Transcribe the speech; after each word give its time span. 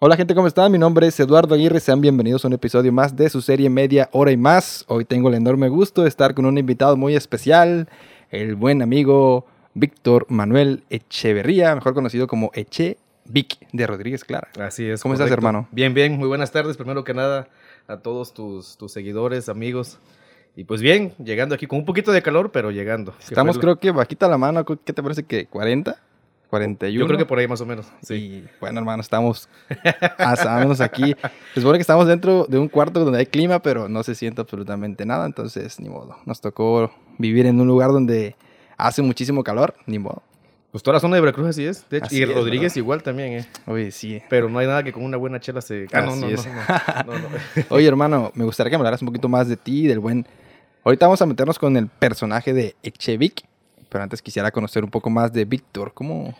Hola 0.00 0.16
gente, 0.16 0.32
¿cómo 0.32 0.46
están? 0.46 0.70
Mi 0.70 0.78
nombre 0.78 1.08
es 1.08 1.18
Eduardo 1.18 1.56
Aguirre, 1.56 1.80
sean 1.80 2.00
bienvenidos 2.00 2.44
a 2.44 2.46
un 2.46 2.54
episodio 2.54 2.92
más 2.92 3.16
de 3.16 3.28
su 3.28 3.40
serie 3.40 3.68
Media 3.68 4.08
Hora 4.12 4.30
y 4.30 4.36
Más. 4.36 4.84
Hoy 4.86 5.04
tengo 5.04 5.28
el 5.28 5.34
enorme 5.34 5.68
gusto 5.68 6.02
de 6.02 6.08
estar 6.08 6.34
con 6.34 6.46
un 6.46 6.56
invitado 6.56 6.96
muy 6.96 7.16
especial, 7.16 7.88
el 8.30 8.54
buen 8.54 8.80
amigo 8.80 9.44
Víctor 9.74 10.24
Manuel 10.28 10.84
Echeverría, 10.88 11.74
mejor 11.74 11.94
conocido 11.94 12.28
como 12.28 12.52
Eche 12.54 12.96
Vic 13.24 13.56
de 13.72 13.88
Rodríguez 13.88 14.24
Clara. 14.24 14.46
Así 14.60 14.88
es. 14.88 15.02
¿Cómo 15.02 15.14
estás, 15.14 15.32
hermano? 15.32 15.66
Bien, 15.72 15.92
bien, 15.94 16.16
muy 16.16 16.28
buenas 16.28 16.52
tardes. 16.52 16.76
Primero 16.76 17.02
que 17.02 17.12
nada, 17.12 17.48
a 17.88 17.96
todos 17.96 18.32
tus, 18.32 18.76
tus 18.76 18.92
seguidores, 18.92 19.48
amigos. 19.48 19.98
Y 20.54 20.62
pues 20.62 20.80
bien, 20.80 21.12
llegando 21.18 21.56
aquí 21.56 21.66
con 21.66 21.80
un 21.80 21.84
poquito 21.84 22.12
de 22.12 22.22
calor, 22.22 22.52
pero 22.52 22.70
llegando. 22.70 23.14
Estamos 23.18 23.58
creo 23.58 23.80
que 23.80 23.90
bajita 23.90 24.28
la 24.28 24.38
mano, 24.38 24.64
¿qué 24.64 24.92
te 24.92 25.02
parece 25.02 25.24
que 25.24 25.46
40? 25.46 25.98
41. 26.48 26.98
Yo 26.98 27.06
creo 27.06 27.18
que 27.18 27.26
por 27.26 27.38
ahí 27.38 27.46
más 27.46 27.60
o 27.60 27.66
menos. 27.66 27.86
Sí. 28.02 28.14
Y 28.14 28.48
bueno, 28.60 28.80
hermano, 28.80 29.02
estamos 29.02 29.48
hasta 30.18 30.58
menos 30.58 30.80
aquí. 30.80 31.14
Se 31.54 31.60
supone 31.60 31.78
que 31.78 31.82
estamos 31.82 32.06
dentro 32.06 32.46
de 32.48 32.58
un 32.58 32.68
cuarto 32.68 33.04
donde 33.04 33.18
hay 33.18 33.26
clima, 33.26 33.60
pero 33.60 33.88
no 33.88 34.02
se 34.02 34.14
siente 34.14 34.40
absolutamente 34.40 35.04
nada, 35.06 35.26
entonces 35.26 35.78
ni 35.80 35.88
modo. 35.88 36.16
Nos 36.24 36.40
tocó 36.40 36.90
vivir 37.18 37.46
en 37.46 37.60
un 37.60 37.66
lugar 37.66 37.92
donde 37.92 38.34
hace 38.76 39.02
muchísimo 39.02 39.44
calor, 39.44 39.74
ni 39.86 39.98
modo. 39.98 40.22
Pues 40.70 40.82
toda 40.82 40.94
la 40.94 41.00
zona 41.00 41.16
de 41.16 41.22
Veracruz 41.22 41.48
así 41.48 41.64
es. 41.64 41.88
De 41.88 41.96
hecho, 41.96 42.06
Así 42.06 42.18
y 42.18 42.22
es, 42.22 42.34
Rodríguez 42.34 42.72
¿verdad? 42.72 42.76
igual 42.76 43.02
también, 43.02 43.32
¿eh? 43.32 43.46
Oye, 43.66 43.90
sí. 43.90 44.22
Pero 44.28 44.50
no 44.50 44.58
hay 44.58 44.66
nada 44.66 44.82
que 44.82 44.92
con 44.92 45.02
una 45.02 45.16
buena 45.16 45.40
chela 45.40 45.62
se... 45.62 45.86
Ah, 45.92 46.02
no, 46.02 46.14
no, 46.14 46.28
no, 46.28 46.36
no, 47.06 47.18
no. 47.18 47.28
Oye, 47.70 47.88
hermano, 47.88 48.30
me 48.34 48.44
gustaría 48.44 48.70
que 48.70 48.76
me 48.76 48.82
hablaras 48.82 49.00
un 49.00 49.06
poquito 49.06 49.28
más 49.28 49.48
de 49.48 49.56
ti, 49.56 49.86
del 49.86 49.98
buen... 49.98 50.26
Ahorita 50.84 51.06
vamos 51.06 51.22
a 51.22 51.26
meternos 51.26 51.58
con 51.58 51.76
el 51.76 51.88
personaje 51.88 52.52
de 52.52 52.76
Echevic, 52.82 53.44
pero 53.88 54.04
antes 54.04 54.22
quisiera 54.22 54.50
conocer 54.50 54.84
un 54.84 54.90
poco 54.90 55.10
más 55.10 55.32
de 55.32 55.44
Víctor. 55.44 55.92
¿Cómo...? 55.94 56.34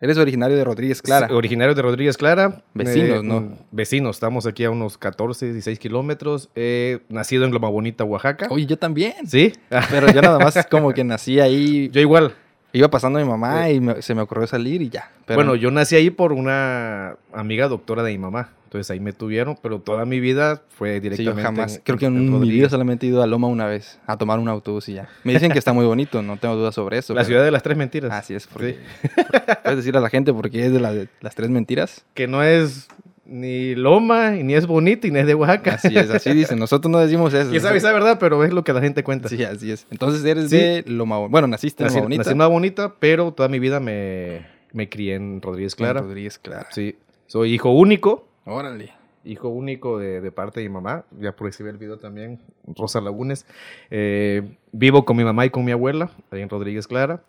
Eres 0.00 0.18
originario 0.18 0.56
de 0.56 0.64
Rodríguez 0.64 1.00
Clara. 1.00 1.28
Sí, 1.28 1.32
Originario 1.32 1.76
de 1.76 1.82
Rodríguez 1.82 2.16
Clara. 2.16 2.64
Vecinos, 2.74 3.20
Eh, 3.20 3.22
¿no? 3.22 3.40
mm, 3.40 3.54
Vecinos, 3.70 4.16
estamos 4.16 4.46
aquí 4.46 4.64
a 4.64 4.70
unos 4.70 4.98
14, 4.98 5.46
16 5.46 5.78
kilómetros. 5.78 6.50
Eh, 6.56 6.98
nacido 7.08 7.44
en 7.44 7.52
Loma 7.52 7.68
Bonita, 7.68 8.02
Oaxaca. 8.02 8.48
Oye, 8.50 8.66
yo 8.66 8.76
también. 8.76 9.28
¿Sí? 9.28 9.52
Pero 9.90 10.10
yo 10.10 10.20
nada 10.20 10.40
más 10.40 10.58
como 10.68 10.92
que 10.92 11.04
nací 11.04 11.38
ahí, 11.38 11.88
Yo 11.92 12.00
igual. 12.00 12.34
Iba 12.72 12.88
pasando 12.88 13.18
mi 13.18 13.24
mamá 13.24 13.70
y 13.70 13.80
me- 13.80 14.02
se 14.02 14.14
me 14.14 14.22
ocurrió 14.22 14.46
salir 14.46 14.82
y 14.82 14.88
ya. 14.90 15.10
Pero 15.26 15.36
Bueno, 15.38 15.54
yo 15.54 15.70
nací 15.70 15.94
ahí 15.96 16.10
por 16.10 16.32
una 16.32 17.16
amiga 17.32 17.68
doctora 17.68 18.02
de 18.02 18.12
mi 18.12 18.18
mamá. 18.18 18.50
Entonces 18.64 18.90
ahí 18.90 19.00
me 19.00 19.12
tuvieron, 19.12 19.58
pero 19.62 19.80
toda 19.80 20.06
mi 20.06 20.18
vida 20.18 20.62
fue 20.70 20.94
sí, 20.94 21.00
directamente. 21.00 21.42
yo 21.42 21.44
jamás, 21.46 21.76
en- 21.76 21.82
creo 21.84 21.98
que 21.98 22.06
en, 22.06 22.16
en 22.16 22.40
mi 22.40 22.48
vida 22.50 22.70
solamente 22.70 23.04
he 23.04 23.10
ido 23.10 23.22
a 23.22 23.26
Loma 23.26 23.46
una 23.46 23.66
vez, 23.66 23.98
a 24.06 24.16
tomar 24.16 24.38
un 24.38 24.48
autobús 24.48 24.88
y 24.88 24.94
ya. 24.94 25.10
Me 25.24 25.34
dicen 25.34 25.52
que 25.52 25.58
está 25.58 25.74
muy 25.74 25.84
bonito, 25.84 26.22
no 26.22 26.38
tengo 26.38 26.56
dudas 26.56 26.74
sobre 26.74 26.96
eso. 26.96 27.12
La 27.12 27.18
pero- 27.20 27.26
ciudad 27.28 27.44
de 27.44 27.50
las 27.50 27.62
tres 27.62 27.76
mentiras. 27.76 28.10
Así 28.10 28.32
es, 28.32 28.46
porque, 28.46 28.78
puedes 29.62 29.76
decir 29.76 29.94
a 29.96 30.00
la 30.00 30.08
gente 30.08 30.32
porque 30.32 30.64
es 30.64 30.72
de, 30.72 30.80
la- 30.80 30.94
de 30.94 31.08
las 31.20 31.34
tres 31.34 31.50
mentiras. 31.50 32.06
Que 32.14 32.26
no 32.26 32.42
es 32.42 32.88
ni 33.24 33.74
Loma, 33.74 34.36
y 34.36 34.42
ni 34.42 34.54
es 34.54 34.66
bonita, 34.66 35.06
y 35.06 35.10
ni 35.10 35.18
es 35.20 35.26
de 35.26 35.34
Oaxaca. 35.34 35.74
Así 35.74 35.96
es, 35.96 36.10
así 36.10 36.32
dicen. 36.32 36.58
Nosotros 36.58 36.90
no 36.90 36.98
decimos 36.98 37.32
eso. 37.34 37.52
Esa 37.52 37.92
verdad, 37.92 38.18
pero 38.18 38.42
es 38.44 38.52
lo 38.52 38.64
que 38.64 38.72
la 38.72 38.80
gente 38.80 39.04
cuenta. 39.04 39.28
Sí, 39.28 39.42
así 39.44 39.70
es. 39.70 39.86
Entonces 39.90 40.24
eres 40.24 40.50
Sí. 40.50 40.56
de 40.56 40.84
Loma 40.86 41.16
Bonita. 41.18 41.30
Bueno, 41.30 41.46
naciste 41.48 41.84
en 41.84 41.88
Loma 41.90 42.00
Bonita. 42.02 42.20
nací 42.20 42.30
en 42.32 42.38
Loma 42.38 42.48
Bonita, 42.48 42.94
pero 42.98 43.32
toda 43.32 43.48
mi 43.48 43.58
vida 43.58 43.80
me, 43.80 44.46
me 44.72 44.88
crié 44.88 45.14
en 45.14 45.40
Rodríguez 45.40 45.74
Clara. 45.76 46.00
En 46.00 46.06
Rodríguez 46.06 46.38
Clara. 46.38 46.66
Sí. 46.70 46.96
Soy 47.26 47.54
hijo 47.54 47.70
único. 47.70 48.26
Órale. 48.44 48.92
Hijo 49.24 49.48
único 49.50 50.00
de, 50.00 50.20
de 50.20 50.32
parte 50.32 50.58
de 50.60 50.68
mi 50.68 50.74
mamá. 50.74 51.04
Ya 51.20 51.30
por 51.30 51.46
ahí 51.46 51.52
el 51.60 51.78
video 51.78 51.98
también. 51.98 52.40
Rosa 52.66 53.00
Lagunes. 53.00 53.46
Eh, 53.90 54.42
vivo 54.72 55.04
con 55.04 55.16
mi 55.16 55.22
mamá 55.22 55.46
y 55.46 55.50
con 55.50 55.64
mi 55.64 55.70
abuela, 55.70 56.10
ahí 56.32 56.40
en 56.42 56.48
Rodríguez 56.48 56.88
Clara. 56.88 57.22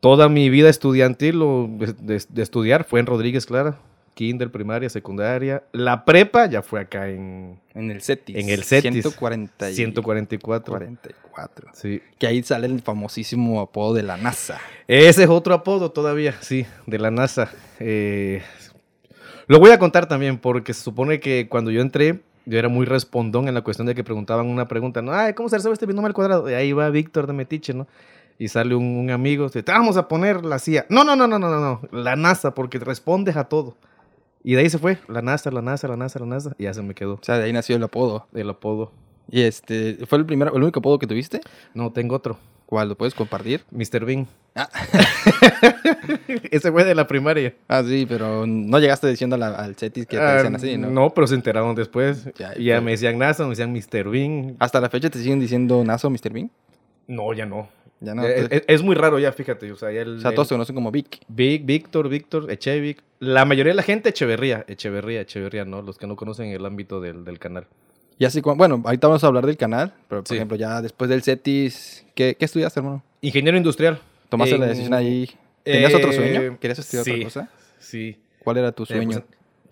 Toda 0.00 0.28
mi 0.30 0.48
vida 0.48 0.68
estudiantil 0.70 1.42
o 1.42 1.68
de, 1.70 1.92
de- 1.92 2.24
de 2.28 2.42
estudiar 2.42 2.84
fue 2.84 2.98
en 2.98 3.06
Rodríguez 3.06 3.44
Clara. 3.46 3.76
Kinder, 4.14 4.50
primaria, 4.50 4.88
secundaria. 4.90 5.62
La 5.72 6.04
prepa 6.04 6.46
ya 6.46 6.62
fue 6.62 6.80
acá 6.80 7.08
en 7.08 7.58
En 7.74 7.90
el 7.90 8.02
CETIS. 8.02 8.36
En 8.36 8.48
el 8.50 8.62
CETIS. 8.64 8.92
140 9.02 9.70
y- 9.70 9.74
144. 9.74 10.74
44. 10.74 11.70
Sí. 11.72 12.02
Que 12.18 12.26
ahí 12.26 12.42
sale 12.42 12.66
el 12.66 12.80
famosísimo 12.82 13.60
apodo 13.60 13.94
de 13.94 14.02
la 14.02 14.16
NASA. 14.18 14.58
Ese 14.86 15.24
es 15.24 15.28
otro 15.30 15.54
apodo 15.54 15.90
todavía, 15.92 16.34
sí, 16.40 16.66
de 16.86 16.98
la 16.98 17.10
NASA. 17.10 17.50
Eh, 17.80 18.42
lo 19.46 19.58
voy 19.58 19.70
a 19.70 19.78
contar 19.78 20.06
también 20.06 20.38
porque 20.38 20.74
se 20.74 20.82
supone 20.82 21.18
que 21.20 21.48
cuando 21.48 21.70
yo 21.70 21.80
entré, 21.80 22.20
yo 22.44 22.58
era 22.58 22.68
muy 22.68 22.84
respondón 22.86 23.48
en 23.48 23.54
la 23.54 23.62
cuestión 23.62 23.86
de 23.86 23.94
que 23.94 24.04
preguntaban 24.04 24.46
una 24.46 24.68
pregunta, 24.68 25.00
¿no? 25.00 25.12
Ay, 25.12 25.32
¿cómo 25.32 25.48
se 25.48 25.56
resuelve 25.56 25.74
este 25.74 25.86
binomio 25.86 26.08
al 26.08 26.14
cuadrado? 26.14 26.50
Y 26.50 26.54
ahí 26.54 26.72
va 26.72 26.90
Víctor 26.90 27.26
de 27.26 27.32
Metiche, 27.32 27.72
¿no? 27.72 27.86
Y 28.38 28.48
sale 28.48 28.74
un, 28.74 28.84
un 28.84 29.10
amigo, 29.10 29.48
te 29.50 29.62
"Te 29.62 29.72
vamos 29.72 29.96
a 29.96 30.08
poner 30.08 30.44
la 30.44 30.58
CIA. 30.58 30.86
No, 30.88 31.04
no, 31.04 31.14
no, 31.16 31.26
no, 31.28 31.38
no, 31.38 31.48
no, 31.48 31.60
no, 31.60 31.80
la 31.92 32.16
NASA, 32.16 32.54
porque 32.54 32.78
respondes 32.78 33.36
a 33.36 33.44
todo. 33.44 33.76
Y 34.44 34.54
de 34.54 34.60
ahí 34.62 34.70
se 34.70 34.78
fue, 34.78 34.98
la 35.08 35.22
NASA, 35.22 35.50
la 35.50 35.62
NASA, 35.62 35.86
la 35.88 35.96
NASA, 35.96 36.18
la 36.18 36.26
NASA, 36.26 36.54
y 36.58 36.64
ya 36.64 36.74
se 36.74 36.82
me 36.82 36.94
quedó 36.94 37.14
O 37.14 37.20
sea, 37.22 37.38
de 37.38 37.44
ahí 37.44 37.52
nació 37.52 37.76
el 37.76 37.82
apodo. 37.84 38.26
el 38.34 38.50
apodo. 38.50 38.90
Y 39.30 39.42
este, 39.42 39.98
¿fue 40.06 40.18
el 40.18 40.26
primer, 40.26 40.48
el 40.54 40.62
único 40.62 40.80
apodo 40.80 40.98
que 40.98 41.06
tuviste? 41.06 41.40
No, 41.74 41.92
tengo 41.92 42.16
otro, 42.16 42.36
¿Cuál? 42.66 42.88
¿Lo 42.88 42.96
puedes 42.96 43.14
compartir? 43.14 43.62
Mr. 43.70 44.04
Bean. 44.06 44.26
Ah. 44.54 44.68
Ese 46.50 46.72
fue 46.72 46.84
de 46.84 46.94
la 46.94 47.06
primaria. 47.06 47.54
Ah, 47.68 47.82
sí, 47.86 48.06
pero 48.08 48.46
no 48.46 48.78
llegaste 48.78 49.06
diciendo 49.08 49.36
la- 49.36 49.48
al 49.54 49.74
CETIS 49.76 50.06
que 50.06 50.16
te 50.16 50.22
Ah, 50.22 50.34
decían 50.36 50.56
así, 50.56 50.76
¿no? 50.78 51.10
pero 51.10 51.26
se 51.26 51.34
enteraron 51.34 51.74
después. 51.74 52.24
Ya, 52.38 52.54
Ya, 52.54 52.74
pues. 52.76 52.82
me 52.82 52.90
decían 52.92 53.18
NASA, 53.18 53.44
me 53.44 53.50
decían 53.50 53.72
Mr. 53.72 54.08
Bean. 54.10 54.56
¿Hasta 54.58 54.80
la 54.80 54.88
fecha 54.88 55.10
te 55.10 55.18
siguen 55.18 55.38
diciendo 55.40 55.84
Naso, 55.84 56.08
Mr. 56.10 56.32
Bean? 56.32 56.50
No, 57.06 57.32
ya 57.34 57.44
no. 57.46 57.68
Ya 58.04 58.14
no. 58.14 58.26
Eh, 58.26 58.48
es, 58.50 58.64
es 58.66 58.82
muy 58.82 58.94
raro 58.96 59.18
ya, 59.18 59.32
fíjate. 59.32 59.70
O 59.70 59.76
sea, 59.76 59.92
ya 59.92 60.02
el, 60.02 60.16
o 60.16 60.20
sea, 60.20 60.30
el- 60.30 60.34
todos 60.34 60.48
se 60.48 60.54
conocen 60.54 60.74
como 60.74 60.90
Vic. 60.90 61.20
Vic, 61.28 61.64
Víctor, 61.64 62.08
Víctor, 62.08 62.50
Echevic. 62.50 63.02
La 63.20 63.44
mayoría 63.44 63.70
de 63.72 63.76
la 63.76 63.82
gente, 63.82 64.08
Echeverría. 64.08 64.64
Echeverría, 64.66 65.20
Echeverría, 65.20 65.64
¿no? 65.64 65.82
Los 65.82 65.98
que 65.98 66.06
no 66.06 66.16
conocen 66.16 66.48
el 66.50 66.66
ámbito 66.66 67.00
del, 67.00 67.24
del 67.24 67.38
canal. 67.38 67.66
Y 68.18 68.24
así, 68.24 68.40
bueno, 68.40 68.82
ahorita 68.84 69.06
vamos 69.08 69.22
a 69.24 69.26
hablar 69.28 69.46
del 69.46 69.56
canal, 69.56 69.92
pero 70.08 70.22
por 70.22 70.28
Sí. 70.28 70.34
ejemplo, 70.36 70.56
ya 70.56 70.82
después 70.82 71.08
del 71.10 71.22
CETIS, 71.22 72.04
¿qué, 72.14 72.36
qué 72.38 72.44
estudiaste, 72.44 72.80
hermano? 72.80 73.02
Ingeniero 73.20 73.56
industrial. 73.56 74.00
¿Tomaste 74.28 74.58
la 74.58 74.66
decisión 74.66 74.94
ahí? 74.94 75.30
¿Tenías 75.62 75.92
Eh, 75.92 75.96
otro 75.96 76.12
sueño? 76.12 76.58
¿Querías 76.60 76.78
estudiar 76.78 77.04
sí, 77.04 77.10
otra 77.12 77.24
cosa? 77.24 77.48
Sí. 77.78 78.16
¿Cuál 78.40 78.56
era 78.58 78.72
tu 78.72 78.84
sueño? 78.86 79.22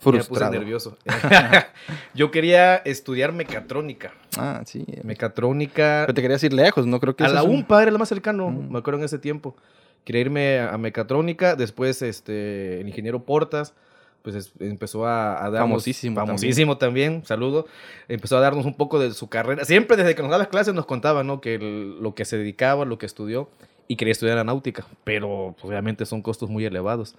Ya 0.05 0.11
me 0.13 0.19
puse 0.19 0.29
Frustrado. 0.29 0.53
nervioso. 0.53 0.97
Yo 2.15 2.31
quería 2.31 2.77
estudiar 2.77 3.33
mecatrónica. 3.33 4.13
Ah, 4.37 4.63
sí. 4.65 4.85
Mecatrónica. 5.03 6.03
Pero 6.07 6.15
te 6.15 6.23
querías 6.23 6.43
ir 6.45 6.53
lejos, 6.53 6.87
¿no? 6.87 7.01
Creo 7.01 7.15
que 7.17 7.25
A 7.25 7.29
la 7.29 7.43
un- 7.43 7.57
UMPA 7.57 7.83
era 7.83 7.91
la 7.93 7.99
más 7.99 8.09
cercano, 8.09 8.51
Mm. 8.51 8.73
me 8.73 8.79
acuerdo 8.79 8.99
en 9.01 9.05
ese 9.05 9.19
tiempo. 9.19 9.57
Quería 10.05 10.23
irme 10.23 10.59
a, 10.61 10.73
a 10.75 10.79
mecatrónica, 10.79 11.57
después 11.57 12.01
este, 12.03 12.81
el 12.81 12.89
ingeniero 12.89 13.25
Portas, 13.25 13.75
pues 14.23 14.35
es- 14.37 14.53
empezó 14.61 15.07
a, 15.07 15.45
a 15.45 15.51
darnos... 15.51 15.71
Famosísimo 15.71 16.17
Famosísimo 16.17 16.79
también. 16.79 17.23
saludo. 17.25 17.67
Empezó 18.09 18.37
a 18.39 18.41
darnos 18.41 18.67
un 18.67 18.75
poco 18.75 18.99
de 18.99 19.13
su 19.13 19.29
carrera. 19.29 19.65
Siempre 19.65 19.97
desde 19.97 20.15
que 20.15 20.23
nos 20.23 20.31
daba 20.31 20.43
las 20.43 20.49
clases 20.49 20.75
nos 20.75 20.87
contaba, 20.87 21.23
¿no? 21.23 21.41
Que 21.41 21.57
el- 21.57 22.01
lo 22.03 22.15
que 22.15 22.25
se 22.25 22.37
dedicaba, 22.39 22.85
lo 22.85 22.99
que 22.99 23.07
estudió, 23.07 23.51
y 23.89 23.97
quería 23.97 24.13
estudiar 24.13 24.37
la 24.37 24.45
náutica, 24.45 24.87
pero 25.05 25.55
pues, 25.59 25.65
obviamente 25.69 26.07
son 26.07 26.23
costos 26.23 26.49
muy 26.49 26.65
elevados. 26.65 27.15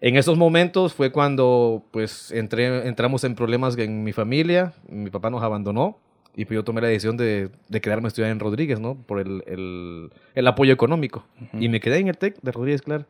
En 0.00 0.16
esos 0.16 0.36
momentos 0.36 0.92
fue 0.94 1.10
cuando 1.10 1.82
pues 1.90 2.30
entré, 2.30 2.86
entramos 2.86 3.24
en 3.24 3.34
problemas 3.34 3.76
en 3.78 4.04
mi 4.04 4.12
familia, 4.12 4.72
mi 4.88 5.10
papá 5.10 5.30
nos 5.30 5.42
abandonó 5.42 5.98
y 6.34 6.44
pues 6.44 6.54
yo 6.56 6.64
tomé 6.64 6.82
la 6.82 6.88
decisión 6.88 7.16
de, 7.16 7.48
de 7.68 7.80
quedarme 7.80 8.06
a 8.06 8.08
estudiar 8.08 8.30
en 8.30 8.38
Rodríguez, 8.38 8.78
¿no? 8.78 8.94
Por 8.94 9.20
el, 9.20 9.42
el- 9.46 10.10
el 10.34 10.46
apoyo 10.46 10.72
económico. 10.74 11.24
Ujú. 11.40 11.62
Y 11.62 11.68
me 11.70 11.80
quedé 11.80 11.96
en 11.98 12.08
el 12.08 12.18
TEC 12.18 12.38
de 12.42 12.52
Rodríguez, 12.52 12.82
claro. 12.82 13.06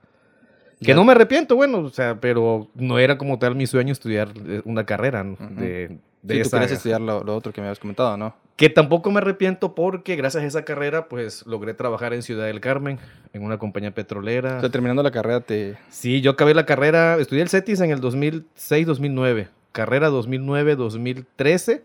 Que 0.79 0.89
Ya. 0.89 0.95
no 0.95 1.05
me 1.05 1.13
arrepiento, 1.13 1.57
bueno, 1.57 1.79
o 1.79 1.91
sea, 1.91 2.21
pero 2.21 2.69
no 2.75 2.99
era 3.01 3.19
como 3.19 3.39
tal 3.41 3.57
mi 3.57 3.67
sueño 3.67 3.93
estudiar 3.93 4.29
eh, 4.47 4.63
una 4.65 4.85
carrera 4.87 5.25
¿no? 5.25 5.33
Ujú. 5.33 5.55
de, 5.57 5.99
de 6.23 6.35
Sí, 6.37 6.43
tú 6.43 6.51
querías 6.51 6.71
estudiar 6.73 7.01
lo, 7.01 7.25
lo 7.25 7.35
otro 7.35 7.53
que 7.53 7.61
me 7.61 7.67
habías 7.67 7.81
comentado, 7.81 8.17
¿no? 8.17 8.35
Que 8.57 8.71
tampoco 8.71 9.11
me 9.11 9.19
arrepiento 9.19 9.75
porque 9.75 10.17
gracias 10.17 10.43
a 10.43 10.47
esa 10.47 10.65
carrera 10.65 11.09
pues 11.09 11.45
logré 11.47 11.75
trabajar 11.75 12.15
en 12.15 12.23
Ciudad 12.23 12.47
del 12.47 12.61
Carmen, 12.61 12.99
en 13.35 13.43
una 13.45 13.59
compañía 13.59 13.93
petrolera. 13.93 14.57
O 14.57 14.61
sea, 14.61 14.71
terminando 14.71 15.03
la 15.03 15.11
carrera 15.11 15.41
te... 15.41 15.77
Sí, 15.91 16.23
yo 16.23 16.31
acabé 16.31 16.55
la 16.55 16.65
carrera, 16.65 17.19
estudié 17.19 17.43
el 17.43 17.51
CETIS 17.51 17.81
en 17.83 17.91
el 17.91 18.01
2006-2009, 18.01 19.49
carrera 19.73 20.09
2009-2013 20.11 21.83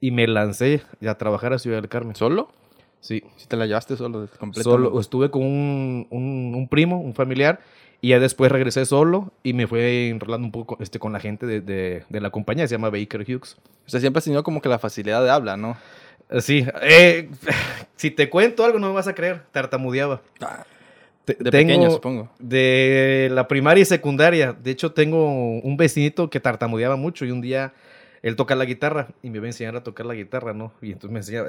y 0.00 0.10
me 0.10 0.26
lancé 0.26 0.82
a 1.06 1.14
trabajar 1.16 1.52
a 1.52 1.58
Ciudad 1.58 1.76
del 1.78 1.88
Carmen. 1.88 2.16
¿Solo? 2.16 2.50
Sí, 3.00 3.22
Si 3.36 3.46
te 3.46 3.56
la 3.56 3.66
llevaste 3.66 3.96
solo, 3.96 4.28
completo. 4.38 4.70
solo 4.70 5.00
estuve 5.00 5.30
con 5.30 5.42
un, 5.42 6.06
un- 6.10 6.54
un 6.54 6.68
primo, 6.68 7.00
un 7.00 7.14
familiar, 7.14 7.60
y 8.00 8.08
ya 8.10 8.18
después 8.20 8.50
regresé 8.50 8.86
solo 8.86 9.32
y 9.42 9.52
me 9.52 9.66
fue 9.66 10.08
enrolando 10.08 10.46
un 10.46 10.52
poco 10.52 10.76
este, 10.80 10.98
con 10.98 11.12
la 11.12 11.20
gente 11.20 11.46
de, 11.46 11.60
de- 11.60 12.04
de 12.08 12.20
la 12.20 12.30
compañía, 12.30 12.66
se 12.66 12.74
llama 12.74 12.90
Baker 12.90 13.22
Hughes. 13.22 13.56
O 13.86 13.90
sea, 13.90 14.00
siempre 14.00 14.18
has 14.18 14.24
tenido 14.24 14.42
como 14.42 14.60
que 14.62 14.68
la 14.68 14.78
facilidad 14.78 15.22
de 15.22 15.30
habla, 15.30 15.56
¿no? 15.56 15.76
Eh, 16.30 16.40
Sí, 16.40 16.64
eh, 16.82 17.28
si 17.96 18.10
te 18.10 18.30
cuento 18.30 18.64
algo 18.64 18.78
no 18.78 18.88
me 18.88 18.94
vas 18.94 19.08
a 19.08 19.14
creer, 19.14 19.42
tartamudeaba. 19.52 20.22
Te- 21.24 21.34
De 21.34 21.50
tengo- 21.50 21.68
pequeño, 21.68 21.90
supongo. 21.90 22.30
De 22.38 23.28
la 23.32 23.46
primaria 23.48 23.82
y 23.82 23.84
secundaria. 23.84 24.52
De 24.52 24.70
hecho, 24.70 24.92
tengo 24.92 25.26
un 25.60 25.76
vecinito 25.76 26.30
que 26.30 26.40
tartamudeaba 26.40 26.96
mucho 26.96 27.24
y 27.26 27.30
un 27.30 27.40
día 27.40 27.72
él 28.22 28.36
toca 28.36 28.54
la 28.54 28.64
guitarra 28.64 29.08
y 29.22 29.30
me 29.30 29.38
va 29.38 29.46
a 29.46 29.48
enseñar 29.48 29.76
a 29.76 29.82
tocar 29.82 30.06
la 30.06 30.14
guitarra, 30.14 30.52
¿no? 30.52 30.72
Y 30.82 30.92
entonces 30.92 31.10
me 31.10 31.18
enseñaba, 31.20 31.48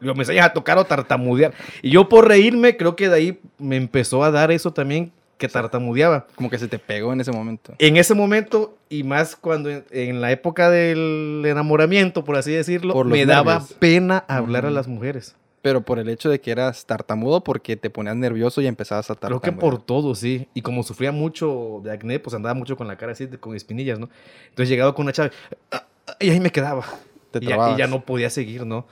me 0.00 0.10
enseñas 0.10 0.46
a 0.46 0.52
tocar 0.52 0.78
o 0.78 0.84
tartamudear. 0.84 1.52
Y 1.82 1.90
yo 1.90 2.08
por 2.08 2.26
reírme, 2.28 2.76
creo 2.76 2.96
que 2.96 3.08
de 3.08 3.16
ahí 3.16 3.40
me 3.58 3.76
empezó 3.76 4.24
a 4.24 4.30
dar 4.30 4.50
eso 4.50 4.72
también 4.72 5.12
que 5.38 5.48
tartamudeaba. 5.48 6.26
Como 6.34 6.50
que 6.50 6.58
se 6.58 6.66
te 6.66 6.78
pegó 6.78 7.12
en 7.12 7.20
ese 7.20 7.30
momento. 7.30 7.74
En 7.78 7.96
ese 7.96 8.14
momento, 8.14 8.76
y 8.88 9.04
más 9.04 9.36
cuando 9.36 9.70
en, 9.70 9.84
en 9.90 10.20
la 10.20 10.32
época 10.32 10.70
del 10.70 11.42
enamoramiento, 11.44 12.24
por 12.24 12.36
así 12.36 12.52
decirlo, 12.52 12.94
Por 12.94 13.06
me 13.06 13.26
daba 13.26 13.62
pena 13.78 14.24
hablar 14.28 14.66
a 14.66 14.70
las 14.70 14.88
mujeres. 14.88 15.36
Pero 15.66 15.80
por 15.80 15.98
el 15.98 16.08
hecho 16.08 16.30
de 16.30 16.40
que 16.40 16.52
eras 16.52 16.86
tartamudo, 16.86 17.42
porque 17.42 17.76
te 17.76 17.90
ponías 17.90 18.14
nervioso 18.14 18.60
y 18.60 18.68
empezabas 18.68 19.10
a 19.10 19.16
Creo 19.16 19.40
tartamudear. 19.40 19.54
que 19.56 19.60
por 19.60 19.82
todo, 19.82 20.14
sí. 20.14 20.46
Y 20.54 20.62
como 20.62 20.84
sufría 20.84 21.10
mucho 21.10 21.80
de 21.82 21.90
acné, 21.90 22.20
pues 22.20 22.34
andaba 22.36 22.54
mucho 22.54 22.76
con 22.76 22.86
la 22.86 22.96
cara 22.96 23.10
así, 23.10 23.26
con 23.26 23.56
espinillas, 23.56 23.98
¿no? 23.98 24.08
Entonces 24.50 24.68
llegaba 24.68 24.94
con 24.94 25.06
una 25.06 25.12
chava 25.12 25.32
ah, 25.72 25.84
ah, 26.06 26.16
y 26.20 26.30
ahí 26.30 26.38
me 26.38 26.52
quedaba. 26.52 26.84
Te 27.32 27.40
y, 27.42 27.48
ya, 27.48 27.72
y 27.72 27.76
ya 27.78 27.88
no 27.88 28.04
podía 28.04 28.30
seguir, 28.30 28.64
¿no? 28.64 28.86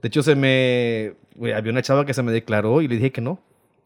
De 0.00 0.08
hecho, 0.08 0.22
se 0.22 0.34
me... 0.34 1.12
había 1.54 1.72
una 1.72 1.82
chava 1.82 2.06
que 2.06 2.14
se 2.14 2.22
me 2.22 2.32
declaró 2.32 2.80
y 2.80 2.88
le 2.88 2.94
dije 2.94 3.12
que 3.12 3.20
no. 3.20 3.38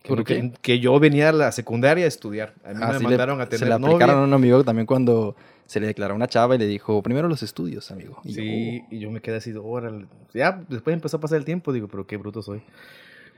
Que, 0.05 0.23
que- 0.23 0.53
que 0.63 0.79
yo 0.79 1.01
venía 1.01 1.31
a 1.31 1.33
la 1.33 1.51
secundaria 1.51 2.05
a 2.05 2.09
estudiar. 2.09 2.55
A 2.65 2.69
mí 2.69 2.77
Así 2.83 2.93
me 2.93 2.99
le- 2.99 3.05
mandaron 3.17 3.41
a 3.41 3.47
Se 3.47 3.51
tener 3.51 3.69
le 3.69 3.79
novia. 3.81 3.95
aplicaron 3.97 4.23
a 4.23 4.25
un 4.27 4.33
amigo 4.33 4.63
también 4.63 4.87
cuando 4.87 5.35
se 5.73 5.81
le 5.81 5.87
declaró 5.87 6.13
a 6.13 6.17
una 6.17 6.29
chava 6.29 6.55
y 6.55 6.59
le 6.59 6.67
dijo, 6.67 7.03
primero 7.03 7.29
los 7.29 7.43
estudios, 7.43 7.91
amigo. 7.91 8.21
Y 8.25 8.33
yo, 8.33 8.43
Sí, 8.43 8.83
"Oh". 8.85 8.87
y 8.95 8.99
yo 9.01 9.11
me 9.11 9.21
quedé 9.21 9.37
así, 9.37 9.53
órale. 9.57 10.07
Ya, 10.35 10.63
después 10.69 10.93
empezó 10.95 11.17
a 11.17 11.21
pasar 11.21 11.39
el 11.39 11.45
tiempo, 11.45 11.73
digo, 11.73 11.89
pero 11.89 12.07
qué 12.07 12.17
bruto 12.17 12.43
soy. 12.43 12.63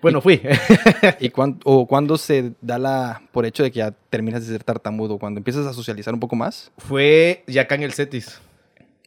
Bueno, 0.03 0.21
fui. 0.21 0.41
¿Y 1.21 1.31
cuán- 1.31 1.61
o 1.65 1.87
cuándo 1.87 2.19
se 2.19 2.53
da 2.61 2.79
la, 2.79 3.23
por 3.33 3.47
hecho 3.47 3.63
de 3.63 3.71
que 3.71 3.79
ya 3.79 3.93
terminas 4.11 4.47
de 4.47 4.53
ser 4.53 4.65
tartamudo? 4.65 5.19
Cuando 5.19 5.39
empiezas 5.39 5.67
a 5.67 5.73
socializar 5.73 6.13
un 6.13 6.21
poco 6.21 6.37
más, 6.37 6.73
Fue 6.77 7.43
ya 7.47 7.63
acá 7.63 7.75
en 7.77 7.85
el 7.85 7.93
CETIS. 7.93 8.41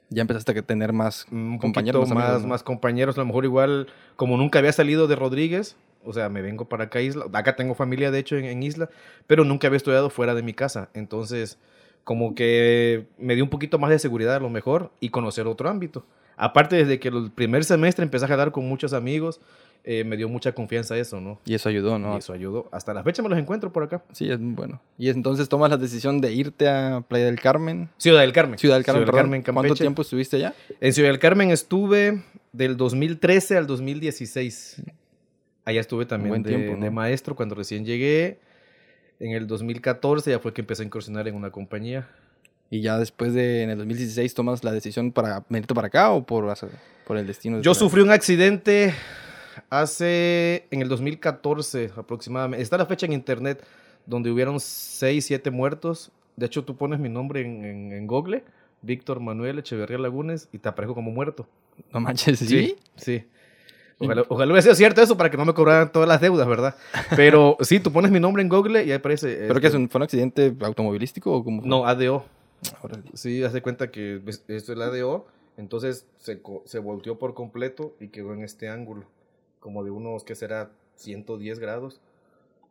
ya 0.09 0.21
empezaste 0.21 0.57
a 0.57 0.61
tener 0.61 0.93
más 0.93 1.27
un 1.31 1.57
compañeros. 1.59 2.09
más, 2.09 2.23
amigos, 2.23 2.41
¿no? 2.43 2.47
más 2.47 2.63
compañeros. 2.63 3.17
A 3.17 3.21
lo 3.21 3.25
mejor 3.27 3.43
igual, 3.43 3.87
como 4.15 4.37
nunca 4.37 4.59
había 4.59 4.71
salido 4.71 5.07
de 5.07 5.15
Rodríguez, 5.17 5.75
o 6.05 6.13
sea, 6.13 6.29
me 6.29 6.41
vengo 6.41 6.65
para 6.65 6.85
acá 6.85 6.99
a 6.99 7.01
Isla. 7.01 7.25
Acá 7.33 7.55
tengo 7.57 7.75
familia, 7.75 8.09
de 8.09 8.19
hecho, 8.19 8.37
en, 8.37 8.45
en 8.45 8.63
Isla, 8.63 8.89
pero 9.27 9.43
nunca 9.43 9.67
había 9.67 9.77
estudiado 9.77 10.09
fuera 10.09 10.33
de 10.33 10.41
mi 10.43 10.53
casa. 10.53 10.87
Entonces, 10.93 11.57
como 12.07 12.35
que 12.35 13.05
me 13.17 13.35
dio 13.35 13.43
un 13.43 13.49
poquito 13.49 13.79
más 13.79 13.89
de 13.89 13.99
seguridad 13.99 14.35
a 14.35 14.39
lo 14.39 14.49
mejor 14.49 14.91
y 15.01 15.09
conocer 15.09 15.45
otro 15.45 15.67
ámbito. 15.67 16.05
Aparte, 16.37 16.77
desde 16.77 17.01
que 17.01 17.09
el 17.09 17.31
primer 17.31 17.65
semestre 17.65 18.01
empecé 18.05 18.23
a 18.23 18.29
jalar 18.29 18.53
con 18.53 18.65
muchos 18.65 18.93
amigos, 18.93 19.41
eh, 19.83 20.05
me 20.05 20.15
dio 20.15 20.29
mucha 20.29 20.53
confianza 20.53 20.97
eso, 20.97 21.19
¿no? 21.19 21.37
Y 21.43 21.53
eso 21.53 21.67
ayudó, 21.67 21.99
¿no? 21.99 22.15
Y 22.15 22.19
eso 22.19 22.31
ayudó. 22.31 22.69
Hasta 22.71 22.93
la 22.93 23.03
fecha 23.03 23.21
me 23.21 23.27
los 23.27 23.37
encuentro 23.37 23.73
por 23.73 23.83
acá. 23.83 24.05
Sí, 24.13 24.31
es 24.31 24.39
bueno. 24.39 24.79
Y 24.97 25.09
entonces 25.09 25.49
tomas 25.49 25.69
la 25.69 25.75
decisión 25.75 26.21
de 26.21 26.31
irte 26.31 26.69
a 26.69 27.03
Playa 27.05 27.25
del 27.25 27.41
Carmen. 27.41 27.89
Ciudad 27.97 28.21
del 28.21 28.31
Carmen. 28.31 28.57
Ciudad 28.57 28.75
del 28.75 28.85
Carmen, 28.85 29.05
perdón. 29.05 29.29
¿Cuánto 29.29 29.53
Campeche. 29.53 29.83
tiempo 29.83 30.01
estuviste 30.01 30.37
allá? 30.37 30.55
En 30.79 30.93
Ciudad 30.93 31.09
del 31.09 31.19
Carmen 31.19 31.51
estuve 31.51 32.23
del 32.53 32.77
2013 32.77 33.57
al 33.57 33.67
2016. 33.67 34.81
Allá 35.65 35.81
estuve 35.81 36.05
también 36.05 36.41
de, 36.41 36.51
tiempo, 36.51 36.77
¿no? 36.77 36.85
de 36.85 36.89
maestro 36.89 37.35
cuando 37.35 37.53
recién 37.53 37.83
llegué. 37.83 38.39
En 39.19 39.31
el 39.31 39.47
2014 39.47 40.31
ya 40.31 40.39
fue 40.39 40.53
que 40.53 40.61
empecé 40.61 40.83
a 40.83 40.85
incursionar 40.85 41.27
en 41.27 41.35
una 41.35 41.51
compañía. 41.51 42.07
Y 42.69 42.81
ya 42.81 42.97
después 42.97 43.33
de, 43.33 43.63
en 43.63 43.69
el 43.69 43.77
2016, 43.77 44.33
tomas 44.33 44.63
la 44.63 44.71
decisión 44.71 45.11
para 45.11 45.45
venirte 45.49 45.73
para 45.73 45.87
acá 45.87 46.11
o 46.11 46.25
por, 46.25 46.53
por 47.05 47.17
el 47.17 47.25
destino. 47.25 47.57
de 47.57 47.63
Yo 47.63 47.73
sufrí 47.73 48.01
un 48.01 48.11
accidente 48.11 48.93
hace, 49.69 50.65
en 50.71 50.81
el 50.81 50.89
2014 50.89 51.91
aproximadamente. 51.95 52.61
Está 52.61 52.77
la 52.77 52.85
fecha 52.85 53.05
en 53.05 53.13
internet 53.13 53.63
donde 54.05 54.29
hubieron 54.29 54.59
6, 54.59 55.25
7 55.25 55.49
muertos. 55.51 56.11
De 56.35 56.45
hecho, 56.45 56.63
tú 56.63 56.75
pones 56.75 56.99
mi 56.99 57.09
nombre 57.09 57.41
en, 57.41 57.65
en, 57.65 57.91
en 57.93 58.07
Google, 58.07 58.43
Víctor 58.81 59.19
Manuel 59.19 59.59
Echeverría 59.59 59.97
Lagunes, 59.97 60.49
y 60.51 60.59
te 60.59 60.69
aparezco 60.69 60.93
como 60.93 61.11
muerto. 61.11 61.47
No 61.93 61.99
manches, 61.99 62.39
¿sí? 62.39 62.75
Sí. 62.95 63.23
Ojalá, 63.99 64.23
ojalá 64.29 64.51
hubiera 64.51 64.61
sido 64.61 64.75
cierto 64.75 65.01
eso 65.01 65.17
para 65.17 65.31
que 65.31 65.37
no 65.37 65.45
me 65.45 65.53
cobraran 65.53 65.91
todas 65.91 66.07
las 66.07 66.21
deudas, 66.21 66.47
¿verdad? 66.47 66.75
Pero 67.15 67.57
sí, 67.61 67.79
tú 67.79 67.91
pones 67.91 68.11
mi 68.11 68.19
nombre 68.19 68.43
en 68.43 68.49
Google 68.49 68.79
y 68.83 68.87
ahí 68.87 68.91
aparece. 68.91 69.35
¿Pero 69.35 69.47
este, 69.53 69.61
que 69.61 69.67
es 69.67 69.73
un, 69.73 69.89
fue 69.89 69.99
un 69.99 70.03
accidente 70.03 70.55
automovilístico 70.61 71.31
o 71.33 71.43
cómo 71.43 71.61
fue? 71.61 71.69
No, 71.69 71.85
ADO. 71.87 72.23
Órale. 72.81 73.03
Sí, 73.13 73.43
hace 73.43 73.61
cuenta 73.61 73.89
que 73.91 74.21
esto 74.27 74.53
es 74.53 74.69
el 74.69 74.81
ADO. 74.81 75.25
Entonces 75.57 76.05
se, 76.17 76.39
se 76.65 76.79
volteó 76.79 77.17
por 77.17 77.33
completo 77.33 77.95
y 77.99 78.09
quedó 78.09 78.33
en 78.33 78.43
este 78.43 78.69
ángulo. 78.69 79.05
Como 79.59 79.83
de 79.83 79.89
unos, 79.89 80.23
¿qué 80.23 80.35
será? 80.35 80.69
110 80.97 81.57
grados 81.59 81.99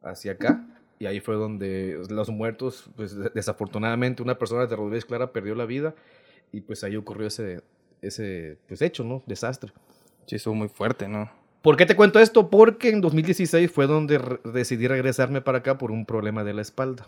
hacia 0.03 0.33
acá. 0.33 0.65
Y 0.99 1.07
ahí 1.07 1.21
fue 1.21 1.35
donde 1.35 2.01
los 2.09 2.29
muertos, 2.31 2.85
pues 2.97 3.17
de- 3.17 3.31
desafortunadamente 3.35 4.23
una 4.23 4.39
persona 4.39 4.67
de 4.67 4.77
Rodríguez 4.77 5.05
Clara 5.05 5.33
perdió 5.33 5.55
la 5.57 5.67
vida. 5.67 5.95
Y 6.53 6.61
pues 6.61 6.85
ahí 6.85 6.95
ocurrió 6.97 7.27
ese, 7.27 7.61
ese 8.03 8.57
pues, 8.69 8.81
hecho, 8.83 9.03
¿no? 9.03 9.23
Desastre. 9.27 9.73
Sí, 10.27 10.37
estuvo 10.37 10.55
muy 10.55 10.69
fuerte, 10.69 11.09
¿no? 11.09 11.31
¿Por 11.63 11.77
qué 11.77 11.87
te 11.87 11.97
cuento 11.97 12.21
esto? 12.21 12.49
Porque 12.51 12.91
en 12.91 13.01
2016 13.01 13.71
fue 13.71 13.87
donde 13.87 14.19
re- 14.19 14.39
decidí 14.45 14.87
regresarme 14.87 15.41
para 15.41 15.59
acá 15.59 15.79
por 15.79 15.91
un 15.91 16.07
problema 16.07 16.45
de 16.45 16.55
la 16.55 16.63
espalda. 16.63 17.07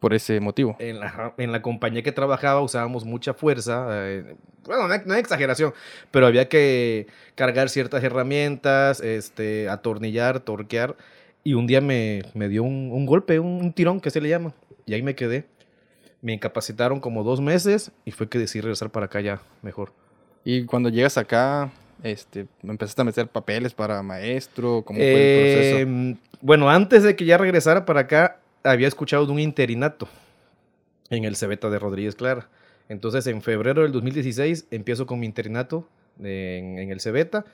Por 0.00 0.14
ese 0.14 0.38
motivo. 0.40 0.76
En 0.78 1.00
la, 1.00 1.34
en 1.38 1.50
la 1.50 1.60
compañía 1.60 2.02
que 2.02 2.12
trabajaba 2.12 2.60
usábamos 2.62 3.04
mucha 3.04 3.34
fuerza. 3.34 3.86
eh, 4.08 4.36
bueno, 4.64 4.86
no 4.86 4.94
hay, 4.94 5.00
no 5.04 5.14
hay 5.14 5.20
exageración, 5.20 5.72
pero 6.10 6.26
había 6.26 6.48
que 6.48 7.06
cargar 7.34 7.68
ciertas 7.68 8.02
herramientas, 8.04 9.00
este, 9.00 9.68
atornillar, 9.68 10.40
torquear. 10.40 10.96
Y 11.42 11.54
un 11.54 11.66
día 11.66 11.80
me, 11.80 12.22
me 12.34 12.48
dio 12.48 12.62
un, 12.62 12.90
un 12.92 13.06
golpe, 13.06 13.38
un, 13.40 13.60
un 13.62 13.72
tirón 13.72 14.00
que 14.00 14.10
se 14.10 14.20
le 14.20 14.28
llama. 14.28 14.54
Y 14.86 14.94
ahí 14.94 15.02
me 15.02 15.14
quedé. 15.14 15.46
Me 16.22 16.32
incapacitaron 16.32 17.00
como 17.00 17.24
dos 17.24 17.40
meses 17.40 17.90
y 18.04 18.10
fue 18.12 18.28
que 18.28 18.38
decidí 18.38 18.60
regresar 18.62 18.90
para 18.90 19.06
acá 19.06 19.20
ya 19.20 19.40
mejor. 19.62 19.92
Y 20.44 20.64
cuando 20.64 20.88
llegas 20.90 21.18
acá, 21.18 21.70
este, 22.02 22.46
empezaste 22.62 23.02
a 23.02 23.04
meter 23.04 23.28
papeles 23.28 23.74
para 23.74 24.02
maestro, 24.02 24.82
¿cómo 24.84 24.98
fue 24.98 25.06
el 25.06 25.40
proceso? 25.42 25.76
Eh, 25.78 26.16
bueno, 26.40 26.70
antes 26.70 27.02
de 27.02 27.16
que 27.16 27.24
ya 27.24 27.38
regresara 27.38 27.84
para 27.84 28.00
acá, 28.00 28.38
había 28.64 28.88
escuchado 28.88 29.26
de 29.26 29.32
un 29.32 29.40
interinato 29.40 30.08
en 31.10 31.24
el 31.24 31.36
Cebeta 31.36 31.70
de 31.70 31.78
Rodríguez 31.78 32.14
Clara. 32.14 32.48
Entonces, 32.88 33.26
en 33.26 33.42
febrero 33.42 33.82
del 33.82 33.92
2016 33.92 34.66
empiezo 34.70 35.06
con 35.06 35.18
mi 35.20 35.26
interinato 35.26 35.86
en, 36.20 36.78
en 36.78 36.90
el 36.90 37.00
Cebeta. 37.00 37.44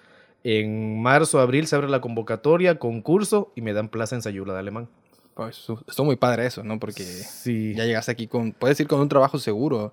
En 0.44 1.00
marzo, 1.00 1.40
abril 1.40 1.67
se 1.67 1.75
abre 1.76 1.88
la 1.88 2.00
convocatoria, 2.00 2.79
concurso 2.79 3.50
y 3.56 3.62
me 3.62 3.73
dan 3.73 3.88
plaza 3.88 4.14
en 4.14 4.23
Sayula 4.23 4.52
de 4.52 4.58
Alemán. 4.58 4.88
Pues, 5.35 5.67
estuvo 5.88 6.06
muy 6.06 6.17
padre 6.17 6.47
eso, 6.47 6.62
¿no? 6.62 6.79
Porque 6.79 7.02
Sí. 7.02 7.75
ya 7.75 7.85
llegaste 7.85 8.12
aquí 8.12 8.26
con, 8.29 8.52
puedes 8.52 8.79
ir 8.79 8.87
con 8.87 9.00
un 9.00 9.08
trabajo 9.08 9.38
seguro. 9.38 9.93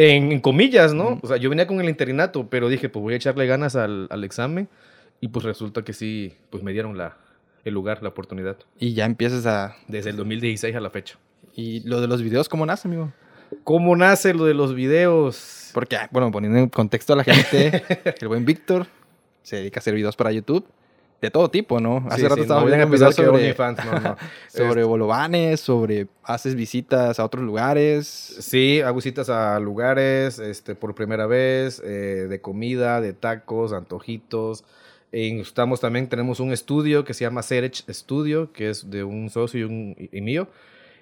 En, 0.00 0.30
en 0.30 0.38
comillas, 0.38 0.94
¿no? 0.94 1.18
O 1.22 1.26
sea, 1.26 1.38
yo 1.38 1.50
venía 1.50 1.66
con 1.66 1.80
el 1.80 1.88
interinato, 1.88 2.48
pero 2.48 2.68
dije, 2.68 2.88
pues 2.88 3.02
voy 3.02 3.14
a 3.14 3.16
echarle 3.16 3.48
ganas 3.48 3.74
al, 3.74 4.06
al 4.10 4.22
examen. 4.22 4.68
Y 5.20 5.26
pues 5.26 5.44
resulta 5.44 5.82
que 5.82 5.92
sí, 5.92 6.36
pues 6.50 6.62
me 6.62 6.72
dieron 6.72 6.96
la, 6.96 7.16
el 7.64 7.74
lugar, 7.74 8.00
la 8.00 8.10
oportunidad. 8.10 8.58
Y 8.78 8.94
ya 8.94 9.06
empiezas 9.06 9.44
a... 9.46 9.74
Desde 9.88 10.10
el 10.10 10.16
2016 10.16 10.76
a 10.76 10.80
la 10.80 10.90
fecha. 10.90 11.18
¿Y 11.52 11.80
lo 11.80 12.00
de 12.00 12.06
los 12.06 12.22
videos 12.22 12.48
cómo 12.48 12.64
nace, 12.64 12.86
amigo? 12.86 13.12
¿Cómo 13.64 13.96
nace 13.96 14.34
lo 14.34 14.44
de 14.44 14.54
los 14.54 14.72
videos? 14.72 15.72
Porque, 15.74 15.96
ah, 15.96 16.08
bueno, 16.12 16.30
poniendo 16.30 16.60
en 16.60 16.68
contexto 16.68 17.14
a 17.14 17.16
la 17.16 17.24
gente, 17.24 17.82
el 18.20 18.28
buen 18.28 18.44
Víctor 18.44 18.86
se 19.42 19.56
dedica 19.56 19.78
a 19.78 19.80
hacer 19.80 19.94
videos 19.94 20.14
para 20.14 20.30
YouTube 20.30 20.64
de 21.20 21.30
todo 21.30 21.50
tipo, 21.50 21.80
¿no? 21.80 22.04
Hace 22.08 22.20
Sí, 22.20 22.22
rato 22.24 22.34
sí, 22.36 22.40
estaba 22.42 22.60
no 22.60 22.66
viendo 22.66 22.86
un 22.86 23.12
sobre, 23.12 23.28
OnlyFans, 23.28 23.84
no, 23.84 24.00
no. 24.00 24.16
sobre 24.48 24.84
bolovanes, 24.84 25.60
sobre 25.60 26.06
haces 26.22 26.54
visitas 26.54 27.18
a 27.18 27.24
otros 27.24 27.42
lugares. 27.44 28.06
Sí, 28.06 28.80
hago 28.80 29.00
citas 29.00 29.28
a 29.28 29.58
lugares 29.58 30.38
este, 30.38 30.74
por 30.76 30.94
primera 30.94 31.26
vez, 31.26 31.82
eh, 31.84 32.26
de 32.28 32.40
comida, 32.40 33.00
de 33.00 33.12
tacos, 33.14 33.72
antojitos. 33.72 34.64
E 35.10 35.40
estamos 35.40 35.80
también, 35.80 36.06
tenemos 36.08 36.38
un 36.38 36.52
estudio 36.52 37.04
que 37.04 37.14
se 37.14 37.24
llama 37.24 37.42
Serech 37.42 37.82
Studio, 37.90 38.52
que 38.52 38.70
es 38.70 38.90
de 38.90 39.02
un 39.04 39.30
socio 39.30 39.60
y, 39.60 39.64
un, 39.64 39.96
y 40.12 40.20
mío. 40.20 40.48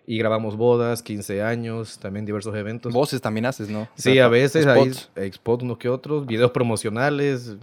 Y 0.06 0.18
grabamos 0.18 0.56
bodas, 0.56 1.02
15 1.02 1.42
años, 1.42 1.98
también 1.98 2.24
diversos 2.24 2.54
eventos. 2.54 2.92
Voces 2.92 3.20
también 3.20 3.44
haces, 3.44 3.68
¿no? 3.68 3.82
O 3.82 3.88
Sí, 3.96 4.14
sea, 4.14 4.26
a 4.26 4.28
veces 4.28 4.64
hay 4.64 4.92
spots. 4.92 5.10
spots 5.34 5.62
unos 5.64 5.78
que 5.78 5.88
otros, 5.88 6.24
videos 6.26 6.52
promocionales. 6.52 7.56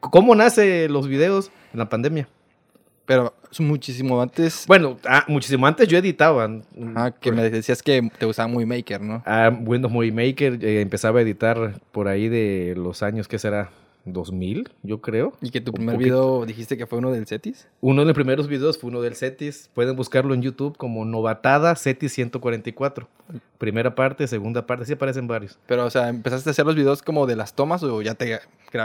¿Cómo 0.00 0.34
nace 0.34 0.88
los 0.88 1.08
videos 1.08 1.50
en 1.72 1.78
la 1.78 1.88
pandemia? 1.88 2.28
Pero 3.04 3.34
muchísimo 3.60 4.20
antes. 4.20 4.64
Bueno, 4.66 4.98
ah, 5.04 5.24
muchísimo 5.28 5.66
antes 5.66 5.86
yo 5.88 5.98
editaba. 5.98 6.50
Ah, 6.94 7.12
que 7.18 7.32
me 7.32 7.48
decías 7.48 7.82
que 7.82 8.10
te 8.18 8.26
usaba 8.26 8.48
muy 8.48 8.66
Maker, 8.66 9.00
¿no? 9.00 9.22
Ah, 9.24 9.50
Windows 9.50 9.92
Movie 9.92 10.12
Maker 10.12 10.64
eh, 10.64 10.80
empezaba 10.80 11.20
a 11.20 11.22
editar 11.22 11.80
por 11.92 12.08
ahí 12.08 12.28
de 12.28 12.74
los 12.76 13.02
años, 13.02 13.28
¿qué 13.28 13.38
será? 13.38 13.70
2000, 14.06 14.70
yo 14.82 15.00
creo. 15.00 15.32
Y 15.40 15.50
que 15.50 15.60
tu 15.60 15.72
primer 15.72 15.98
video 15.98 16.46
dijiste 16.46 16.76
que 16.76 16.86
fue 16.86 16.98
uno 16.98 17.12
del 17.12 17.26
Cetis. 17.26 17.68
Uno 17.80 18.02
de 18.02 18.06
los 18.06 18.14
primeros 18.14 18.48
videos 18.48 18.78
fue 18.78 18.90
uno 18.90 19.02
del 19.02 19.14
Cetis. 19.14 19.70
Pueden 19.74 19.96
buscarlo 19.96 20.32
en 20.32 20.42
YouTube 20.42 20.76
como 20.76 21.04
Novatada 21.04 21.74
Cetis 21.76 22.12
144. 22.12 23.08
Primera 23.58 23.94
parte, 23.94 24.26
segunda 24.26 24.66
parte, 24.66 24.86
sí 24.86 24.92
aparecen 24.92 25.26
varios. 25.26 25.58
Pero, 25.66 25.84
o 25.84 25.90
sea, 25.90 26.08
¿empezaste 26.08 26.50
a 26.50 26.52
hacer 26.52 26.64
los 26.64 26.76
videos 26.76 27.02
como 27.02 27.26
de 27.26 27.36
las 27.36 27.54
tomas 27.54 27.82
o 27.82 28.02
ya 28.02 28.14
te 28.14 28.38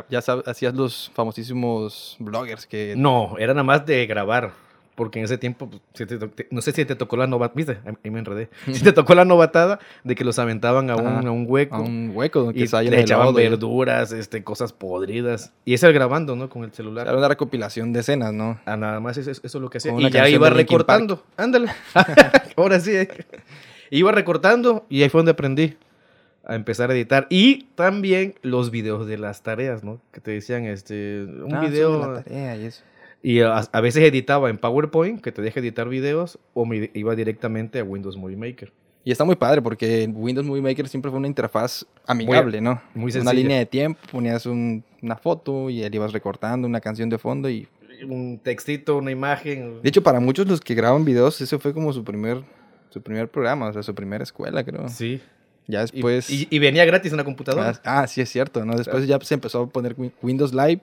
ya 0.10 0.20
hacías 0.46 0.74
los 0.74 1.12
famosísimos 1.13 2.16
bloggers 2.20 2.66
que... 2.66 2.96
No, 2.98 3.38
era 3.38 3.54
nada 3.54 3.63
más 3.63 3.86
de 3.86 4.06
grabar. 4.08 4.54
Porque 4.95 5.19
en 5.19 5.25
ese 5.25 5.38
tiempo, 5.38 5.69
pues, 5.69 5.81
si 5.93 6.05
te 6.05 6.17
to- 6.17 6.29
te- 6.29 6.48
no 6.51 6.62
sé 6.62 6.71
si 6.74 6.86
te 6.86 6.95
tocó 6.95 7.17
la 7.17 7.25
novatada, 7.27 7.53
viste, 7.55 7.79
ahí 8.03 8.12
me 8.12 8.19
enredé, 8.19 8.50
si 8.71 8.83
te 8.83 8.91
tocó 8.91 9.15
la 9.15 9.25
novatada 9.25 9.79
de 10.03 10.15
que 10.15 10.24
los 10.24 10.38
aventaban 10.39 10.89
a 10.89 10.95
un, 10.95 11.27
a 11.27 11.31
un 11.31 11.45
hueco. 11.48 11.75
A 11.75 11.79
un 11.81 12.12
hueco 12.13 12.51
que 12.53 12.60
y 12.60 12.67
le 12.67 12.89
de 12.98 13.01
echaban 13.01 13.33
verduras, 13.33 14.12
este, 14.12 14.43
cosas 14.43 14.74
podridas. 14.74 15.53
Y 15.65 15.74
ese 15.74 15.91
grabando, 15.91 16.36
¿no? 16.36 16.50
Con 16.50 16.63
el 16.63 16.71
celular. 16.74 17.07
Era 17.07 17.17
una 17.17 17.27
recopilación 17.27 17.93
de 17.93 18.01
escenas, 18.01 18.33
¿no? 18.33 18.60
Ah, 18.65 18.77
nada 18.77 19.00
más 19.00 19.17
eso, 19.17 19.31
eso 19.31 19.41
es 19.43 19.55
lo 19.55 19.69
que 19.69 19.77
hacía. 19.79 19.93
Y 19.98 20.10
ya 20.10 20.27
iba 20.29 20.50
de 20.50 20.55
recortando. 20.55 21.24
Ándale. 21.38 21.69
Ahora 22.55 22.79
sí. 22.79 22.91
eh. 22.91 23.07
Iba 23.89 24.12
recortando 24.12 24.86
y 24.89 25.03
ahí 25.03 25.10
fue 25.10 25.19
donde 25.19 25.31
aprendí 25.31 25.77
a 26.45 26.55
empezar 26.55 26.89
a 26.89 26.93
editar. 26.93 27.27
Y 27.29 27.63
también 27.75 28.36
los 28.41 28.71
videos 28.71 29.05
de 29.07 29.17
las 29.17 29.41
tareas, 29.43 29.83
¿no? 29.83 30.01
Que 30.12 30.21
te 30.21 30.31
decían, 30.31 30.65
este, 30.65 31.24
un 31.24 31.53
Ah, 31.53 31.62
sí, 31.63 31.69
video. 31.71 32.00
la 32.13 32.24
tarea 32.24 32.55
y 32.55 32.65
eso. 32.65 32.83
Y 33.24 33.42
a, 33.42 33.58
a 33.58 33.82
veces 33.82 34.04
editaba 34.04 34.50
en 34.50 34.58
PowerPoint, 34.58 35.22
que 35.22 35.32
te 35.32 35.42
deja 35.42 35.60
editar 35.60 35.88
videos, 35.88 36.40
o 36.54 36.66
me 36.66 36.90
iba 36.94 37.16
directamente 37.16 37.80
a 37.80 37.84
Windows 37.84 38.18
Movie 38.18 38.38
Maker. 38.38 38.72
Y 39.04 39.12
está 39.12 39.24
muy 39.24 39.36
padre 39.36 39.62
porque 39.62 40.08
Windows 40.13 40.46
Movie 40.46 40.62
Maker 40.62 40.88
siempre 40.88 41.10
fue 41.12 41.18
una 41.20 41.28
interfaz 41.28 41.86
amigable, 42.06 42.62
¿no? 42.62 42.82
muy 42.94 43.06
Una 43.06 43.12
sencilla. 43.13 43.34
línea 43.34 43.58
de 43.58 43.66
tiempo, 43.66 44.00
ponías 44.12 44.46
un- 44.46 44.84
una 45.01 45.16
foto 45.18 45.70
y 45.72 45.84
ahí 45.84 45.90
ibas 45.92 46.13
recortando 46.13 46.68
una 46.68 46.80
canción 46.82 47.10
de 47.10 47.18
fondo 47.18 47.50
y... 47.50 47.68
Un 48.08 48.40
textito, 48.44 48.98
una 48.98 49.12
imagen. 49.12 49.82
De 49.84 49.90
hecho, 49.90 50.01
para 50.01 50.20
muchos 50.20 50.48
los 50.48 50.60
que 50.60 50.74
graban 50.74 51.06
videos, 51.06 51.40
ese 51.42 51.60
fue 51.60 51.72
como 51.74 51.94
su 51.94 52.04
primer, 52.04 52.42
su 52.90 53.01
primer 53.01 53.28
programa, 53.30 53.68
o 53.68 53.74
sea, 53.74 53.84
su 53.84 53.94
primera 53.94 54.24
escuela, 54.24 54.63
creo. 54.63 54.88
Sí. 54.90 55.22
Ya 55.68 55.82
después... 55.82 56.28
y- 56.30 56.48
y 56.50 56.58
venía 56.60 56.84
gratis 56.86 57.12
en 57.12 57.18
la 57.18 57.24
computadora. 57.24 57.80
Ah, 57.84 58.08
sí, 58.08 58.22
es 58.22 58.30
cierto, 58.30 58.66
¿no? 58.66 58.75
Después 58.75 59.06
ya 59.08 59.20
se 59.22 59.36
empezó 59.36 59.62
a 59.62 59.68
poner 59.70 59.96
Win- 59.96 60.12
Windows 60.24 60.51
Live, 60.54 60.82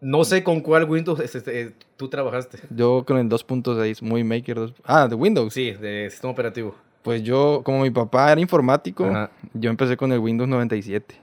No 0.00 0.24
sé 0.24 0.42
con 0.42 0.60
cuál 0.60 0.84
Windows 0.88 1.20
este, 1.20 1.38
este, 1.38 1.74
tú 1.96 2.08
trabajaste. 2.08 2.58
yo 2.70 3.04
con 3.06 3.18
el 3.18 3.28
2.6 3.28 4.02
Movie 4.02 4.24
Maker 4.24 4.56
2... 4.56 4.74
Ah, 4.84 5.06
de 5.08 5.14
Windows. 5.14 5.52
Sí, 5.52 5.72
de 5.72 6.08
sistema 6.10 6.32
operativo. 6.32 6.74
Pues 7.02 7.22
yo, 7.22 7.60
como 7.64 7.82
mi 7.82 7.90
papá 7.90 8.32
era 8.32 8.40
informático, 8.40 9.04
Ajá. 9.04 9.30
yo 9.54 9.68
empecé 9.70 9.96
con 9.96 10.12
el 10.12 10.18
Windows 10.18 10.48
97. 10.48 11.14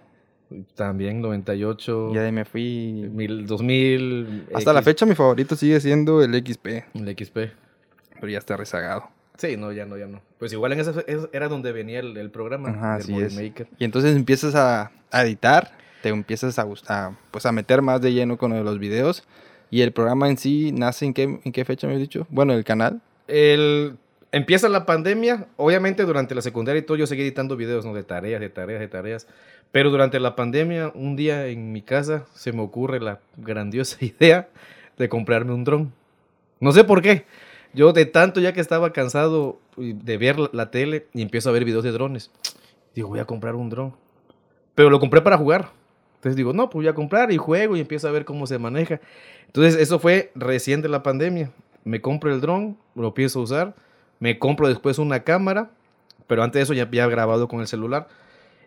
También 0.76 1.22
98, 1.22 2.14
Ya 2.14 2.22
de 2.22 2.32
me 2.32 2.46
fui... 2.46 3.10
mil- 3.12 3.46
2000. 3.46 4.48
Hasta 4.54 4.72
la 4.74 4.82
fecha 4.82 5.06
mi 5.06 5.14
favorito 5.16 5.56
sigue 5.56 5.80
siendo 5.80 6.22
el 6.24 6.34
XP, 6.36 6.68
El 6.94 7.16
XP. 7.18 7.38
pero 8.16 8.30
ya 8.30 8.38
está 8.38 8.56
rezagado. 8.56 9.10
Sí, 9.38 9.58
no, 9.58 9.72
ya 9.72 9.86
no, 9.86 9.98
ya 9.98 10.08
no. 10.08 10.22
Pues 10.40 10.54
igual 10.54 10.72
en 10.74 10.80
esa 10.80 10.92
es- 11.06 11.28
era 11.34 11.48
donde 11.50 11.72
venía 11.72 12.00
el, 12.00 12.16
el 12.18 12.32
programa 12.32 12.70
Ajá, 12.70 12.94
del 12.94 13.02
así 13.04 13.20
es. 13.22 13.36
Maker. 13.36 13.68
Y 13.78 13.84
entonces 13.86 14.16
empiezas 14.16 14.56
a, 14.56 14.92
a 15.12 15.22
editar, 15.24 15.72
te 16.08 16.14
empiezas 16.14 16.58
a, 16.58 16.66
a, 16.88 17.18
pues 17.32 17.46
a 17.46 17.52
meter 17.52 17.82
más 17.82 18.00
de 18.00 18.14
lleno 18.14 18.38
con 18.38 18.64
los 18.64 18.80
videos. 18.80 19.24
Y 19.70 19.82
el 19.82 19.92
programa 19.92 20.30
en 20.30 20.38
sí 20.38 20.72
nace 20.72 21.06
en 21.06 21.14
qué, 21.14 21.24
en 21.24 21.52
qué 21.52 21.66
fecha 21.66 21.86
me 21.86 21.96
has 21.96 22.00
dicho? 22.00 22.26
Bueno, 22.30 22.54
el 22.54 22.64
canal. 22.64 23.02
El, 23.28 23.98
empieza 24.32 24.70
la 24.70 24.86
pandemia. 24.86 25.48
Obviamente 25.58 26.06
durante 26.06 26.34
la 26.34 26.42
secundaria 26.42 26.80
y 26.80 26.84
todo 26.84 26.96
yo 26.96 27.08
seguí 27.08 27.24
editando 27.24 27.58
videos, 27.58 27.86
¿no? 27.86 27.94
De 27.94 28.04
tareas, 28.04 28.40
de 28.40 28.48
tareas, 28.48 28.80
de 28.80 28.88
tareas. 28.88 29.28
Pero 29.74 29.92
durante 29.92 30.22
la 30.22 30.38
pandemia, 30.38 30.94
un 30.96 31.18
día 31.18 31.48
en 31.48 31.74
mi 31.74 31.82
casa 31.82 32.26
se 32.34 32.54
me 32.54 32.62
ocurre 32.62 33.02
la 33.02 33.20
grandiosa 33.36 33.98
idea 34.06 34.48
de 34.98 35.10
comprarme 35.10 35.54
un 35.54 35.66
dron. 35.66 35.94
No 36.62 36.72
sé 36.72 36.86
por 36.86 37.02
qué. 37.02 37.26
Yo 37.74 37.92
de 37.92 38.06
tanto 38.06 38.40
ya 38.40 38.54
que 38.54 38.62
estaba 38.62 38.94
cansado 38.94 39.60
de 39.76 40.18
ver 40.18 40.38
la 40.54 40.72
tele 40.72 41.08
y 41.14 41.22
empiezo 41.22 41.50
a 41.50 41.52
ver 41.52 41.66
videos 41.66 41.84
de 41.84 41.92
drones. 41.92 42.32
Digo, 42.96 43.10
voy 43.10 43.20
a 43.20 43.26
comprar 43.26 43.56
un 43.56 43.70
dron. 43.70 43.94
Pero 44.74 44.90
lo 44.90 45.02
compré 45.02 45.22
para 45.22 45.38
jugar. 45.38 45.72
Entonces 46.18 46.36
digo, 46.36 46.54
no, 46.54 46.70
pues 46.70 46.84
voy 46.84 46.88
a 46.88 46.94
comprar 46.94 47.32
y 47.32 47.38
juego 47.38 47.78
y 47.78 47.80
empiezo 47.80 48.08
a 48.08 48.12
ver 48.12 48.26
cómo 48.26 48.48
se 48.48 48.58
maneja. 48.58 49.00
Entonces 49.46 49.80
eso 49.80 50.00
fue 50.00 50.32
recién 50.36 50.82
de 50.82 50.90
la 50.90 51.04
pandemia. 51.04 51.52
Me 51.84 52.02
compro 52.02 52.34
el 52.34 52.42
dron, 52.42 52.78
lo 52.96 53.14
a 53.16 53.40
usar. 53.40 53.76
Me 54.20 54.40
compro 54.40 54.68
después 54.68 54.98
una 54.98 55.24
cámara, 55.24 55.70
pero 56.26 56.44
antes 56.44 56.60
de 56.60 56.64
eso 56.64 56.74
ya 56.74 56.84
había 56.84 57.08
grabado 57.08 57.48
con 57.48 57.62
el 57.62 57.68
celular. 57.68 58.08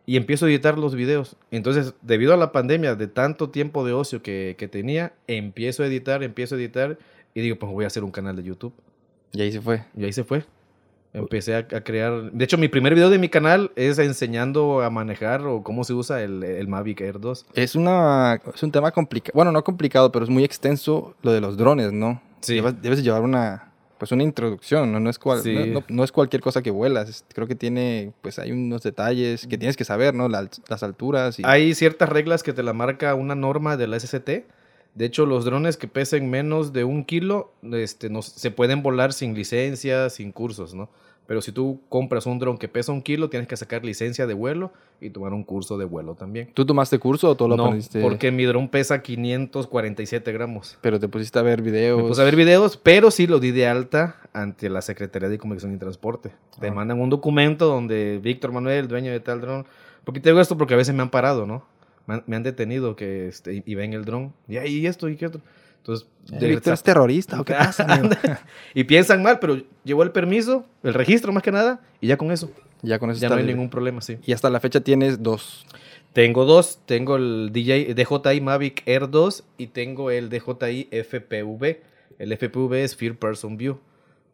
Y 0.07 0.17
empiezo 0.17 0.47
a 0.47 0.49
editar 0.49 0.79
los 0.79 0.95
videos. 0.95 1.37
Entonces, 1.51 1.95
debido 2.03 2.33
a 2.33 2.37
la 2.37 2.53
pandemia, 2.53 2.95
de 2.95 3.09
tanto 3.09 3.51
tiempo 3.51 3.85
de 3.85 3.93
ocio 3.93 4.23
que, 4.23 4.55
que 4.59 4.69
tenía, 4.69 5.13
empiezo 5.27 5.83
a 5.83 5.87
editar, 5.87 6.23
empiezo 6.23 6.55
a 6.55 6.59
editar. 6.59 6.99
Y 7.35 7.41
digo, 7.41 7.57
pues 7.59 7.71
voy 7.71 7.85
a 7.85 7.89
hacer 7.89 8.05
un 8.05 8.11
canal 8.11 8.37
de 8.37 8.45
YouTube. 8.45 8.73
Y 9.33 9.43
ahí 9.43 9.53
se 9.53 9.61
fue. 9.61 9.85
Y 9.97 10.05
ahí 10.05 10.13
se 10.13 10.25
fue. 10.25 10.45
Empecé 11.13 11.55
a, 11.57 11.59
a 11.59 11.81
crear. 11.83 12.31
De 12.31 12.45
hecho, 12.45 12.57
mi 12.57 12.69
primer 12.69 12.95
video 12.95 13.11
de 13.11 13.19
mi 13.19 13.29
canal 13.29 13.73
es 13.75 13.99
enseñando 13.99 14.81
a 14.83 14.91
manejar 14.91 15.45
o 15.47 15.63
cómo 15.63 15.83
se 15.85 15.93
usa 15.93 16.23
el, 16.23 16.43
el 16.45 16.69
Mavic 16.69 17.01
Air 17.01 17.19
2. 17.21 17.47
Es, 17.55 17.75
una, 17.75 18.41
es 18.55 18.63
un 18.63 18.71
tema 18.71 18.93
complicado. 18.93 19.33
Bueno, 19.35 19.51
no 19.51 19.65
complicado, 19.65 20.13
pero 20.13 20.25
es 20.25 20.31
muy 20.31 20.45
extenso 20.45 21.15
lo 21.23 21.33
de 21.33 21.41
los 21.41 21.57
drones, 21.57 21.93
¿no? 21.93 22.23
Sí. 22.41 22.55
Debes, 22.57 22.81
debes 22.81 23.03
llevar 23.03 23.23
una, 23.23 23.73
pues 23.99 24.13
una 24.13 24.23
introducción, 24.23 24.93
¿no? 24.93 25.01
No 25.01 25.11
es, 25.11 25.19
cual, 25.19 25.41
Sí. 25.43 25.53
no, 25.53 25.67
no- 25.67 25.85
no 25.89 26.05
es 26.05 26.13
cualquier 26.13 26.43
cosa 26.43 26.63
que 26.63 26.71
vuelas. 26.71 27.25
creo 27.35 27.49
que 27.49 27.57
tiene, 27.57 28.13
pues 28.23 28.39
hay 28.39 28.53
unos 28.53 28.83
detalles 28.85 29.49
que 29.49 29.59
tienes 29.59 29.77
que 29.77 29.85
saber, 29.85 30.15
¿no? 30.15 30.29
La- 30.29 30.49
las 30.69 30.83
alturas 30.85 31.41
y... 31.41 31.43
Hay 31.45 31.75
ciertas 31.75 32.09
reglas 32.09 32.45
que 32.45 32.53
te 32.53 32.63
la 32.63 32.73
marca 32.73 33.17
una 33.17 33.35
norma 33.35 33.77
de 33.77 33.89
la 33.89 33.99
SCT. 33.99 34.45
De 34.95 35.05
hecho, 35.05 35.25
los 35.27 35.45
drones 35.45 35.77
que 35.77 35.87
pesen 35.89 36.29
menos 36.31 36.73
de 36.73 36.85
un 36.85 37.05
kilo 37.05 37.53
este, 37.73 38.11
no, 38.11 38.23
se 38.23 38.51
pueden 38.51 38.83
volar 38.83 39.13
sin 39.13 39.35
licencia, 39.35 40.11
sin 40.11 40.33
cursos, 40.33 40.75
¿no? 40.75 40.89
Pero 41.27 41.41
si 41.43 41.53
tú 41.53 41.81
compras 41.89 42.27
un 42.27 42.41
dron 42.41 42.59
que 42.59 42.67
pesa 42.67 42.91
un 42.91 43.01
kilo, 43.03 43.31
tienes 43.31 43.47
que 43.49 43.57
sacar 43.57 43.85
licencia 43.85 44.27
de 44.27 44.35
vuelo 44.35 44.73
y 45.01 45.11
tomar 45.11 45.33
un 45.33 45.45
curso 45.45 45.79
de 45.79 45.85
vuelo 45.85 46.17
también. 46.17 46.51
¿Tú 46.55 46.67
tomaste 46.67 46.99
curso 46.99 47.31
o 47.31 47.37
tú 47.37 47.47
lo 47.47 47.57
No, 47.57 47.67
aprendiste? 47.67 48.01
porque 48.03 48.33
mi 48.33 48.45
dron 48.47 48.69
pesa 48.69 49.01
547 49.01 50.33
gramos. 50.33 50.77
Pero 50.81 50.99
te 50.99 51.07
pusiste 51.09 51.39
a 51.39 51.43
ver 51.43 51.63
videos. 51.63 52.03
Me 52.03 52.09
puse 52.09 52.21
a 52.21 52.25
ver 52.25 52.35
videos, 52.35 52.77
pero 52.77 53.13
sí 53.13 53.29
lo 53.29 53.39
di 53.39 53.53
de 53.53 53.69
alta 53.69 54.17
ante 54.33 54.69
la 54.69 54.83
Secretaría 54.83 55.29
de 55.29 55.39
Comunicación 55.39 55.73
y 55.75 55.79
Transporte. 55.79 56.33
Te 56.61 56.67
Ah. 56.69 56.73
mandan 56.73 57.01
un 57.01 57.11
documento 57.11 57.67
donde 57.67 58.19
Víctor 58.23 58.51
Manuel, 58.53 58.89
dueño 58.89 59.13
de 59.13 59.21
tal 59.21 59.41
dron. 59.41 59.67
¿Por 60.05 60.15
qué 60.15 60.21
te 60.21 60.31
digo 60.31 60.41
esto? 60.41 60.57
Porque 60.57 60.75
a 60.75 60.77
veces 60.79 60.95
me 60.95 61.03
han 61.03 61.11
parado, 61.11 61.47
¿no? 61.47 61.65
Me 62.11 62.17
han, 62.17 62.25
me 62.27 62.37
han 62.37 62.43
detenido 62.43 62.97
que, 62.97 63.29
este, 63.29 63.63
y 63.65 63.75
ven 63.77 63.93
el 63.93 64.05
dron. 64.05 64.33
Y 64.49 64.57
ahí 64.57 64.87
esto 64.87 65.09
y 65.09 65.17
qué 65.17 65.27
otro. 65.27 65.41
Entonces, 65.79 66.09
Eh, 66.33 66.39
de- 66.41 66.49
Víctor 66.49 66.75
es 66.75 66.83
terrorista 66.83 67.41
o 67.41 67.45
qué 67.45 67.53
pasa? 67.59 67.87
y 68.75 68.85
piensan 68.85 69.23
mal, 69.23 69.39
pero 69.39 69.63
llevó 69.85 70.03
el 70.03 70.11
permiso, 70.11 70.67
el 70.83 70.93
registro 70.95 71.33
más 71.33 71.43
que 71.43 71.53
nada, 71.53 71.81
y 72.01 72.09
ya 72.09 72.17
con 72.17 72.31
eso. 72.33 72.51
ya 72.83 72.99
con 72.99 73.11
eso 73.11 73.21
Ya 73.21 73.29
no 73.29 73.37
hay 73.37 73.43
libre. 73.43 73.55
ningún 73.55 73.71
problema, 73.71 74.01
sí. 74.01 74.19
Y 74.27 74.33
hasta 74.33 74.51
la 74.51 74.59
fecha 74.61 74.81
tienes 74.81 75.23
dos. 75.23 75.65
Tengo 76.13 76.45
dos. 76.45 76.81
Tengo 76.87 77.15
el 77.17 77.51
DJ, 77.53 77.95
DJI 77.95 78.41
Mavic 78.41 78.83
Air 78.87 79.09
2 79.09 79.45
y 79.59 79.69
tengo 79.69 80.11
el 80.11 80.29
DJI 80.29 80.89
FPV. 80.91 81.81
El 82.19 82.33
FPV 82.37 82.73
es 82.83 82.97
First 82.97 83.19
Person 83.21 83.57
View, 83.57 83.79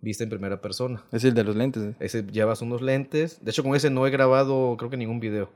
vista 0.00 0.25
en 0.25 0.30
primera 0.30 0.61
persona. 0.61 1.04
Es 1.12 1.23
el 1.25 1.35
de 1.35 1.45
los 1.45 1.54
lentes. 1.54 1.83
¿eh? 1.83 1.95
Ese 2.00 2.25
llevas 2.25 2.62
unos 2.62 2.80
lentes. 2.83 3.45
De 3.45 3.50
hecho, 3.50 3.62
con 3.62 3.76
ese 3.76 3.90
no 3.90 4.06
he 4.06 4.11
grabado, 4.11 4.75
creo 4.78 4.90
que 4.90 4.97
ningún 4.97 5.21
video. 5.21 5.50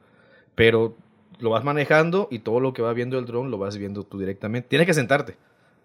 Pero 0.54 0.94
lo 1.40 1.50
vas 1.50 1.64
manejando 1.64 2.28
y 2.30 2.40
todo 2.40 2.60
lo 2.60 2.72
que 2.72 2.82
va 2.82 2.92
viendo 2.92 3.18
el 3.18 3.24
dron 3.26 3.50
lo 3.50 3.58
vas 3.58 3.76
viendo 3.76 4.04
tú 4.04 4.18
directamente. 4.18 4.68
Tienes 4.68 4.86
que 4.86 4.94
sentarte. 4.94 5.36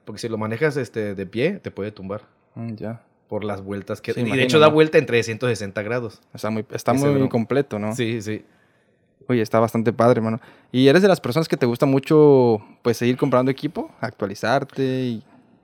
Porque 0.05 0.19
si 0.19 0.29
lo 0.29 0.37
manejas 0.37 0.77
este, 0.77 1.15
de 1.15 1.25
pie, 1.25 1.53
te 1.61 1.71
puede 1.71 1.91
tumbar 1.91 2.21
Mm, 2.55 2.75
ya. 2.75 3.01
por 3.27 3.43
las 3.43 3.61
vueltas 3.61 3.99
que... 4.01 4.13
Sí, 4.13 4.21
y 4.21 4.31
de 4.31 4.43
hecho 4.43 4.59
da 4.59 4.67
vuelta 4.67 4.97
en 4.97 5.05
360 5.05 5.81
grados. 5.81 6.21
Está 6.33 6.49
muy, 6.49 6.65
está 6.71 6.93
muy 6.93 7.13
dron. 7.13 7.27
completo, 7.27 7.79
¿no? 7.79 7.93
Sí, 7.95 8.21
sí. 8.21 8.45
Oye, 9.27 9.41
está 9.41 9.59
bastante 9.59 9.91
padre, 9.91 10.19
hermano. 10.19 10.39
¿Y 10.71 10.87
eres 10.87 11.01
de 11.01 11.07
las 11.07 11.19
personas 11.19 11.47
que 11.47 11.57
te 11.57 11.65
gusta 11.65 11.85
mucho, 11.87 12.59
pues, 12.83 12.97
seguir 12.97 13.17
comprando 13.17 13.49
equipo? 13.51 13.89
Actualizarte 13.99 14.83
y... 14.83 15.23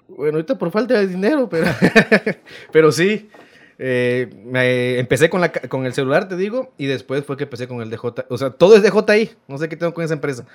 Bueno, 0.09 0.37
ahorita 0.37 0.57
por 0.57 0.71
falta 0.71 0.95
de 0.95 1.07
dinero, 1.07 1.47
pero, 1.47 1.67
pero 2.71 2.91
sí. 2.91 3.29
Eh, 3.83 4.29
me- 4.45 4.99
empecé 4.99 5.29
con, 5.31 5.41
la, 5.41 5.51
con 5.51 5.85
el 5.87 5.93
celular, 5.93 6.27
te 6.27 6.35
digo, 6.37 6.71
y 6.77 6.85
después 6.85 7.25
fue 7.25 7.35
que 7.35 7.45
empecé 7.45 7.67
con 7.67 7.81
el 7.81 7.89
DJ. 7.89 8.25
O 8.29 8.37
sea, 8.37 8.51
todo 8.51 8.75
es 8.75 8.83
DJI. 8.83 9.31
No 9.47 9.57
sé 9.57 9.67
qué 9.69 9.75
tengo 9.75 9.91
con 9.93 10.03
esa 10.03 10.13
empresa. 10.13 10.45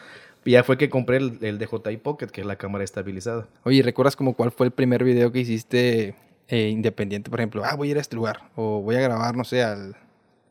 Y 0.44 0.52
ya 0.52 0.62
fue 0.62 0.78
que 0.78 0.88
compré 0.88 1.16
el, 1.16 1.38
el 1.42 1.58
DJI 1.58 1.96
Pocket, 1.96 2.28
que 2.28 2.42
es 2.42 2.46
la 2.46 2.54
cámara 2.56 2.84
estabilizada. 2.84 3.48
Oye, 3.64 3.82
¿recuerdas 3.82 4.14
como 4.14 4.34
cuál 4.34 4.52
fue 4.52 4.66
el 4.66 4.72
primer 4.72 5.02
video 5.02 5.32
que 5.32 5.40
hiciste 5.40 6.14
eh, 6.46 6.68
independiente? 6.68 7.28
Por 7.30 7.40
ejemplo, 7.40 7.62
ah, 7.64 7.74
voy 7.74 7.88
a 7.88 7.90
ir 7.90 7.98
a 7.98 8.00
este 8.00 8.14
lugar. 8.14 8.42
O 8.54 8.80
voy 8.80 8.94
a 8.94 9.00
grabar, 9.00 9.36
no 9.36 9.42
sé, 9.42 9.64
al, 9.64 9.96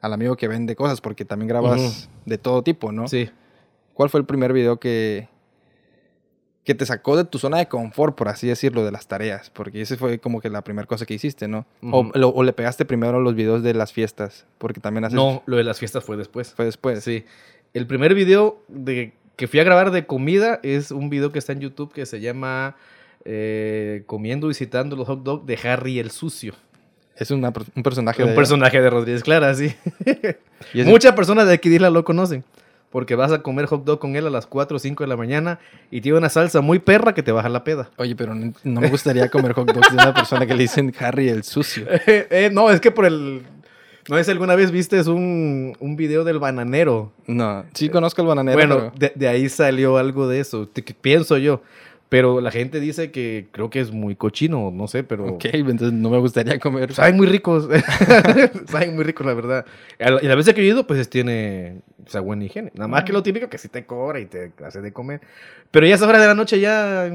al 0.01 0.11
amigo 0.13 0.35
que 0.35 0.49
vende 0.49 0.75
cosas, 0.75 0.99
porque 0.99 1.23
también 1.23 1.47
grabas 1.47 2.09
de 2.25 2.37
todo 2.37 2.61
tipo, 2.61 2.91
¿no? 2.91 3.07
Sí. 3.07 3.29
¿Cuál 3.93 4.09
fue 4.09 4.19
el 4.19 4.25
primer 4.25 4.51
video 4.51 4.77
que, 4.81 5.29
que 6.65 6.75
te 6.75 6.85
sacó 6.85 7.15
de 7.15 7.23
tu 7.23 7.37
zona 7.39 7.57
de 7.59 7.67
confort, 7.67 8.15
por 8.15 8.27
así 8.27 8.47
decirlo, 8.47 8.83
de 8.83 8.91
las 8.91 9.07
tareas? 9.07 9.49
Porque 9.51 9.81
ese 9.81 9.95
fue 9.97 10.19
como 10.19 10.41
que 10.41 10.49
la 10.49 10.63
primera 10.63 10.87
cosa 10.87 11.05
que 11.05 11.13
hiciste, 11.13 11.47
¿no? 11.47 11.65
O- 11.83 12.01
Ujú. 12.01 12.11
lo- 12.15 12.29
o, 12.29 12.43
le 12.43 12.51
pegaste 12.53 12.83
primero 12.85 13.21
los 13.21 13.35
videos 13.35 13.63
de 13.63 13.73
las 13.73 13.93
fiestas, 13.93 14.45
porque 14.57 14.81
también 14.81 15.05
haces... 15.05 15.15
No, 15.15 15.43
lo 15.45 15.55
de 15.57 15.63
las 15.63 15.79
fiestas 15.79 16.03
fue 16.03 16.17
después. 16.17 16.53
Fue 16.53 16.65
después. 16.65 17.03
Sí. 17.03 17.23
El 17.73 17.85
primer 17.87 18.13
video 18.15 18.61
de, 18.67 19.13
que 19.35 19.47
fui 19.47 19.59
a 19.59 19.63
grabar 19.63 19.91
de 19.91 20.05
comida 20.07 20.59
es 20.63 20.91
un 20.91 21.09
video 21.09 21.31
que 21.31 21.39
está 21.39 21.53
en 21.53 21.59
YouTube 21.61 21.93
que 21.93 22.05
se 22.07 22.19
llama 22.19 22.75
eh, 23.25 24.03
Comiendo 24.07 24.49
y 24.49 24.53
citando 24.53 24.95
los 24.95 25.07
hot 25.07 25.23
dogs 25.23 25.45
de 25.45 25.57
Harry 25.69 25.99
el 25.99 26.09
Sucio. 26.11 26.53
Es 27.15 27.31
una 27.31 27.53
un 27.75 27.83
personaje 27.83 28.23
Un 28.23 28.29
de... 28.29 28.35
personaje 28.35 28.81
de 28.81 28.89
Rodríguez 28.89 29.23
Clara, 29.23 29.53
sí. 29.55 29.73
Muchas 30.85 31.13
personas 31.13 31.47
de 31.47 31.53
aquí 31.53 31.69
de 31.69 31.75
Isla 31.75 31.89
lo 31.89 32.03
conocen. 32.03 32.43
Porque 32.95 33.15
vas 33.15 33.29
a 33.33 33.41
comer 33.41 33.65
hot 33.65 33.83
dog 33.83 33.99
con 33.99 34.15
él 34.15 34.25
a 34.25 34.29
las 34.29 34.45
4 34.47 34.77
o 34.77 34.79
5 34.79 35.03
de 35.03 35.07
la 35.09 35.17
mañana 35.17 35.59
y 35.91 35.99
tiene 35.99 36.17
una 36.17 36.29
salsa 36.29 36.61
muy 36.61 36.79
perra 36.79 37.13
que 37.13 37.21
te 37.23 37.33
baja 37.33 37.49
la 37.49 37.65
peda. 37.65 37.89
Oye, 37.97 38.15
pero 38.15 38.33
no, 38.33 38.53
no 38.63 38.79
me 38.79 38.87
gustaría 38.89 39.27
comer 39.29 39.51
hot 39.51 39.69
dogs 39.69 39.89
de 39.89 39.95
una 39.95 40.13
persona 40.13 40.45
que 40.45 40.53
le 40.53 40.61
dicen 40.61 40.93
Harry 40.97 41.27
el 41.27 41.43
sucio. 41.43 41.85
Eh, 42.07 42.49
no, 42.53 42.71
es 42.71 42.79
que 42.79 42.91
por 42.91 43.05
el... 43.05 43.41
No 44.07 44.15
sé 44.15 44.23
si 44.23 44.31
alguna 44.31 44.55
vez 44.55 44.71
viste 44.71 44.97
un, 45.09 45.75
un 45.77 45.95
video 45.97 46.23
del 46.23 46.39
bananero. 46.39 47.11
No, 47.27 47.65
sí 47.73 47.89
conozco 47.89 48.21
el 48.21 48.29
bananero. 48.29 48.55
Bueno, 48.57 48.75
pero- 48.77 48.93
de, 48.97 49.11
de 49.13 49.27
ahí 49.27 49.49
salió 49.49 49.97
algo 49.97 50.29
de 50.29 50.39
eso, 50.39 50.65
te- 50.65 50.81
pienso 50.81 51.37
yo. 51.37 51.63
Pero 52.15 52.39
la 52.39 52.49
gente 52.49 52.79
dice 52.79 53.11
que 53.11 53.47
creo 53.51 53.69
que 53.69 53.81
es 53.81 53.91
muy 53.91 54.15
cochino, 54.15 54.71
no 54.71 54.87
sé, 54.87 55.03
pero... 55.03 55.25
Ok, 55.33 55.47
entonces 55.51 55.91
no 55.91 56.09
me 56.09 56.17
gustaría 56.17 56.57
comer. 56.61 56.93
Saben 56.93 57.17
muy 57.17 57.27
ricos. 57.27 57.67
Saben 58.69 58.95
muy 58.95 59.03
ricos, 59.03 59.27
la 59.27 59.33
verdad. 59.33 59.65
Y 59.99 60.25
la 60.25 60.35
vez 60.35 60.45
que 60.53 60.61
he 60.61 60.63
ido, 60.63 60.87
pues 60.87 61.09
tiene 61.09 61.81
o 62.07 62.09
sea, 62.09 62.21
buena 62.21 62.45
higiene. 62.45 62.71
Nada 62.73 62.87
más 62.87 63.03
que 63.03 63.11
lo 63.11 63.21
típico 63.21 63.49
que 63.49 63.57
sí 63.57 63.67
te 63.67 63.85
cobra 63.85 64.21
y 64.21 64.27
te 64.27 64.53
hace 64.65 64.79
de 64.79 64.93
comer. 64.93 65.19
Pero 65.71 65.85
ya 65.87 65.91
a 65.91 65.95
esa 65.97 66.07
hora 66.07 66.21
de 66.21 66.27
la 66.27 66.35
noche 66.35 66.57
ya... 66.61 67.11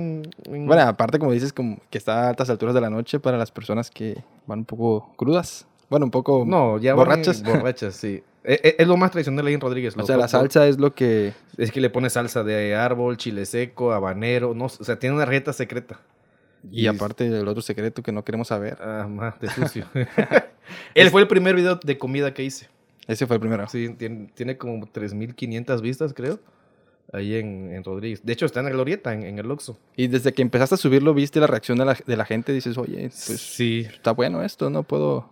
Bueno, 0.47 0.83
aparte, 0.83 1.19
como 1.19 1.33
dices, 1.33 1.55
como 1.55 1.81
que 1.89 1.97
está 1.97 2.27
a 2.27 2.29
altas 2.29 2.51
alturas 2.51 2.75
de 2.75 2.83
la 2.83 2.91
noche 2.91 3.21
para 3.21 3.39
las 3.39 3.51
personas 3.51 3.91
que 3.91 4.23
van 4.47 4.59
un 4.59 4.65
poco 4.67 5.15
crudas. 5.17 5.67
Bueno, 5.91 6.07
un 6.07 6.11
poco 6.11 6.45
no, 6.47 6.79
ya 6.79 6.95
borrachas. 6.95 7.43
Borrachas, 7.45 7.95
sí. 7.97 8.23
E- 8.45 8.61
e- 8.63 8.77
Es, 8.79 8.87
lo 8.89 8.97
más 8.97 9.11
tradicional 9.11 9.47
ahí 9.47 9.55
en 9.55 9.61
Rodríguez. 9.61 9.95
o 9.97 10.07
sea, 10.07 10.17
la 10.17 10.29
salsa 10.29 10.67
es 10.67 10.79
lo 10.79 10.95
que... 10.95 11.35
Es 11.59 11.71
que 11.73 11.81
le 11.81 11.91
pone 11.91 12.09
salsa 12.09 12.43
de 12.43 12.75
árbol, 12.75 13.17
chile 13.19 13.45
seco, 13.45 13.93
habanero. 13.93 14.55
No, 14.55 14.65
o 14.67 14.69
sea, 14.71 14.99
tiene 14.99 15.17
una 15.17 15.27
receta 15.27 15.53
secreta. 15.53 16.01
Y 16.71 16.87
aparte 16.87 17.27
el 17.27 17.49
otro 17.49 17.61
secreto 17.63 18.03
que 18.03 18.13
no 18.13 18.25
queremos 18.25 18.49
saber. 18.49 18.79
Ah, 18.81 19.07
más 19.11 19.39
de 19.41 19.49
sucio. 19.51 19.87
Él 20.95 21.11
fue 21.11 21.23
el 21.23 21.29
primer 21.29 21.55
video 21.57 21.77
de 21.77 21.99
comida 21.99 22.33
que 22.33 22.45
hice. 22.45 22.69
Ese 23.07 23.27
fue 23.27 23.37
el 23.37 23.41
primero. 23.41 23.67
Sí, 23.69 23.89
tiene, 23.99 24.31
tiene 24.35 24.57
como 24.57 24.87
3.500 24.87 25.81
vistas, 25.81 26.15
creo. 26.15 26.39
Ahí 27.13 27.35
en, 27.35 27.73
en 27.75 27.83
Rodríguez. 27.83 28.25
De 28.25 28.33
hecho, 28.33 28.47
está 28.47 28.61
en 28.61 28.67
la 28.67 28.73
Glorieta, 28.73 29.13
en, 29.13 29.25
en 29.25 29.39
el 29.39 29.51
Oxxo. 29.51 29.77
Y 29.97 30.07
desde 30.07 30.33
que 30.33 30.43
empezaste 30.43 30.77
a 30.77 30.79
subirlo, 30.79 31.13
viste 31.13 31.41
la 31.41 31.49
reacción 31.49 31.77
de 31.79 31.85
la, 31.87 31.97
de 32.07 32.17
la 32.17 32.25
gente. 32.25 32.53
Dices, 32.53 32.79
oye, 32.79 33.01
pues 33.09 33.41
sí. 33.41 33.87
está 33.91 34.13
bueno 34.13 34.43
esto, 34.45 34.71
¿no? 34.71 34.85
Puedo, 34.85 35.29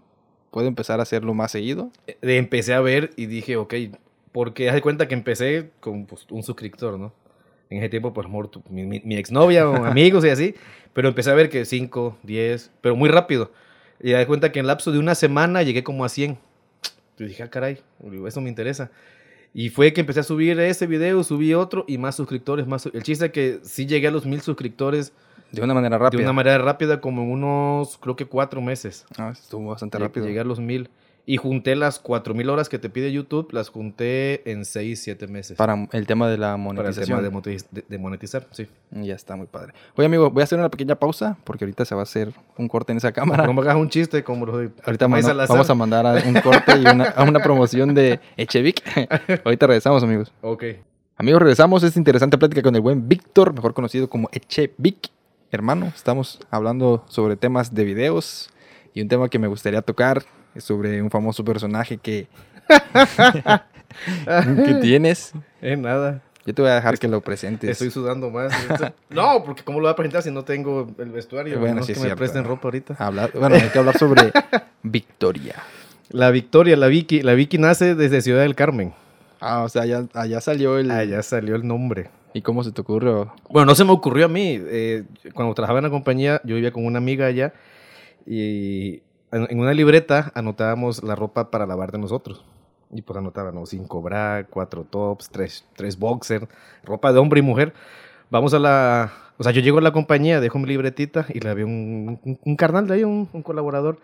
puedo 0.50 0.68
empezar 0.68 1.00
a 1.00 1.02
hacerlo 1.02 1.34
más 1.34 1.52
seguido. 1.52 1.90
Eh, 2.06 2.16
Empecé 2.22 2.74
a 2.74 2.80
ver 2.80 3.10
y 3.16 3.26
dije, 3.26 3.56
ok, 3.56 3.74
porque 4.32 4.68
haz 4.68 4.74
de 4.74 4.82
cuenta 4.82 5.08
que 5.08 5.14
empecé 5.14 5.70
con 5.80 6.06
pues, 6.06 6.26
un 6.30 6.42
suscriptor, 6.42 6.98
¿no? 6.98 7.12
En 7.70 7.78
ese 7.78 7.88
tiempo, 7.88 8.12
pues, 8.12 8.28
muerto, 8.28 8.62
mi, 8.70 8.84
mi, 8.84 9.00
mi 9.04 9.16
exnovia 9.16 9.68
o 9.68 9.74
amigos 9.84 10.24
y 10.24 10.30
así. 10.30 10.54
Pero 10.92 11.08
empecé 11.08 11.30
a 11.30 11.34
ver 11.34 11.48
que 11.48 11.64
5, 11.64 12.18
10, 12.22 12.70
pero 12.80 12.96
muy 12.96 13.08
rápido. 13.08 13.52
Y 14.00 14.12
haz 14.12 14.20
de 14.20 14.26
cuenta 14.26 14.52
que 14.52 14.60
en 14.60 14.66
lapso 14.66 14.92
de 14.92 14.98
una 14.98 15.14
semana 15.14 15.62
llegué 15.62 15.84
como 15.84 16.04
a 16.04 16.08
100. 16.08 16.38
Y 17.18 17.24
dije, 17.24 17.42
ah, 17.42 17.50
caray, 17.50 17.78
eso 18.26 18.40
me 18.40 18.48
interesa. 18.48 18.90
Y 19.52 19.70
fue 19.70 19.92
que 19.92 20.00
empecé 20.00 20.20
a 20.20 20.22
subir 20.22 20.58
ese 20.60 20.86
video, 20.86 21.24
subí 21.24 21.54
otro 21.54 21.84
y 21.88 21.98
más 21.98 22.16
suscriptores. 22.16 22.66
más 22.66 22.86
El 22.86 23.02
chiste 23.02 23.26
es 23.26 23.32
que 23.32 23.60
sí 23.62 23.86
llegué 23.86 24.08
a 24.08 24.10
los 24.10 24.26
mil 24.26 24.40
suscriptores 24.40 25.12
De 25.52 25.62
una 25.62 25.74
manera 25.74 25.98
rápida. 25.98 26.18
de 26.18 26.24
una 26.24 26.32
manera 26.32 26.58
rápida, 26.58 27.00
como 27.00 27.22
en 27.22 27.30
unos, 27.32 27.96
creo 27.98 28.16
que 28.16 28.26
cuatro 28.26 28.60
meses. 28.60 29.06
Ah, 29.16 29.30
estuvo 29.32 29.70
bastante 29.70 29.98
rápido. 29.98 30.26
Llegué 30.26 30.40
a 30.40 30.44
los 30.44 30.60
mil. 30.60 30.90
Y 31.30 31.36
junté 31.36 31.76
las 31.76 31.98
cuatro 31.98 32.32
mil 32.32 32.48
horas 32.48 32.70
que 32.70 32.78
te 32.78 32.88
pide 32.88 33.12
YouTube, 33.12 33.52
las 33.52 33.68
junté 33.68 34.50
en 34.50 34.64
seis, 34.64 35.02
siete 35.02 35.26
meses. 35.26 35.58
Para 35.58 35.86
el 35.92 36.06
tema 36.06 36.26
de 36.26 36.38
la 36.38 36.46
Para 36.52 36.54
el 36.56 36.60
monetización. 36.62 37.18
tema 37.18 37.20
de, 37.20 37.30
monetiz- 37.30 37.66
de- 37.70 37.84
de 37.86 37.98
monetizar, 37.98 38.46
sí. 38.50 38.66
Ya 38.92 39.14
está 39.14 39.36
muy 39.36 39.46
padre. 39.46 39.74
Oye, 39.94 40.06
amigo, 40.06 40.30
voy 40.30 40.40
a 40.40 40.44
hacer 40.44 40.58
una 40.58 40.70
pequeña 40.70 40.94
pausa 40.94 41.36
porque 41.44 41.66
ahorita 41.66 41.84
se 41.84 41.94
va 41.94 42.00
a 42.00 42.04
hacer 42.04 42.32
un 42.56 42.66
corte 42.66 42.92
en 42.92 42.96
esa 42.96 43.12
cámara. 43.12 43.44
No 43.44 43.52
me 43.52 43.60
hagas 43.60 43.76
un 43.76 43.90
chiste 43.90 44.24
como 44.24 44.46
los 44.46 44.58
de 44.58 44.70
Ahorita 44.86 45.06
vamos 45.06 45.68
a 45.68 45.74
mandar 45.74 46.06
a 46.06 46.14
un 46.26 46.32
corte 46.40 46.78
y 46.78 46.86
una, 46.86 47.04
a 47.10 47.22
una 47.24 47.40
promoción 47.40 47.92
de 47.92 48.20
Echevic. 48.38 48.80
ahorita 49.44 49.66
regresamos, 49.66 50.02
amigos. 50.02 50.32
Ok. 50.40 50.64
Amigos, 51.18 51.42
regresamos 51.42 51.82
esta 51.82 51.98
interesante 51.98 52.38
plática 52.38 52.62
con 52.62 52.74
el 52.74 52.80
buen 52.80 53.06
Víctor, 53.06 53.52
mejor 53.52 53.74
conocido 53.74 54.08
como 54.08 54.30
Echevic. 54.32 55.10
Hermano, 55.50 55.86
estamos 55.94 56.40
hablando 56.50 57.04
sobre 57.08 57.36
temas 57.36 57.74
de 57.74 57.84
videos 57.84 58.50
y 58.92 59.00
un 59.00 59.08
tema 59.08 59.28
que 59.28 59.38
me 59.38 59.46
gustaría 59.46 59.80
tocar 59.82 60.22
es 60.54 60.64
sobre 60.64 61.00
un 61.02 61.10
famoso 61.10 61.44
personaje 61.44 61.96
que, 61.96 62.26
que 64.26 64.74
tienes. 64.82 65.32
Eh, 65.62 65.76
nada. 65.76 66.20
Yo 66.44 66.54
te 66.54 66.62
voy 66.62 66.70
a 66.70 66.74
dejar 66.76 66.98
que 66.98 67.08
lo 67.08 67.20
presentes. 67.20 67.70
Estoy 67.70 67.90
sudando 67.90 68.30
más. 68.30 68.52
no, 69.10 69.42
porque 69.44 69.62
¿cómo 69.64 69.78
lo 69.80 69.84
voy 69.84 69.92
a 69.92 69.96
presentar 69.96 70.22
si 70.22 70.30
no 70.30 70.44
tengo 70.44 70.90
el 70.98 71.10
vestuario? 71.10 71.58
Bueno, 71.58 71.76
No 71.76 71.80
es 71.80 71.86
sí 71.86 71.92
que 71.92 71.98
es 71.98 72.02
me 72.02 72.06
cierto. 72.08 72.18
presten 72.18 72.44
ropa 72.44 72.68
ahorita. 72.68 72.96
Hablar, 72.98 73.30
bueno, 73.34 73.56
hay 73.56 73.68
que 73.68 73.78
hablar 73.78 73.96
sobre 73.98 74.30
Victoria. 74.82 75.56
La 76.10 76.30
Victoria, 76.30 76.76
la 76.76 76.88
Vicky. 76.88 77.22
La 77.22 77.34
Vicky 77.34 77.58
nace 77.58 77.94
desde 77.94 78.20
Ciudad 78.22 78.42
del 78.42 78.54
Carmen. 78.54 78.92
Ah, 79.40 79.62
o 79.62 79.68
sea, 79.68 79.84
ya, 79.86 80.04
allá 80.14 80.40
salió 80.40 80.78
el... 80.78 80.88
Ya 81.08 81.22
salió 81.22 81.54
el 81.54 81.66
nombre. 81.66 82.10
¿Y 82.32 82.42
cómo 82.42 82.62
se 82.62 82.72
te 82.72 82.80
ocurrió? 82.80 83.32
Bueno, 83.50 83.66
no 83.66 83.74
se 83.74 83.84
me 83.84 83.92
ocurrió 83.92 84.26
a 84.26 84.28
mí. 84.28 84.58
eh, 84.60 85.04
cuando 85.34 85.54
trabajaba 85.54 85.78
en 85.78 85.84
la 85.84 85.90
compañía, 85.90 86.40
yo 86.44 86.54
vivía 86.54 86.72
con 86.72 86.84
una 86.84 86.98
amiga 86.98 87.26
allá 87.26 87.52
y 88.26 89.02
en, 89.32 89.58
una 89.58 89.72
libreta 89.72 90.30
anotábamos 90.34 91.02
la 91.02 91.14
ropa 91.14 91.50
para 91.50 91.66
lavar 91.66 91.92
de 91.92 91.98
nosotros. 91.98 92.44
Y 92.90 93.02
pues 93.02 93.18
anotábamos 93.18 93.70
cinco 93.70 94.00
bra, 94.00 94.46
cuatro 94.48 94.84
tops, 94.84 95.28
tres, 95.30 95.66
tres 95.76 95.98
boxer, 95.98 96.48
ropa 96.84 97.12
de 97.12 97.18
hombre 97.18 97.40
y 97.40 97.42
mujer. 97.42 97.74
Vamos 98.30 98.54
a 98.54 98.58
la... 98.58 99.12
O 99.38 99.44
sea, 99.44 99.52
yo 99.52 99.60
llego 99.60 99.78
a 99.78 99.82
la 99.82 99.92
compañía, 99.92 100.40
dejo 100.40 100.58
mi 100.58 100.66
libretita 100.66 101.26
y 101.28 101.40
la 101.40 101.54
veo 101.54 101.66
un, 101.66 102.56
carnal 102.56 102.88
de 102.88 102.94
ahí, 102.94 103.04
un 103.04 103.26
colaborador. 103.42 103.98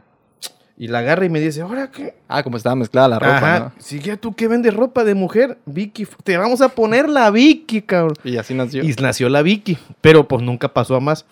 Y 0.76 0.88
la 0.88 0.98
agarra 0.98 1.24
y 1.24 1.28
me 1.28 1.40
dice, 1.40 1.60
¿ahora 1.60 1.90
qué? 1.90 2.14
Ah, 2.26 2.42
como 2.42 2.56
estaba 2.56 2.74
mezclada 2.74 3.06
la 3.08 3.18
ropa, 3.20 3.36
Ajá. 3.36 3.58
¿no? 3.60 3.72
Si 3.78 4.00
ya 4.00 4.16
tú 4.16 4.34
que 4.34 4.48
vendes 4.48 4.74
ropa 4.74 5.04
de 5.04 5.14
mujer, 5.14 5.58
Vicky, 5.66 6.06
te 6.24 6.36
vamos 6.36 6.60
a 6.62 6.70
poner 6.70 7.08
la 7.08 7.30
Vicky, 7.30 7.82
cabrón. 7.82 8.16
Y 8.24 8.36
así 8.38 8.54
nació. 8.54 8.82
Y 8.82 8.92
nació 8.94 9.28
la 9.28 9.42
Vicky, 9.42 9.78
pero 10.00 10.26
pues 10.26 10.42
nunca 10.42 10.74
pasó 10.74 10.96
a 10.96 11.00
más. 11.00 11.26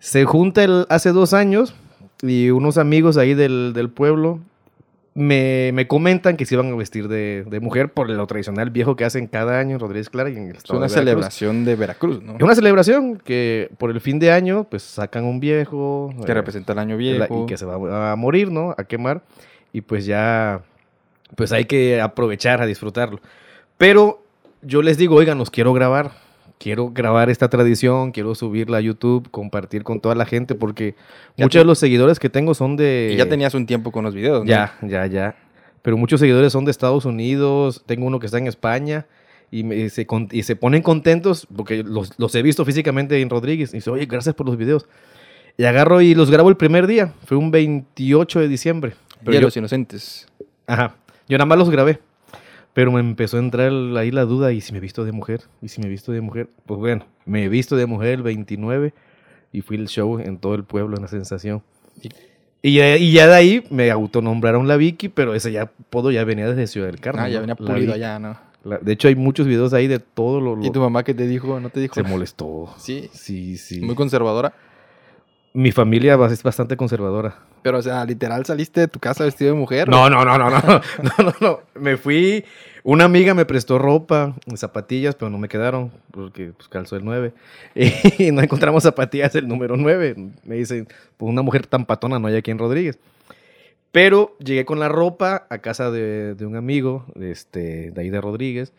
Se 0.00 0.24
junta 0.24 0.64
el, 0.64 0.86
hace 0.90 1.12
dos 1.12 1.32
años 1.32 1.74
y 2.20 2.50
unos 2.50 2.76
amigos 2.76 3.16
ahí 3.16 3.32
del, 3.32 3.72
del 3.74 3.88
pueblo 3.88 4.40
me, 5.14 5.72
me 5.74 5.86
comentan 5.86 6.36
que 6.38 6.46
se 6.46 6.54
iban 6.54 6.72
a 6.72 6.74
vestir 6.76 7.06
de, 7.08 7.44
de 7.46 7.60
mujer 7.60 7.90
por 7.92 8.08
lo 8.08 8.26
tradicional 8.26 8.70
viejo 8.70 8.96
que 8.96 9.04
hacen 9.04 9.26
cada 9.26 9.58
año 9.58 9.74
en 9.74 9.80
Rodríguez 9.80 10.08
Clara 10.08 10.30
y 10.30 10.36
en 10.36 10.44
el 10.44 10.52
Es 10.52 10.58
estado 10.58 10.78
una 10.78 10.86
de 10.86 10.94
Veracruz. 10.94 11.04
celebración 11.10 11.64
de 11.66 11.76
Veracruz, 11.76 12.22
¿no? 12.22 12.36
Es 12.36 12.42
una 12.42 12.54
celebración 12.54 13.18
que 13.18 13.70
por 13.76 13.90
el 13.90 14.00
fin 14.00 14.18
de 14.18 14.32
año 14.32 14.64
pues 14.64 14.82
sacan 14.82 15.24
un 15.24 15.38
viejo 15.38 16.14
Que 16.24 16.32
eh, 16.32 16.34
representa 16.34 16.72
el 16.72 16.78
año 16.78 16.94
la- 16.94 16.98
viejo. 16.98 17.42
y 17.42 17.46
que 17.46 17.56
se 17.58 17.66
va 17.66 18.12
a 18.12 18.16
morir, 18.16 18.50
¿no? 18.50 18.74
A 18.78 18.84
quemar. 18.84 19.22
Y 19.74 19.82
pues 19.82 20.06
ya, 20.06 20.62
pues 21.36 21.52
hay 21.52 21.66
que 21.66 22.00
aprovechar 22.00 22.62
a 22.62 22.66
disfrutarlo. 22.66 23.20
Pero 23.78 24.22
yo 24.62 24.80
les 24.82 24.96
digo, 24.96 25.16
oigan, 25.16 25.36
los 25.38 25.50
quiero 25.50 25.72
grabar. 25.74 26.12
Quiero 26.62 26.90
grabar 26.90 27.28
esta 27.28 27.48
tradición, 27.50 28.12
quiero 28.12 28.34
subirla 28.36 28.76
a 28.76 28.80
YouTube, 28.80 29.28
compartir 29.32 29.82
con 29.82 30.00
toda 30.00 30.14
la 30.14 30.24
gente, 30.26 30.54
porque 30.54 30.94
Ya 31.36 31.44
muchos 31.46 31.52
te- 31.54 31.58
de 31.58 31.64
los 31.64 31.78
seguidores 31.78 32.20
que 32.20 32.28
tengo 32.30 32.54
son 32.54 32.76
de... 32.76 33.10
Y 33.12 33.16
ya 33.16 33.28
tenías 33.28 33.54
un 33.54 33.66
tiempo 33.66 33.90
con 33.90 34.04
los 34.04 34.14
videos, 34.14 34.44
¿no? 34.44 34.48
Ya, 34.48 34.74
ya, 34.82 35.06
ya. 35.06 35.34
Pero 35.82 35.96
muchos 35.96 36.20
seguidores 36.20 36.52
son 36.52 36.64
de 36.64 36.70
Estados 36.70 37.04
Unidos, 37.04 37.82
tengo 37.86 38.06
uno 38.06 38.20
que 38.20 38.26
está 38.26 38.38
en 38.38 38.46
España, 38.46 39.06
y, 39.50 39.64
me- 39.64 39.88
se, 39.90 40.06
con- 40.06 40.28
y 40.30 40.44
se 40.44 40.54
ponen 40.54 40.82
contentos, 40.82 41.48
porque 41.56 41.82
los, 41.82 42.16
los 42.18 42.32
he 42.36 42.42
visto 42.42 42.64
físicamente 42.64 43.20
en 43.20 43.28
Rodríguez, 43.28 43.72
y 43.74 43.78
dice, 43.78 43.90
oye, 43.90 44.06
gracias 44.06 44.34
por 44.36 44.46
los 44.46 44.56
videos. 44.56 44.86
Y 45.58 45.64
agarro 45.64 46.00
y 46.00 46.14
los 46.14 46.30
grabo 46.30 46.48
el 46.48 46.56
primer 46.56 46.86
día, 46.86 47.12
fue 47.26 47.36
un 47.36 47.50
28 47.50 48.38
de 48.38 48.46
diciembre. 48.48 48.92
Pero 49.10 49.20
Pero 49.24 49.34
yo, 49.34 49.40
los 49.48 49.56
inocentes. 49.56 50.28
ajá, 50.68 50.94
yo 51.28 51.36
nada 51.38 51.46
más 51.46 51.58
los 51.58 51.70
grabé. 51.70 51.98
Pero 52.74 52.90
me 52.92 53.00
empezó 53.00 53.36
a 53.36 53.40
entrar 53.40 53.70
ahí 53.98 54.10
la 54.10 54.24
duda, 54.24 54.52
¿y 54.52 54.60
si 54.60 54.72
me 54.72 54.78
he 54.78 54.80
visto 54.80 55.04
de 55.04 55.12
mujer? 55.12 55.42
¿Y 55.60 55.68
si 55.68 55.80
me 55.80 55.88
he 55.88 55.90
visto 55.90 56.10
de 56.12 56.20
mujer? 56.22 56.48
Pues 56.66 56.78
bueno, 56.80 57.04
me 57.26 57.44
he 57.44 57.48
visto 57.48 57.76
de 57.76 57.84
mujer 57.86 58.14
el 58.14 58.22
29 58.22 58.94
y 59.52 59.60
fui 59.60 59.76
el 59.76 59.88
show 59.88 60.18
en 60.18 60.38
todo 60.38 60.54
el 60.54 60.64
pueblo, 60.64 60.96
una 60.96 61.08
sensación. 61.08 61.62
Y- 62.62 62.74
ya, 62.74 62.96
y 62.96 63.12
ya 63.12 63.26
de 63.26 63.34
ahí 63.34 63.64
me 63.70 63.90
autonombraron 63.90 64.68
la 64.68 64.76
Vicky, 64.76 65.08
pero 65.08 65.34
ese 65.34 65.50
ya 65.52 65.70
puedo 65.90 66.10
ya 66.12 66.24
venía 66.24 66.48
desde 66.48 66.66
Ciudad 66.66 66.86
del 66.86 67.00
Carmen. 67.00 67.24
Ah, 67.24 67.28
ya 67.28 67.40
venía 67.40 67.56
pulido 67.56 67.92
allá, 67.92 68.18
¿no? 68.18 68.36
La- 68.64 68.78
de 68.78 68.92
hecho, 68.92 69.08
hay 69.08 69.16
muchos 69.16 69.46
videos 69.48 69.72
ahí 69.74 69.88
de 69.88 69.98
todo 69.98 70.40
lo... 70.40 70.54
lo- 70.56 70.64
¿Y 70.64 70.70
tu 70.70 70.78
mamá 70.80 71.02
qué 71.02 71.12
te 71.12 71.26
dijo? 71.26 71.58
¿No 71.60 71.68
te 71.70 71.80
dijo? 71.80 71.94
se 71.94 72.04
molestó. 72.04 72.72
Sí, 72.78 73.10
Sí, 73.12 73.56
sí. 73.56 73.80
muy 73.80 73.96
conservadora. 73.96 74.54
Mi 75.54 75.70
familia 75.70 76.18
es 76.30 76.42
bastante 76.42 76.76
conservadora. 76.76 77.36
Pero, 77.62 77.78
o 77.78 77.82
sea, 77.82 78.04
literal 78.06 78.46
saliste 78.46 78.80
de 78.80 78.88
tu 78.88 78.98
casa 78.98 79.24
vestido 79.24 79.52
de 79.52 79.58
mujer. 79.58 79.88
No, 79.88 80.08
no, 80.08 80.24
no, 80.24 80.38
no, 80.38 80.48
no, 80.48 80.60
no, 80.60 81.24
no, 81.24 81.34
no. 81.40 81.60
Me 81.74 81.96
fui, 81.98 82.44
una 82.84 83.04
amiga 83.04 83.34
me 83.34 83.44
prestó 83.44 83.78
ropa, 83.78 84.34
zapatillas, 84.56 85.14
pero 85.14 85.30
no 85.30 85.38
me 85.38 85.48
quedaron 85.48 85.92
porque 86.10 86.52
pues, 86.56 86.68
calzó 86.68 86.96
el 86.96 87.04
9. 87.04 87.32
Y 88.18 88.30
no 88.32 88.40
encontramos 88.40 88.82
zapatillas 88.82 89.34
del 89.34 89.46
número 89.46 89.76
9. 89.76 90.14
Me 90.44 90.54
dicen, 90.54 90.88
pues 91.16 91.30
una 91.30 91.42
mujer 91.42 91.66
tan 91.66 91.84
patona 91.84 92.18
no 92.18 92.28
hay 92.28 92.36
aquí 92.36 92.50
en 92.50 92.58
Rodríguez. 92.58 92.98
Pero 93.92 94.34
llegué 94.38 94.64
con 94.64 94.80
la 94.80 94.88
ropa 94.88 95.46
a 95.50 95.58
casa 95.58 95.90
de, 95.90 96.34
de 96.34 96.46
un 96.46 96.56
amigo 96.56 97.04
este, 97.20 97.90
de 97.90 98.00
ahí 98.00 98.08
de 98.08 98.22
Rodríguez 98.22 98.72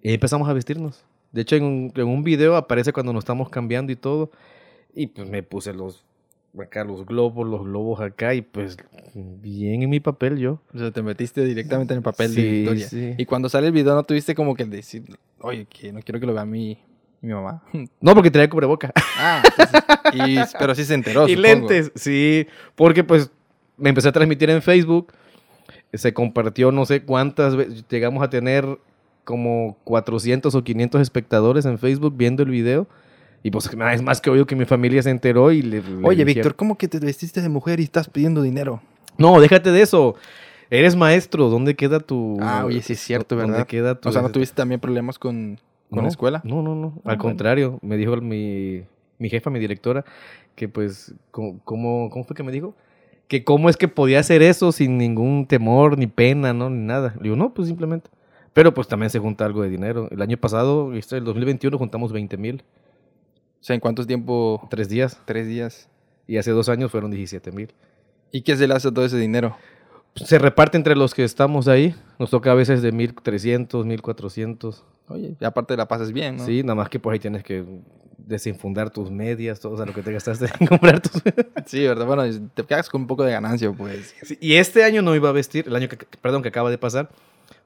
y 0.00 0.14
empezamos 0.14 0.48
a 0.48 0.52
vestirnos. 0.52 1.04
De 1.32 1.42
hecho, 1.42 1.56
en 1.56 1.64
un, 1.64 1.92
en 1.94 2.06
un 2.06 2.22
video 2.22 2.54
aparece 2.56 2.92
cuando 2.92 3.12
nos 3.12 3.22
estamos 3.22 3.48
cambiando 3.50 3.90
y 3.90 3.96
todo. 3.96 4.30
Y 4.94 5.08
pues 5.08 5.28
me 5.28 5.42
puse 5.42 5.72
los 5.72 6.04
acá 6.58 6.84
los 6.84 7.06
globos, 7.06 7.46
los 7.46 7.64
globos 7.64 8.00
acá 8.00 8.34
y 8.34 8.42
pues 8.42 8.76
bien 9.14 9.82
en 9.82 9.90
mi 9.90 10.00
papel 10.00 10.38
yo. 10.38 10.60
O 10.74 10.78
sea, 10.78 10.90
te 10.90 11.02
metiste 11.02 11.44
directamente 11.44 11.94
en 11.94 11.98
el 11.98 12.02
papel 12.02 12.34
de 12.34 12.42
Sí, 12.42 12.50
Victoria. 12.50 12.88
sí. 12.88 13.14
Y 13.18 13.24
cuando 13.26 13.48
sale 13.48 13.68
el 13.68 13.72
video, 13.72 13.94
¿no 13.94 14.02
tuviste 14.04 14.34
como 14.34 14.54
que 14.54 14.64
decir, 14.64 15.04
oye, 15.40 15.66
que 15.66 15.92
no 15.92 16.00
quiero 16.00 16.18
que 16.20 16.26
lo 16.26 16.34
vea 16.34 16.44
mi, 16.44 16.78
mi 17.20 17.32
mamá? 17.32 17.62
No, 18.00 18.14
porque 18.14 18.30
tenía 18.30 18.48
cubreboca. 18.50 18.92
ah, 19.18 19.42
entonces- 19.44 19.80
y, 20.52 20.56
pero 20.58 20.74
sí 20.74 20.84
se 20.84 20.94
enteró, 20.94 21.24
y 21.28 21.36
supongo. 21.36 21.42
lentes, 21.48 21.92
sí, 21.94 22.46
porque 22.74 23.04
pues 23.04 23.30
me 23.76 23.88
empecé 23.90 24.08
a 24.08 24.12
transmitir 24.12 24.50
en 24.50 24.60
Facebook, 24.60 25.12
se 25.92 26.12
compartió 26.12 26.72
no 26.72 26.84
sé 26.84 27.02
cuántas 27.04 27.56
veces, 27.56 27.84
llegamos 27.88 28.22
a 28.22 28.28
tener 28.30 28.66
como 29.24 29.78
400 29.84 30.54
o 30.54 30.64
500 30.64 31.00
espectadores 31.00 31.64
en 31.64 31.78
Facebook 31.78 32.14
viendo 32.16 32.42
el 32.42 32.50
video. 32.50 32.88
Y 33.42 33.50
pues 33.50 33.70
es 33.92 34.02
más 34.02 34.20
que 34.20 34.30
obvio 34.30 34.46
que 34.46 34.54
mi 34.54 34.66
familia 34.66 35.02
se 35.02 35.10
enteró 35.10 35.50
y 35.50 35.62
le... 35.62 35.82
le 35.82 36.06
Oye, 36.06 36.24
Víctor, 36.24 36.56
¿cómo 36.56 36.76
que 36.76 36.88
te 36.88 36.98
vestiste 36.98 37.40
de 37.40 37.48
mujer 37.48 37.80
y 37.80 37.84
estás 37.84 38.08
pidiendo 38.08 38.42
dinero? 38.42 38.82
No, 39.16 39.40
déjate 39.40 39.70
de 39.72 39.80
eso. 39.82 40.14
Eres 40.68 40.94
maestro, 40.94 41.48
¿dónde 41.48 41.74
queda 41.74 42.00
tu... 42.00 42.36
Ah, 42.40 42.64
oye, 42.64 42.80
sí 42.82 42.92
es 42.92 43.00
cierto, 43.00 43.34
¿Dónde 43.36 43.52
¿verdad? 43.52 43.66
queda 43.66 43.94
tu... 43.98 44.08
O 44.08 44.12
sea, 44.12 44.22
¿no 44.22 44.30
tuviste 44.30 44.54
también 44.54 44.78
problemas 44.80 45.18
con, 45.18 45.58
con 45.88 45.96
No, 45.96 46.02
la 46.02 46.08
escuela? 46.08 46.40
No, 46.44 46.62
no, 46.62 46.74
no. 46.74 46.88
Ah, 46.98 47.12
Al 47.12 47.16
bueno. 47.16 47.22
contrario, 47.22 47.78
me 47.82 47.96
dijo 47.96 48.14
mi, 48.18 48.82
mi 49.18 49.30
jefa, 49.30 49.50
mi 49.50 49.58
directora, 49.58 50.04
que 50.54 50.68
pues, 50.68 51.14
¿cómo, 51.30 51.58
cómo, 51.64 52.08
cómo 52.10 52.24
fue 52.24 52.36
que 52.36 52.42
me 52.42 52.52
dijo? 52.52 52.74
Que 53.26 53.42
cómo 53.42 53.68
es 53.70 53.76
que 53.76 53.88
podía 53.88 54.20
hacer 54.20 54.42
eso 54.42 54.70
sin 54.70 54.98
ningún 54.98 55.46
temor, 55.46 55.96
ni 55.98 56.06
pena, 56.06 56.52
¿no? 56.52 56.68
Ni 56.70 56.84
nada. 56.86 57.14
Le 57.16 57.24
digo, 57.24 57.36
no, 57.36 57.52
pues 57.54 57.68
simplemente. 57.68 58.10
Pero 58.52 58.74
pues 58.74 58.86
también 58.86 59.10
se 59.10 59.18
junta 59.18 59.44
algo 59.46 59.62
de 59.62 59.70
dinero. 59.70 60.08
El 60.10 60.20
año 60.22 60.36
pasado, 60.36 60.92
este, 60.94 61.16
el 61.16 61.24
2021, 61.24 61.78
juntamos 61.78 62.12
20 62.12 62.36
mil. 62.36 62.62
O 63.60 63.64
sea, 63.64 63.74
¿en 63.74 63.80
cuánto 63.80 64.06
tiempo? 64.06 64.66
Tres 64.70 64.88
días. 64.88 65.20
Tres 65.24 65.46
días. 65.46 65.88
Y 66.26 66.38
hace 66.38 66.50
dos 66.50 66.68
años 66.68 66.90
fueron 66.90 67.10
17 67.10 67.52
mil. 67.52 67.72
¿Y 68.32 68.42
qué 68.42 68.56
se 68.56 68.66
le 68.66 68.74
hace 68.74 68.88
a 68.88 68.90
todo 68.90 69.04
ese 69.04 69.18
dinero? 69.18 69.56
Se 70.14 70.38
reparte 70.38 70.76
entre 70.76 70.96
los 70.96 71.14
que 71.14 71.24
estamos 71.24 71.68
ahí. 71.68 71.94
Nos 72.18 72.30
toca 72.30 72.52
a 72.52 72.54
veces 72.54 72.82
de 72.82 72.92
1300, 72.92 73.84
1400. 73.84 74.84
Oye, 75.08 75.34
y 75.38 75.44
aparte 75.44 75.76
la 75.76 75.88
pasas 75.88 76.12
bien, 76.12 76.36
¿no? 76.36 76.46
Sí, 76.46 76.62
nada 76.62 76.76
más 76.76 76.88
que 76.88 76.98
pues 76.98 77.14
ahí 77.14 77.18
tienes 77.18 77.42
que 77.42 77.64
desinfundar 78.30 78.90
tus 78.90 79.10
medias, 79.10 79.58
todo 79.58 79.72
o 79.72 79.76
sea, 79.76 79.84
lo 79.84 79.92
que 79.92 80.02
te 80.02 80.12
gastaste 80.12 80.46
en 80.60 80.66
comprar 80.68 81.00
tus 81.00 81.20
Sí, 81.66 81.84
¿verdad? 81.86 82.06
Bueno, 82.06 82.22
te 82.54 82.62
quedas 82.62 82.88
con 82.88 83.02
un 83.02 83.06
poco 83.06 83.24
de 83.24 83.32
ganancia, 83.32 83.72
pues. 83.72 84.14
Sí, 84.22 84.38
y 84.40 84.54
este 84.54 84.84
año 84.84 85.02
no 85.02 85.14
iba 85.16 85.28
a 85.28 85.32
vestir, 85.32 85.66
el 85.66 85.74
año 85.74 85.88
que, 85.88 85.96
perdón, 86.22 86.42
que 86.42 86.48
acaba 86.48 86.70
de 86.70 86.78
pasar, 86.78 87.10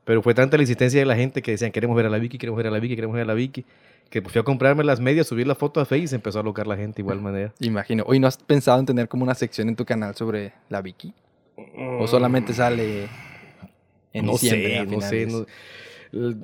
pero 0.04 0.22
fue 0.22 0.34
tanta 0.34 0.56
la 0.56 0.62
insistencia 0.62 1.00
de 1.00 1.06
la 1.06 1.16
gente 1.16 1.42
que 1.42 1.50
decían, 1.50 1.70
queremos 1.70 1.96
ver 1.96 2.06
a 2.06 2.08
la 2.08 2.18
Vicky, 2.18 2.38
queremos 2.38 2.56
ver 2.56 2.66
a 2.66 2.70
la 2.70 2.78
Vicky, 2.78 2.96
queremos 2.96 3.14
ver 3.14 3.24
a 3.24 3.26
la 3.26 3.34
Vicky, 3.34 3.64
que 4.22 4.28
fui 4.28 4.40
a 4.40 4.44
comprarme 4.44 4.84
las 4.84 5.00
medias, 5.00 5.26
subir 5.26 5.46
la 5.46 5.54
foto 5.56 5.80
a 5.80 5.84
Facebook 5.84 6.04
y 6.04 6.08
se 6.08 6.14
empezó 6.16 6.38
a 6.38 6.42
alocar 6.42 6.66
la 6.68 6.76
gente 6.76 6.96
de 6.96 7.02
igual 7.02 7.20
manera. 7.20 7.52
Imagino. 7.58 8.04
Oye, 8.06 8.20
¿no 8.20 8.28
has 8.28 8.36
pensado 8.36 8.78
en 8.78 8.86
tener 8.86 9.08
como 9.08 9.24
una 9.24 9.34
sección 9.34 9.68
en 9.68 9.74
tu 9.76 9.84
canal 9.84 10.14
sobre 10.14 10.52
la 10.68 10.80
Vicky? 10.82 11.12
¿O 11.98 12.06
solamente 12.06 12.52
sale 12.52 13.08
en 14.12 14.26
no 14.26 14.32
diciembre? 14.32 14.68
sé, 14.74 14.78
a 14.78 14.84
no 14.84 15.00
sé. 15.00 15.26
no- 15.26 15.46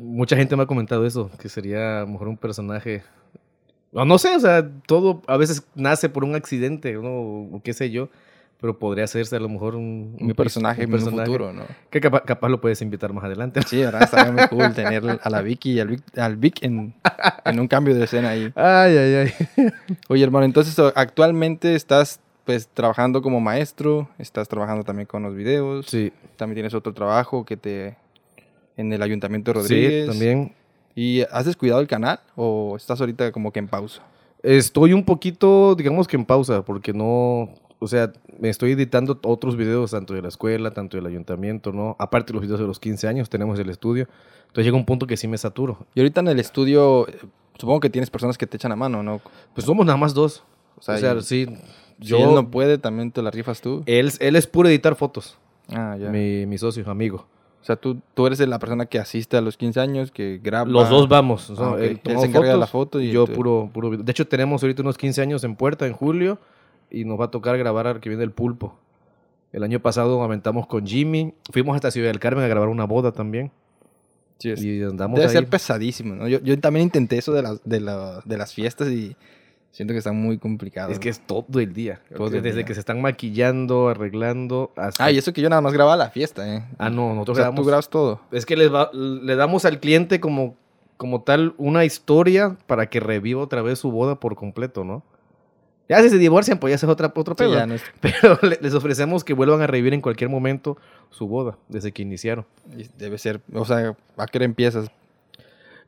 Mucha 0.03 0.35
gente 0.37 0.57
me 0.57 0.65
ha 0.65 0.67
comentado 0.67 1.07
eso, 1.07 1.31
que 1.41 1.49
sería 1.49 1.99
a 1.99 2.01
lo 2.01 2.09
mejor 2.09 2.27
un 2.27 2.37
personaje... 2.37 3.05
No, 3.93 4.05
no 4.05 4.19
sé, 4.19 4.35
o 4.35 4.41
sea, 4.41 4.69
todo 4.87 5.23
a 5.29 5.37
veces 5.37 5.63
nace 5.77 6.09
por 6.09 6.25
un 6.25 6.35
accidente, 6.35 6.93
¿no? 6.95 7.09
o 7.13 7.61
qué 7.63 7.73
sé 7.73 7.91
yo, 7.93 8.09
pero 8.61 8.79
podría 8.79 9.05
hacerse 9.05 9.37
a 9.37 9.41
lo 9.41 9.49
mejor 9.49 9.75
un, 9.75 10.17
Un 10.21 10.35
personaje 10.35 10.85
un 10.85 10.95
en 10.95 11.03
un 11.03 11.19
futuro, 11.19 11.53
¿no? 11.53 11.63
Que 11.89 12.01
capaz, 12.01 12.23
capaz 12.23 12.49
lo 12.49 12.61
puedes 12.61 12.83
invitar 12.83 13.13
más 13.13 13.25
adelante. 13.25 13.61
Sí, 13.67 13.79
¿verdad? 13.79 14.03
Estaría 14.03 14.33
muy 14.33 14.47
cool 14.49 14.75
tener 14.75 15.19
a 15.23 15.31
la 15.31 15.41
Vicky 15.43 15.73
y 15.73 15.81
al 15.81 15.89
Vic, 15.89 16.19
al 16.19 16.37
Vic 16.37 16.63
en, 16.63 16.95
en 17.45 17.61
un 17.61 17.69
cambio 17.69 17.95
de 17.95 18.05
escena 18.05 18.31
ahí. 18.31 18.53
Ay, 18.55 18.97
ay, 18.97 19.15
ay. 19.57 19.69
Oye, 20.09 20.23
hermano, 20.25 20.45
entonces 20.45 20.77
actualmente 20.95 21.75
estás 21.75 22.21
pues 22.45 22.69
trabajando 22.69 23.23
como 23.23 23.41
maestro, 23.41 24.09
estás 24.19 24.49
trabajando 24.49 24.85
también 24.85 25.07
con 25.07 25.23
los 25.23 25.35
videos, 25.35 25.87
Sí, 25.87 26.13
también 26.37 26.57
tienes 26.57 26.75
otro 26.75 26.93
trabajo 26.93 27.45
que 27.45 27.57
te 27.57 27.97
en 28.77 28.93
el 28.93 29.03
Ayuntamiento 29.03 29.53
de 29.53 29.61
Rodríguez. 29.61 30.05
sí, 30.05 30.11
también. 30.11 30.53
¿Y 30.95 31.23
has 31.31 31.45
descuidado 31.45 31.81
el 31.81 31.87
canal 31.87 32.21
o 32.37 32.75
estás 32.77 33.01
ahorita 33.01 33.31
como 33.33 33.53
que 33.53 33.59
en 33.61 33.69
pausa? 33.69 34.03
Estoy 34.43 34.93
un 34.93 35.05
poquito, 35.05 35.75
digamos 35.75 36.09
que 36.09 36.17
en 36.17 36.25
pausa, 36.25 36.63
porque 36.63 36.93
no, 36.93 37.51
o 37.81 37.89
sea, 37.89 38.13
me 38.39 38.49
estoy 38.51 38.73
editando 38.73 39.19
otros 39.25 39.57
videos, 39.57 39.91
tanto 39.91 40.15
de 40.15 40.23
la 40.23 40.29
escuela, 40.29 40.71
tanto 40.71 40.97
del 40.97 41.07
ayuntamiento, 41.07 41.73
¿no? 41.73 41.97
Aparte 41.99 42.29
de 42.29 42.35
los 42.35 42.43
videos 42.43 42.61
de 42.61 42.67
los 42.67 42.79
15 42.79 43.09
años, 43.09 43.29
tenemos 43.29 43.59
el 43.59 43.69
estudio. 43.71 44.07
Entonces 44.43 44.65
llega 44.67 44.77
un 44.77 44.85
punto 44.87 45.07
que 45.07 45.17
sí 45.17 45.27
me 45.29 45.39
saturo. 45.39 45.79
Y 45.95 46.01
ahorita 46.01 46.21
en 46.21 46.29
el 46.29 46.39
estudio, 46.41 47.09
eh, 47.09 47.19
supongo 47.59 47.81
que 47.81 47.91
tienes 47.91 48.11
personas 48.11 48.37
que 48.39 48.47
te 48.47 48.57
echan 48.57 48.71
a 48.73 48.77
mano, 48.77 49.03
¿no? 49.03 49.21
Pues 49.55 49.65
somos 49.67 49.85
nada 49.87 49.97
más 49.99 50.15
dos. 50.15 50.43
O 50.79 50.83
sea, 50.83 50.95
O 50.95 50.99
sea, 50.99 51.15
y- 51.15 51.23
sí, 51.23 51.47
Yo, 51.99 52.17
si 52.17 52.23
él 52.23 52.35
no 52.35 52.51
puede, 52.51 52.79
también 52.79 53.11
te 53.13 53.23
la 53.23 53.31
rifas 53.31 53.61
tú. 53.61 53.83
él, 53.87 54.11
él 54.21 54.37
es 54.37 54.47
puro 54.47 54.69
editar 54.69 54.95
fotos, 54.97 55.37
Ah, 55.69 55.97
ya. 56.01 56.09
mi, 56.11 56.47
mi 56.47 56.59
socio, 56.59 56.89
amigo. 56.91 57.27
O 57.61 57.65
sea, 57.65 57.77
tú, 57.77 57.99
tú 58.15 58.27
eres 58.27 58.41
la 58.41 58.59
persona 58.59 58.87
que 58.87 58.99
asiste 58.99 59.37
a 59.37 59.43
los 59.43 59.59
15 59.59 59.81
años, 59.81 60.11
que 60.11 60.41
graba. 60.43 60.69
Los 60.71 60.89
dos 60.89 61.09
vamos. 61.09 61.51
o 61.51 61.57
sea, 61.57 61.67
Ah, 61.67 61.71
ok. 61.73 61.79
él 61.81 62.01
Él 62.05 62.19
se 62.19 62.27
encarga 62.27 62.53
de 62.53 62.57
la 62.59 62.67
fotos, 62.67 62.71
foto 62.71 63.01
y 63.03 63.11
yo 63.13 63.27
tú- 63.27 63.35
puro, 63.35 63.71
puro 63.73 63.91
video. 63.91 64.03
De 64.05 64.11
hecho, 64.11 64.27
tenemos 64.27 64.63
ahorita 64.63 64.81
unos 64.83 64.97
15 64.97 65.21
años 65.21 65.45
en 65.45 65.55
puerta 65.57 65.87
en 65.87 65.93
julio 65.93 66.39
y 66.91 67.05
nos 67.05 67.19
va 67.21 67.27
a 67.27 67.31
tocar 67.31 67.57
grabar 67.59 67.87
al 67.87 68.01
que 68.01 68.09
viene 68.09 68.25
el 68.25 68.33
pulpo. 68.33 68.77
El 69.53 69.63
año 69.65 69.81
pasado 69.81 70.23
aventamos 70.23 70.67
con 70.67 70.87
Jimmy. 70.87 71.35
Fuimos 71.53 71.75
hasta 71.75 71.91
Ciudad 71.91 72.09
del 72.09 72.21
Carmen 72.21 72.45
a 72.45 72.49
grabar 72.49 72.69
una 72.69 72.85
boda 72.85 73.13
también. 73.13 73.51
Sí, 74.39 74.51
es- 74.51 74.63
Y 74.63 74.83
andamos 74.83 75.17
Debe 75.17 75.29
ahí. 75.29 75.35
ser 75.37 75.49
pesadísimo, 75.49 76.15
¿no? 76.15 76.29
Yo, 76.29 76.41
yo 76.41 76.59
también 76.61 76.85
intenté 76.85 77.19
eso 77.19 77.33
de 77.33 77.43
las, 77.43 77.61
de, 77.65 77.81
la- 77.81 78.23
de 78.25 78.37
las 78.39 78.55
fiestas 78.55 78.89
y 78.89 79.17
siento 79.73 79.93
que 79.93 79.99
está 79.99 80.13
muy 80.13 80.39
complicado. 80.39 80.91
Es 80.93 80.99
que 80.99 81.09
es 81.09 81.21
todo 81.21 81.61
el 81.61 81.73
día. 81.75 82.01
Todo 82.17 82.29
el 82.29 82.43
Desde 82.43 82.59
día. 82.59 82.65
que 82.65 82.75
se 82.75 82.81
están 82.81 83.01
maquillando, 83.03 83.89
arreglando, 83.89 84.73
hasta... 84.77 85.05
Ah, 85.05 85.11
y 85.13 85.19
eso 85.19 85.33
que 85.33 85.43
yo 85.43 85.49
nada 85.51 85.61
más 85.63 85.73
grababa 85.73 85.97
la 85.97 86.11
fiesta, 86.11 86.55
¿eh? 86.57 86.65
Ah, 86.79 86.89
no, 86.91 87.09
O 87.11 87.15
nosotros 87.15 87.37
sea, 87.37 87.43
grabamos... 87.45 87.63
tú 87.65 87.69
grabas 87.69 87.91
todo. 87.91 88.21
Es 88.33 88.47
que 88.47 88.57
les 88.57 88.73
va- 88.73 88.91
le 88.95 89.37
damos 89.37 89.65
al 89.65 89.79
cliente 89.81 90.21
como, 90.21 90.55
como 90.97 91.23
tal 91.23 91.55
una 91.59 91.85
historia 91.85 92.57
para 92.67 92.89
que 92.89 93.01
reviva 93.01 93.43
otra 93.43 93.63
vez 93.63 93.79
su 93.81 93.91
boda 93.91 94.15
por 94.21 94.37
completo, 94.37 94.85
¿no? 94.85 95.03
Ya 95.91 96.01
si 96.03 96.09
se 96.09 96.17
divorcian, 96.19 96.59
pues 96.59 96.71
ya 96.71 96.77
es 96.77 96.85
otra, 96.85 97.13
otro 97.15 97.35
Sí, 97.35 97.39
pedo. 97.45 97.55
ya 97.55 97.67
no 97.67 97.75
es- 97.75 97.83
Pero 98.01 98.39
le- 98.43 98.59
les 98.63 98.73
ofrecemos 98.75 99.25
que 99.25 99.35
vuelvan 99.35 99.61
a 99.61 99.67
revivir 99.67 99.93
en 99.93 100.01
cualquier 100.01 100.31
momento 100.31 100.79
su 101.11 101.27
boda, 101.27 101.59
desde 101.69 101.91
que 101.93 102.01
iniciaron. 102.03 102.47
y 102.79 102.87
debe 102.97 103.19
ser, 103.19 103.41
o 103.53 103.65
sea, 103.65 103.97
¿a 104.17 104.27
qué 104.27 104.39
hora 104.39 104.45
empiezas? 104.45 104.89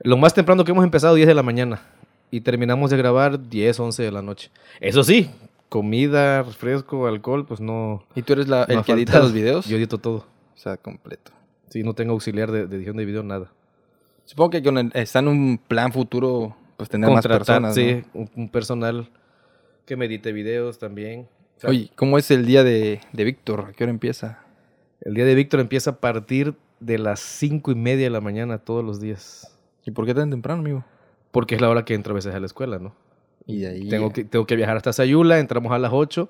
Lo 0.01 0.17
más 0.17 0.35
temprano 0.35 0.65
que 0.65 0.73
hemos 0.73 0.85
empezado, 0.85 1.15
10 1.15 1.29
de 1.29 1.35
la 1.35 1.43
mañana. 1.45 1.81
Y 2.33 2.41
terminamos 2.41 2.91
de 2.91 2.97
grabar 2.97 3.49
10, 3.49 3.79
11 3.79 4.03
de 4.03 4.11
la 4.11 4.23
noche. 4.23 4.51
Eso 4.81 5.05
sí, 5.05 5.31
comida, 5.69 6.43
refresco, 6.43 7.07
alcohol, 7.07 7.47
pues 7.47 7.61
no... 7.61 8.03
¿Y 8.17 8.23
tú 8.23 8.33
eres 8.33 8.49
la, 8.49 8.67
no 8.69 8.81
el 8.81 8.85
que 8.85 8.93
edita 8.93 9.19
los 9.21 9.33
videos? 9.33 9.67
Yo 9.67 9.77
edito 9.77 9.99
todo. 9.99 10.27
O 10.55 10.59
sea, 10.59 10.77
completo. 10.77 11.31
Sí, 11.71 11.83
no 11.85 11.95
tengo 11.95 12.13
auxiliar 12.13 12.51
de, 12.51 12.67
de 12.67 12.77
edición 12.77 12.97
de 12.97 13.05
video, 13.05 13.23
nada. 13.23 13.53
Supongo 14.25 14.51
que 14.51 14.63
con 14.63 14.79
el- 14.79 14.91
está 14.95 15.21
en 15.21 15.29
un 15.29 15.59
plan 15.69 15.93
futuro, 15.93 16.57
pues 16.77 16.89
tener 16.89 17.09
más 17.11 17.27
personas, 17.27 17.77
¿no? 17.77 17.83
Sí, 17.83 18.03
un, 18.15 18.29
un 18.35 18.49
personal 18.49 19.09
que 19.85 19.97
me 19.97 20.07
edite 20.07 20.33
videos 20.33 20.79
también. 20.79 21.29
O 21.57 21.61
sea, 21.61 21.71
Oye, 21.71 21.91
¿cómo 21.97 22.19
es 22.19 22.31
el 22.31 22.47
día 22.47 22.65
de, 22.65 23.01
de 23.13 23.25
Víctor? 23.25 23.67
¿A 23.69 23.73
qué 23.73 23.85
hora 23.85 23.91
empieza? 23.91 24.45
El 25.01 25.15
día 25.15 25.25
de 25.25 25.35
Víctor 25.35 25.61
empieza 25.61 25.91
a 25.91 26.01
partir 26.01 26.55
de 26.81 26.99
las 26.99 27.21
5 27.21 27.71
y 27.71 27.75
media 27.75 28.05
de 28.05 28.11
la 28.11 28.21
mañana 28.21 28.59
todos 28.59 28.85
los 28.85 29.01
días. 29.01 29.59
¿Y 29.85 29.91
por 29.93 30.07
qué 30.07 30.15
tan 30.15 30.31
temprano, 30.31 30.61
amigo? 30.61 30.85
Porque 31.31 31.55
es 31.55 31.61
la 31.61 31.69
hora 31.69 31.85
que 31.85 31.95
entro 31.95 32.13
a 32.13 32.17
veces 32.17 32.35
a 32.35 32.41
la 32.41 32.47
escuela, 32.47 32.79
¿no? 32.79 32.95
Y 33.47 33.61
de 33.61 33.69
ahí... 33.69 33.89
Tengo 33.89 34.13
que, 34.13 34.25
tengo 34.25 34.47
que 34.47 34.57
viajar 34.57 34.77
hasta 34.77 34.93
Sayula, 34.93 35.39
entramos 35.39 35.73
a 35.73 35.79
las 35.79 35.93
8 35.93 36.29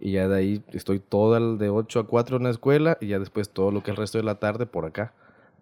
y 0.00 0.12
ya 0.12 0.28
de 0.28 0.36
ahí 0.36 0.62
estoy 0.72 0.98
todo 0.98 1.36
el 1.36 1.58
de 1.58 1.68
8 1.68 2.00
a 2.00 2.06
4 2.06 2.38
en 2.38 2.42
la 2.44 2.50
escuela 2.50 2.98
y 3.00 3.08
ya 3.08 3.18
después 3.18 3.50
todo 3.50 3.70
lo 3.70 3.82
que 3.82 3.90
es 3.90 3.96
el 3.96 4.00
resto 4.00 4.18
de 4.18 4.24
la 4.24 4.36
tarde 4.36 4.66
por 4.66 4.86
acá. 4.86 5.12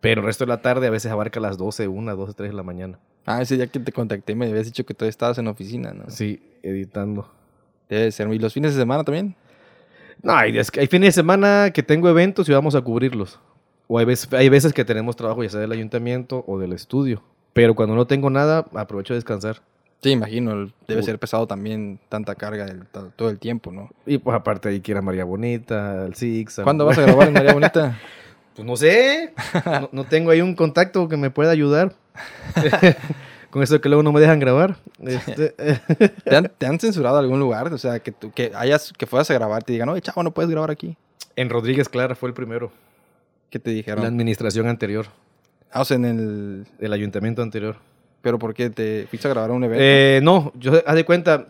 Pero 0.01 0.21
el 0.21 0.27
resto 0.27 0.45
de 0.45 0.49
la 0.49 0.63
tarde 0.63 0.87
a 0.87 0.91
veces 0.91 1.11
abarca 1.11 1.41
las 1.41 1.59
12, 1.59 1.89
1, 1.89 2.17
12, 2.17 2.35
3 2.35 2.51
de 2.51 2.57
la 2.57 2.63
mañana. 2.63 2.99
Ah, 3.31 3.43
ese 3.43 3.57
día 3.57 3.67
que 3.67 3.79
te 3.79 3.93
contacté 3.93 4.35
me 4.35 4.47
habías 4.47 4.65
dicho 4.67 4.87
que 4.87 4.95
todavía 4.95 5.11
estabas 5.11 5.37
en 5.39 5.45
la 5.47 5.51
oficina, 5.51 5.93
¿no? 5.93 6.05
Sí, 6.09 6.41
editando. 6.63 7.31
Debe 7.89 8.11
ser. 8.11 8.33
¿Y 8.33 8.39
los 8.39 8.55
fines 8.55 8.75
de 8.75 8.81
semana 8.81 9.05
también? 9.05 9.35
No, 10.23 10.33
hay, 10.35 10.51
días 10.53 10.71
que- 10.71 10.81
hay 10.81 10.87
fines 10.87 11.09
de 11.15 11.21
semana 11.21 11.71
que 11.73 11.83
tengo 11.83 12.09
eventos 12.09 12.49
y 12.49 12.53
vamos 12.53 12.75
a 12.75 12.81
cubrirlos. 12.81 13.39
O 13.87 13.99
hay 13.99 14.05
veces, 14.05 14.33
hay 14.33 14.49
veces 14.49 14.73
que 14.73 14.85
tenemos 14.85 15.15
trabajo 15.17 15.43
ya 15.43 15.51
sea 15.51 15.61
del 15.61 15.73
ayuntamiento 15.73 16.45
o 16.47 16.59
del 16.59 16.73
estudio. 16.73 17.23
Pero 17.53 17.75
cuando 17.75 17.95
no 17.95 18.07
tengo 18.07 18.31
nada, 18.31 18.67
aprovecho 18.75 19.15
a 19.15 19.17
descansar. 19.17 19.61
Sí, 20.03 20.11
imagino. 20.11 20.53
el- 20.53 20.73
Debe 20.87 21.03
ser 21.03 21.19
pesado 21.19 21.47
también 21.47 21.99
tanta 22.09 22.35
carga 22.35 22.67
todo 23.17 23.31
el 23.31 23.39
tiempo, 23.39 23.73
¿no? 23.73 23.91
Y 24.07 24.19
pues 24.19 24.37
aparte 24.37 24.69
hay 24.69 24.81
que 24.81 24.93
ir 24.93 24.97
a 24.99 25.03
María 25.03 25.25
Bonita, 25.25 26.05
al 26.05 26.15
Six. 26.15 26.61
¿Cuándo 26.63 26.85
vas 26.87 26.99
a 26.99 27.03
grabar 27.03 27.29
en 27.29 27.35
María 27.35 27.53
Bonita? 27.53 27.99
Pues 28.55 28.67
no 28.67 28.77
sé. 28.77 29.35
No, 29.67 29.89
no 29.93 30.05
tengo 30.05 30.33
ahí 30.33 30.41
un 30.41 30.57
contacto 30.57 31.09
que 31.09 31.17
me 31.17 31.31
pueda 31.31 31.53
ayudar. 31.53 31.95
Con 33.51 33.63
eso 33.63 33.81
que 33.81 33.89
luego 33.89 34.03
no 34.03 34.13
me 34.13 34.21
dejan 34.21 34.41
grabar. 34.41 34.77
Este, 35.03 35.51
¿Te 36.25 36.37
han, 36.37 36.51
te 36.59 36.67
han 36.67 36.79
censurado 36.79 37.17
algún 37.19 37.41
lugar? 37.41 37.73
O 37.73 37.79
sea, 37.79 37.99
que 38.01 38.13
tú 38.13 38.31
que 38.31 38.53
hayas, 38.55 38.93
que 38.93 39.07
fueras 39.07 39.31
a 39.31 39.35
grabar, 39.35 39.63
te 39.63 39.73
digan, 39.73 39.89
oye, 39.89 40.03
chavo, 40.03 40.23
no 40.23 40.33
puedes 40.33 40.51
grabar 40.51 40.71
aquí. 40.71 40.97
en 41.37 41.49
Rodríguez 41.49 41.89
Clara 41.89 42.15
fue 42.15 42.29
el 42.29 42.35
primero. 42.35 42.71
¿Qué 43.51 43.59
te 43.59 43.71
dijeron? 43.71 44.03
La 44.03 44.09
administración 44.09 44.67
anterior. 44.69 45.07
Ah, 45.73 45.81
o 45.81 45.85
sea, 45.87 45.97
en 45.97 46.05
el... 46.05 46.67
El 46.79 46.93
ayuntamiento 46.93 47.41
anterior. 47.43 47.77
¿Pero 48.21 48.39
por 48.39 48.53
qué? 48.53 48.69
¿Te 48.69 49.07
fuiste 49.09 49.29
a 49.29 49.31
grabar 49.31 49.51
un 49.53 49.65
evento? 49.65 49.83
Eh, 49.83 50.21
no, 50.23 50.53
yo 50.57 50.73
haz 50.87 50.95
de 50.95 51.05
cuenta, 51.07 51.47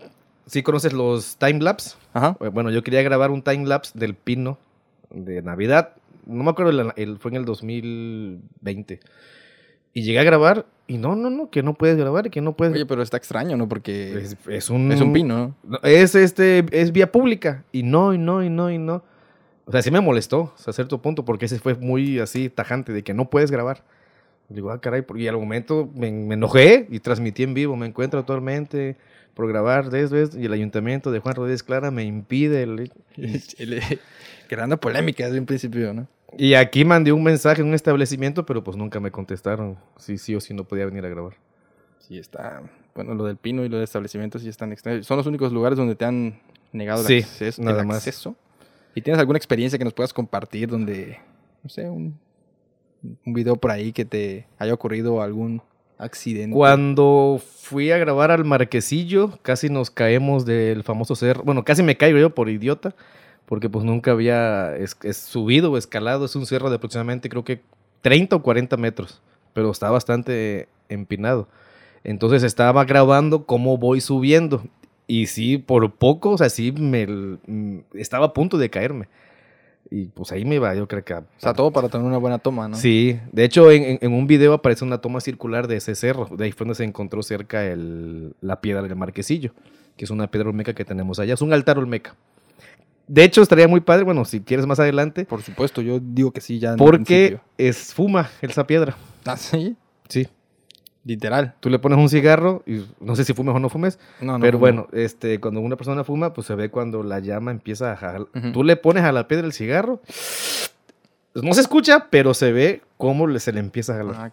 ¿Sí 0.46 0.62
conoces 0.62 0.92
los 0.92 1.37
timelapse? 1.37 1.96
Ajá. 2.12 2.37
Eh, 2.40 2.48
Bueno, 2.48 2.70
yo 2.70 2.83
quería 2.85 3.02
grabar 3.02 3.31
un 3.33 3.42
timelapse 3.42 3.98
del 3.98 4.14
pino 4.14 4.57
de 5.11 5.42
Navidad. 5.42 5.94
No 6.26 6.44
me 6.44 6.50
acuerdo, 6.50 6.70
el, 6.70 6.92
el- 6.96 7.18
fue 7.18 7.33
en 7.33 7.37
el 7.38 7.44
2020. 7.44 9.00
Y 9.94 10.03
llegué 10.03 10.18
a 10.20 10.24
grabar 10.24 10.66
y 10.87 10.98
no, 10.98 11.16
no, 11.16 11.29
no, 11.31 11.51
que 11.51 11.62
no 11.62 11.74
puedes 11.74 11.96
grabar 11.96 12.27
y 12.27 12.31
que 12.31 12.40
no 12.40 12.57
puedes... 12.57 12.74
Oye, 12.74 12.87
pero 12.87 13.03
está 13.03 13.16
extraño, 13.16 13.57
¿no? 13.57 13.68
Porque 13.68 14.18
es, 14.22 14.37
es 14.48 14.70
un... 14.70 14.90
es 14.92 15.01
un 15.01 15.12
pino, 15.12 15.38
¿no? 15.38 15.55
No, 15.64 15.79
Es 15.83 16.14
este, 16.14 16.64
es 16.70 16.92
vía 16.92 17.11
pública. 17.12 17.64
Y 17.72 17.83
no, 17.83 18.14
y 18.14 18.18
no, 18.18 18.42
y 18.44 18.48
no, 18.51 18.70
y 18.70 18.79
no. 18.79 19.03
O 19.66 19.72
sea, 19.72 19.83
sí 19.83 19.90
me 19.90 20.01
molestó 20.01 20.53
hasta 20.57 20.72
cierto 20.72 21.03
punto, 21.03 21.24
porque 21.24 21.44
ese 21.46 21.59
fue 21.59 21.74
muy 21.74 22.18
así 22.20 22.48
tajante 22.48 22.92
de 22.92 23.03
que 23.03 23.12
no 23.12 23.29
puedes 23.29 23.51
grabar. 23.51 23.85
Digo, 24.48 24.70
ah, 24.70 24.81
caray, 24.81 25.05
y 25.16 25.27
al 25.27 25.37
momento 25.37 25.90
me, 25.94 26.11
me 26.11 26.35
enojé 26.35 26.87
y 26.90 27.01
transmití 27.01 27.42
en 27.42 27.53
vivo. 27.53 27.77
Me 27.77 27.87
encuentro 27.87 28.18
actualmente 28.20 28.96
por 29.35 29.46
grabar 29.46 29.90
de 29.90 30.03
eso, 30.05 30.16
y 30.38 30.46
el 30.46 30.53
ayuntamiento 30.55 31.11
de 31.11 31.18
Juan 31.20 31.35
Rodríguez 31.35 31.62
Clara 31.62 31.90
me 31.90 32.05
impide. 32.05 32.62
el- 32.62 32.90
Creando 34.48 34.79
polémica 34.81 35.27
desde 35.27 35.38
un 35.38 35.44
principio, 35.46 35.92
¿no? 35.92 36.09
Y 36.37 36.55
aquí 36.55 36.85
mandé 36.85 37.12
un 37.12 37.23
mensaje 37.23 37.62
en 37.62 37.69
un 37.69 37.75
establecimiento, 37.75 38.45
pero 38.45 38.62
pues 38.62 38.77
nunca 38.77 39.01
me 39.01 39.11
contestaron 39.11 39.79
si 39.97 40.19
sí 40.19 40.35
o 40.35 40.41
si 40.41 40.53
no 40.55 40.64
podía 40.64 40.85
venir 40.87 41.05
a 41.07 41.09
grabar. 41.09 41.35
Sí, 42.01 42.19
está. 42.19 42.62
Bueno, 42.95 43.14
lo 43.14 43.25
del 43.25 43.37
pino 43.37 43.64
y 43.64 43.69
lo 43.69 43.79
de 43.79 43.85
establecimientos 43.85 44.43
sí 44.43 44.49
están 44.49 44.73
extraños. 44.73 45.07
Son 45.07 45.17
los 45.17 45.27
únicos 45.27 45.53
lugares 45.53 45.79
donde 45.79 45.95
te 45.95 46.05
han 46.05 46.41
negado 46.73 47.01
el, 47.03 47.07
Sí, 47.07 47.19
acceso, 47.19 47.62
nada 47.62 47.81
el 47.81 47.87
más. 47.87 47.99
acceso. 47.99 48.35
¿Y 48.95 49.03
tienes 49.03 49.19
alguna 49.21 49.37
experiencia 49.38 49.79
que 49.79 49.85
nos 49.85 49.95
puedas 49.95 50.12
compartir 50.12 50.69
donde, 50.69 51.19
no 51.62 51.71
sé, 51.71 51.88
un, 51.88 52.19
un 53.25 53.33
video 53.33 53.57
por 53.57 53.71
ahí 53.71 53.93
que 53.93 54.05
te 54.05 54.47
haya 54.59 54.75
ocurrido 54.75 55.23
algún 55.23 55.62
accidente? 55.99 56.55
Cuando 56.55 57.41
fui 57.62 57.91
a 57.91 57.99
grabar 57.99 58.31
al 58.31 58.45
Marquesillo, 58.45 59.38
casi 59.43 59.69
nos 59.69 59.91
caemos 59.91 60.45
del 60.45 60.83
famoso 60.83 61.14
cerro. 61.14 61.43
Bueno, 61.45 61.64
casi 61.64 61.83
me 61.83 61.97
caigo 61.97 62.19
yo 62.19 62.35
por 62.35 62.49
idiota, 62.49 62.95
porque 63.48 63.68
pues 63.70 63.84
nunca 63.84 64.11
había 64.12 64.76
es- 64.76 64.96
es 65.02 65.16
subido 65.16 65.72
o 65.72 65.78
escalado. 65.78 66.26
Es 66.26 66.37
un 66.37 66.46
cerro 66.46 66.68
de 66.70 66.76
aproximadamente 66.76 67.28
creo 67.28 67.44
que 67.44 67.62
30 68.02 68.37
o 68.37 68.42
40 68.42 68.76
metros, 68.76 69.20
pero 69.54 69.70
está 69.70 69.90
bastante 69.90 70.68
empinado. 70.88 71.48
Entonces 72.04 72.42
estaba 72.42 72.84
grabando 72.84 73.44
cómo 73.46 73.78
voy 73.78 74.00
subiendo. 74.00 74.62
Y 75.06 75.26
sí, 75.26 75.56
por 75.58 75.90
poco, 75.92 76.30
o 76.32 76.38
sea, 76.38 76.50
sí 76.50 76.70
me 76.72 77.06
estaba 77.94 78.26
a 78.26 78.32
punto 78.34 78.58
de 78.58 78.68
caerme. 78.68 79.08
Y 79.90 80.04
pues 80.08 80.30
ahí 80.32 80.44
me 80.44 80.56
iba, 80.56 80.74
yo 80.74 80.87
creo 80.87 81.02
que 81.02 81.14
a- 81.14 81.20
O 81.20 81.24
sea, 81.38 81.54
todo 81.54 81.70
para 81.72 81.88
tener 81.88 82.06
una 82.06 82.18
buena 82.18 82.38
toma, 82.38 82.68
¿no? 82.68 82.76
Sí, 82.76 83.18
de 83.32 83.44
hecho 83.44 83.70
en 83.70 84.12
un 84.12 84.26
video 84.26 84.52
aparece 84.52 84.84
una 84.84 84.98
toma 84.98 85.20
circular 85.22 85.66
de 85.66 85.76
ese 85.76 85.94
cerro, 85.94 86.28
de 86.37 86.44
ahí 86.44 86.52
fue 86.52 86.66
donde 86.66 86.74
se 86.74 86.84
encontró 86.84 87.22
cerca 87.22 87.64
el- 87.64 88.34
la 88.42 88.61
piedra 88.61 88.82
del 88.82 88.94
marquesillo, 88.96 89.52
que 89.96 90.04
es 90.04 90.11
una 90.11 90.30
piedra 90.30 90.50
olmeca 90.50 90.74
que 90.74 90.84
tenemos 90.84 91.18
allá, 91.18 91.32
es 91.32 91.40
un 91.40 91.54
altar 91.54 91.78
olmeca. 91.78 92.14
De 93.09 93.25
hecho 93.25 93.42
estaría 93.42 93.66
muy 93.66 93.81
padre, 93.81 94.05
bueno, 94.05 94.25
si 94.25 94.40
quieres 94.40 94.66
más 94.66 94.79
adelante, 94.79 95.25
Por 95.25 95.42
supuesto, 95.42 95.81
yo 95.83 95.99
digo 96.01 96.31
que 96.31 96.40
sí 96.40 96.59
ya. 96.59 96.77
porque 96.77 97.40
es 97.57 97.92
fuma 97.94 98.31
esa 98.42 98.66
piedra. 98.66 98.97
Ah, 99.25 99.37
sí, 99.37 99.77
Sí, 100.09 100.27
literal. 101.05 101.55
tú 101.61 101.71
le 101.71 101.79
pones 101.79 101.99
un 101.99 102.09
cigarro 102.09 102.62
y 102.66 102.85
no 103.01 103.16
sé 103.16 103.25
si 103.25 103.33
fumes 103.35 103.55
o 103.55 103.59
no 103.59 103.68
fumes, 103.68 103.99
No, 104.21 104.35
no, 104.38 104.40
pero 104.40 104.53
no. 104.55 104.61
bueno, 104.61 104.88
este, 104.92 105.40
cuando 105.40 105.61
una 105.61 105.77
persona 105.77 106.05
fuma, 106.05 106.33
pues 106.35 106.47
se 106.47 106.55
ve 106.55 106.71
cuando 106.71 107.03
la 107.03 107.18
llama 107.21 107.51
empieza 107.51 107.92
a 107.92 107.97
jalar. 107.97 108.27
Tú 108.53 108.62
le 108.62 108.77
pones 108.77 109.05
a 109.05 109.12
la 109.12 109.27
piedra 109.27 109.47
el 109.47 109.53
cigarro, 109.53 110.01
no 111.35 111.55
se 111.55 111.61
escucha, 111.61 112.09
pero 112.11 112.35
se 112.35 112.53
ve 112.53 112.83
cómo 112.97 113.38
se 113.38 113.53
le 113.53 113.61
empieza 113.61 113.94
a 113.94 113.97
jalar. 113.99 114.14
Ah, 114.18 114.31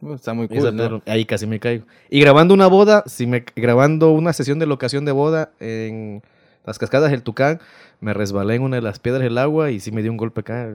uh, 0.00 0.14
está 0.14 0.32
muy 0.34 0.48
cool, 0.48 1.02
Ahí 1.06 1.24
casi 1.24 1.46
me 1.46 1.60
caigo. 1.60 1.86
Y 2.10 2.20
grabando 2.20 2.54
una 2.54 2.66
boda, 2.66 3.02
si 3.06 3.26
me, 3.26 3.44
grabando 3.54 4.10
una 4.10 4.32
sesión 4.32 4.58
de 4.58 4.66
locación 4.66 5.04
de 5.04 5.12
boda 5.12 5.50
en 5.60 6.22
las 6.64 6.78
cascadas 6.78 7.10
del 7.10 7.22
Tucán, 7.22 7.60
me 8.00 8.12
resbalé 8.14 8.54
en 8.56 8.62
una 8.62 8.76
de 8.76 8.82
las 8.82 8.98
piedras 8.98 9.22
del 9.22 9.38
agua 9.38 9.70
y 9.70 9.80
sí 9.80 9.90
me 9.92 10.02
dio 10.02 10.10
un 10.10 10.16
golpe 10.16 10.40
acá. 10.40 10.74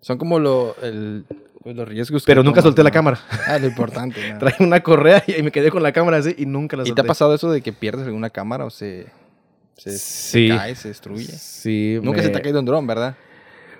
Son 0.00 0.18
como 0.18 0.38
lo, 0.38 0.74
el- 0.82 1.24
los 1.64 1.88
riesgos. 1.88 2.24
Pero 2.24 2.42
nunca 2.42 2.56
tomas, 2.60 2.64
solté 2.64 2.82
la 2.82 2.90
¿no? 2.90 2.94
cámara. 2.94 3.20
Ah, 3.46 3.58
lo 3.58 3.66
importante. 3.66 4.20
¿no? 4.32 4.38
Traje 4.38 4.64
una 4.64 4.80
correa 4.82 5.22
y 5.26 5.42
me 5.42 5.50
quedé 5.52 5.70
con 5.70 5.82
la 5.82 5.92
cámara 5.92 6.16
así 6.18 6.34
y 6.38 6.46
nunca 6.46 6.76
la 6.76 6.82
¿Y 6.82 6.84
te 6.84 6.88
solté. 6.90 7.00
ha 7.02 7.04
pasado 7.04 7.34
eso 7.34 7.50
de 7.50 7.60
que 7.60 7.72
pierdes 7.72 8.06
alguna 8.06 8.30
cámara 8.30 8.64
o 8.64 8.70
se, 8.70 9.06
se, 9.76 9.90
se 9.92 9.98
Sí. 9.98 10.48
cae, 10.48 10.74
se 10.74 10.88
destruye? 10.88 11.24
Sí. 11.26 11.98
Nunca 12.02 12.18
me- 12.18 12.22
se 12.24 12.30
te 12.30 12.38
ha 12.38 12.42
caído 12.42 12.60
un 12.60 12.66
dron, 12.66 12.86
¿verdad? 12.86 13.14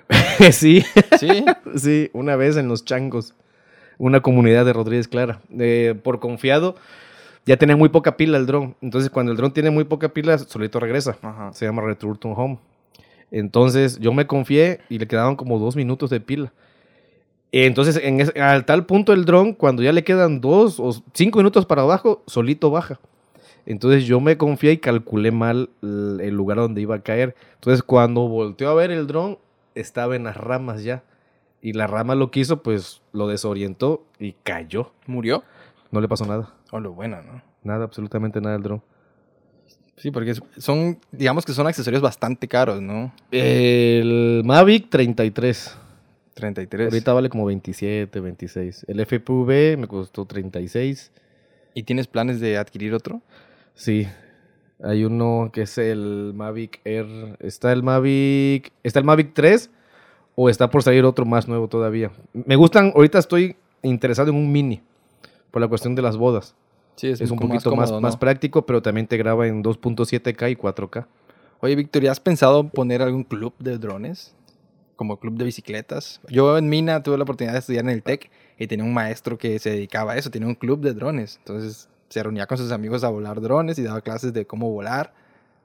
sí, 0.51 0.83
Sí. 1.19 1.43
sí, 1.75 2.09
una 2.13 2.35
vez 2.35 2.57
en 2.57 2.67
Los 2.67 2.85
Changos, 2.85 3.33
una 3.97 4.21
comunidad 4.21 4.65
de 4.65 4.73
Rodríguez 4.73 5.07
Clara. 5.07 5.39
Eh, 5.57 5.95
por 6.03 6.19
confiado, 6.19 6.75
ya 7.45 7.57
tenía 7.57 7.75
muy 7.75 7.89
poca 7.89 8.17
pila 8.17 8.37
el 8.37 8.45
dron. 8.45 8.75
Entonces, 8.81 9.09
cuando 9.09 9.31
el 9.31 9.37
dron 9.37 9.51
tiene 9.53 9.71
muy 9.71 9.83
poca 9.83 10.09
pila, 10.09 10.37
solito 10.37 10.79
regresa. 10.79 11.17
Ajá. 11.21 11.53
se 11.53 11.65
llama 11.65 11.81
Return 11.81 12.17
to 12.17 12.29
Home. 12.29 12.59
Entonces 13.31 13.97
yo 13.99 14.11
me 14.11 14.27
confié 14.27 14.81
y 14.89 14.99
le 14.99 15.07
quedaban 15.07 15.37
como 15.37 15.57
dos 15.57 15.75
minutos 15.75 16.09
de 16.09 16.19
pila. 16.19 16.51
Entonces, 17.53 17.99
en 18.01 18.21
al 18.41 18.65
tal 18.65 18.85
punto 18.85 19.13
el 19.13 19.25
dron, 19.25 19.53
cuando 19.53 19.81
ya 19.83 19.91
le 19.91 20.03
quedan 20.03 20.39
dos 20.39 20.79
o 20.79 20.91
cinco 21.13 21.39
minutos 21.39 21.65
para 21.65 21.81
abajo, 21.81 22.23
solito 22.27 22.71
baja. 22.71 22.99
Entonces 23.65 24.05
yo 24.05 24.19
me 24.19 24.37
confié 24.37 24.73
y 24.73 24.77
calculé 24.77 25.31
mal 25.31 25.69
el 25.81 26.29
lugar 26.29 26.57
donde 26.57 26.81
iba 26.81 26.95
a 26.95 27.03
caer. 27.03 27.35
Entonces 27.55 27.83
cuando 27.83 28.27
volteó 28.27 28.69
a 28.69 28.73
ver 28.73 28.91
el 28.91 29.07
dron, 29.07 29.37
estaba 29.75 30.15
en 30.15 30.23
las 30.23 30.37
ramas 30.37 30.83
ya. 30.83 31.03
Y 31.61 31.73
la 31.73 31.87
rama 31.87 32.15
lo 32.15 32.31
que 32.31 32.39
hizo, 32.39 32.63
pues 32.63 33.01
lo 33.13 33.27
desorientó 33.27 34.03
y 34.17 34.33
cayó. 34.43 34.91
¿Murió? 35.05 35.43
No 35.91 36.01
le 36.01 36.07
pasó 36.07 36.25
nada. 36.25 36.53
O 36.71 36.79
lo 36.79 36.93
bueno, 36.93 37.21
¿no? 37.21 37.41
Nada, 37.63 37.83
absolutamente 37.83 38.41
nada 38.41 38.55
al 38.55 38.63
dron. 38.63 38.81
Sí, 39.97 40.09
porque 40.09 40.33
son, 40.57 40.99
digamos 41.11 41.45
que 41.45 41.53
son 41.53 41.67
accesorios 41.67 42.01
bastante 42.01 42.47
caros, 42.47 42.81
¿no? 42.81 43.13
El 43.29 44.41
Mavic 44.43 44.89
33. 44.89 45.77
33. 46.33 46.91
Ahorita 46.91 47.13
vale 47.13 47.29
como 47.29 47.45
27, 47.45 48.19
26. 48.19 48.85
El 48.87 49.05
FPV 49.05 49.77
me 49.77 49.87
costó 49.87 50.25
36. 50.25 51.11
¿Y 51.73 51.83
tienes 51.83 52.07
planes 52.07 52.39
de 52.39 52.57
adquirir 52.57 52.93
otro? 52.93 53.21
Sí. 53.75 54.07
Hay 54.83 55.03
uno 55.03 55.51
que 55.53 55.63
es 55.63 55.77
el 55.77 56.33
Mavic 56.35 56.81
Air. 56.83 57.37
Está 57.39 57.71
el 57.71 57.83
Mavic. 57.83 58.71
Está 58.83 58.99
el 58.99 59.05
Mavic 59.05 59.33
3. 59.33 59.69
O 60.35 60.49
está 60.49 60.69
por 60.69 60.81
salir 60.81 61.05
otro 61.05 61.25
más 61.25 61.47
nuevo 61.47 61.67
todavía. 61.67 62.11
Me 62.33 62.55
gustan. 62.55 62.91
Ahorita 62.95 63.19
estoy 63.19 63.55
interesado 63.83 64.31
en 64.31 64.37
un 64.37 64.51
mini. 64.51 64.81
Por 65.51 65.61
la 65.61 65.67
cuestión 65.67 65.95
de 65.95 66.01
las 66.01 66.17
bodas. 66.17 66.55
Sí, 66.95 67.07
Es, 67.07 67.21
un 67.31 67.37
poquito 67.39 67.75
más, 67.75 67.89
cómodo, 67.89 68.01
más 68.01 68.13
¿no? 68.15 68.19
práctico, 68.19 68.65
pero 68.65 68.81
también 68.81 69.07
te 69.07 69.17
graba 69.17 69.47
en 69.47 69.63
2.7K 69.63 70.51
y 70.51 70.55
4K. 70.55 71.05
Oye, 71.61 71.75
Víctor, 71.75 72.03
¿ya 72.03 72.11
has 72.11 72.19
pensado 72.19 72.67
poner 72.67 73.01
algún 73.01 73.23
club 73.23 73.53
de 73.59 73.77
drones? 73.77 74.35
Como 74.95 75.17
club 75.19 75.35
de 75.35 75.45
bicicletas. 75.45 76.21
Yo 76.29 76.57
en 76.57 76.69
Mina 76.69 77.01
tuve 77.01 77.17
la 77.17 77.23
oportunidad 77.23 77.53
de 77.53 77.59
estudiar 77.59 77.85
en 77.85 77.89
el 77.91 78.03
TEC 78.03 78.29
y 78.59 78.67
tenía 78.67 78.85
un 78.85 78.93
maestro 78.93 79.37
que 79.37 79.57
se 79.59 79.71
dedicaba 79.71 80.13
a 80.13 80.17
eso, 80.17 80.29
tenía 80.29 80.47
un 80.47 80.55
club 80.55 80.81
de 80.81 80.93
drones. 80.93 81.37
Entonces 81.37 81.89
se 82.09 82.21
reunía 82.21 82.45
con 82.45 82.57
sus 82.57 82.71
amigos 82.71 83.03
a 83.03 83.09
volar 83.09 83.41
drones 83.41 83.79
y 83.79 83.83
daba 83.83 84.01
clases 84.01 84.33
de 84.33 84.45
cómo 84.45 84.69
volar. 84.69 85.13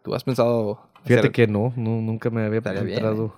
¿Tú 0.03 0.15
has 0.15 0.25
pensado 0.25 0.81
Fíjate 1.05 1.21
hacer- 1.29 1.33
que 1.33 1.47
no, 1.47 1.73
no 1.77 2.01
nunca 2.01 2.31
me 2.31 2.45
había 2.45 2.59
entrado. 2.59 3.35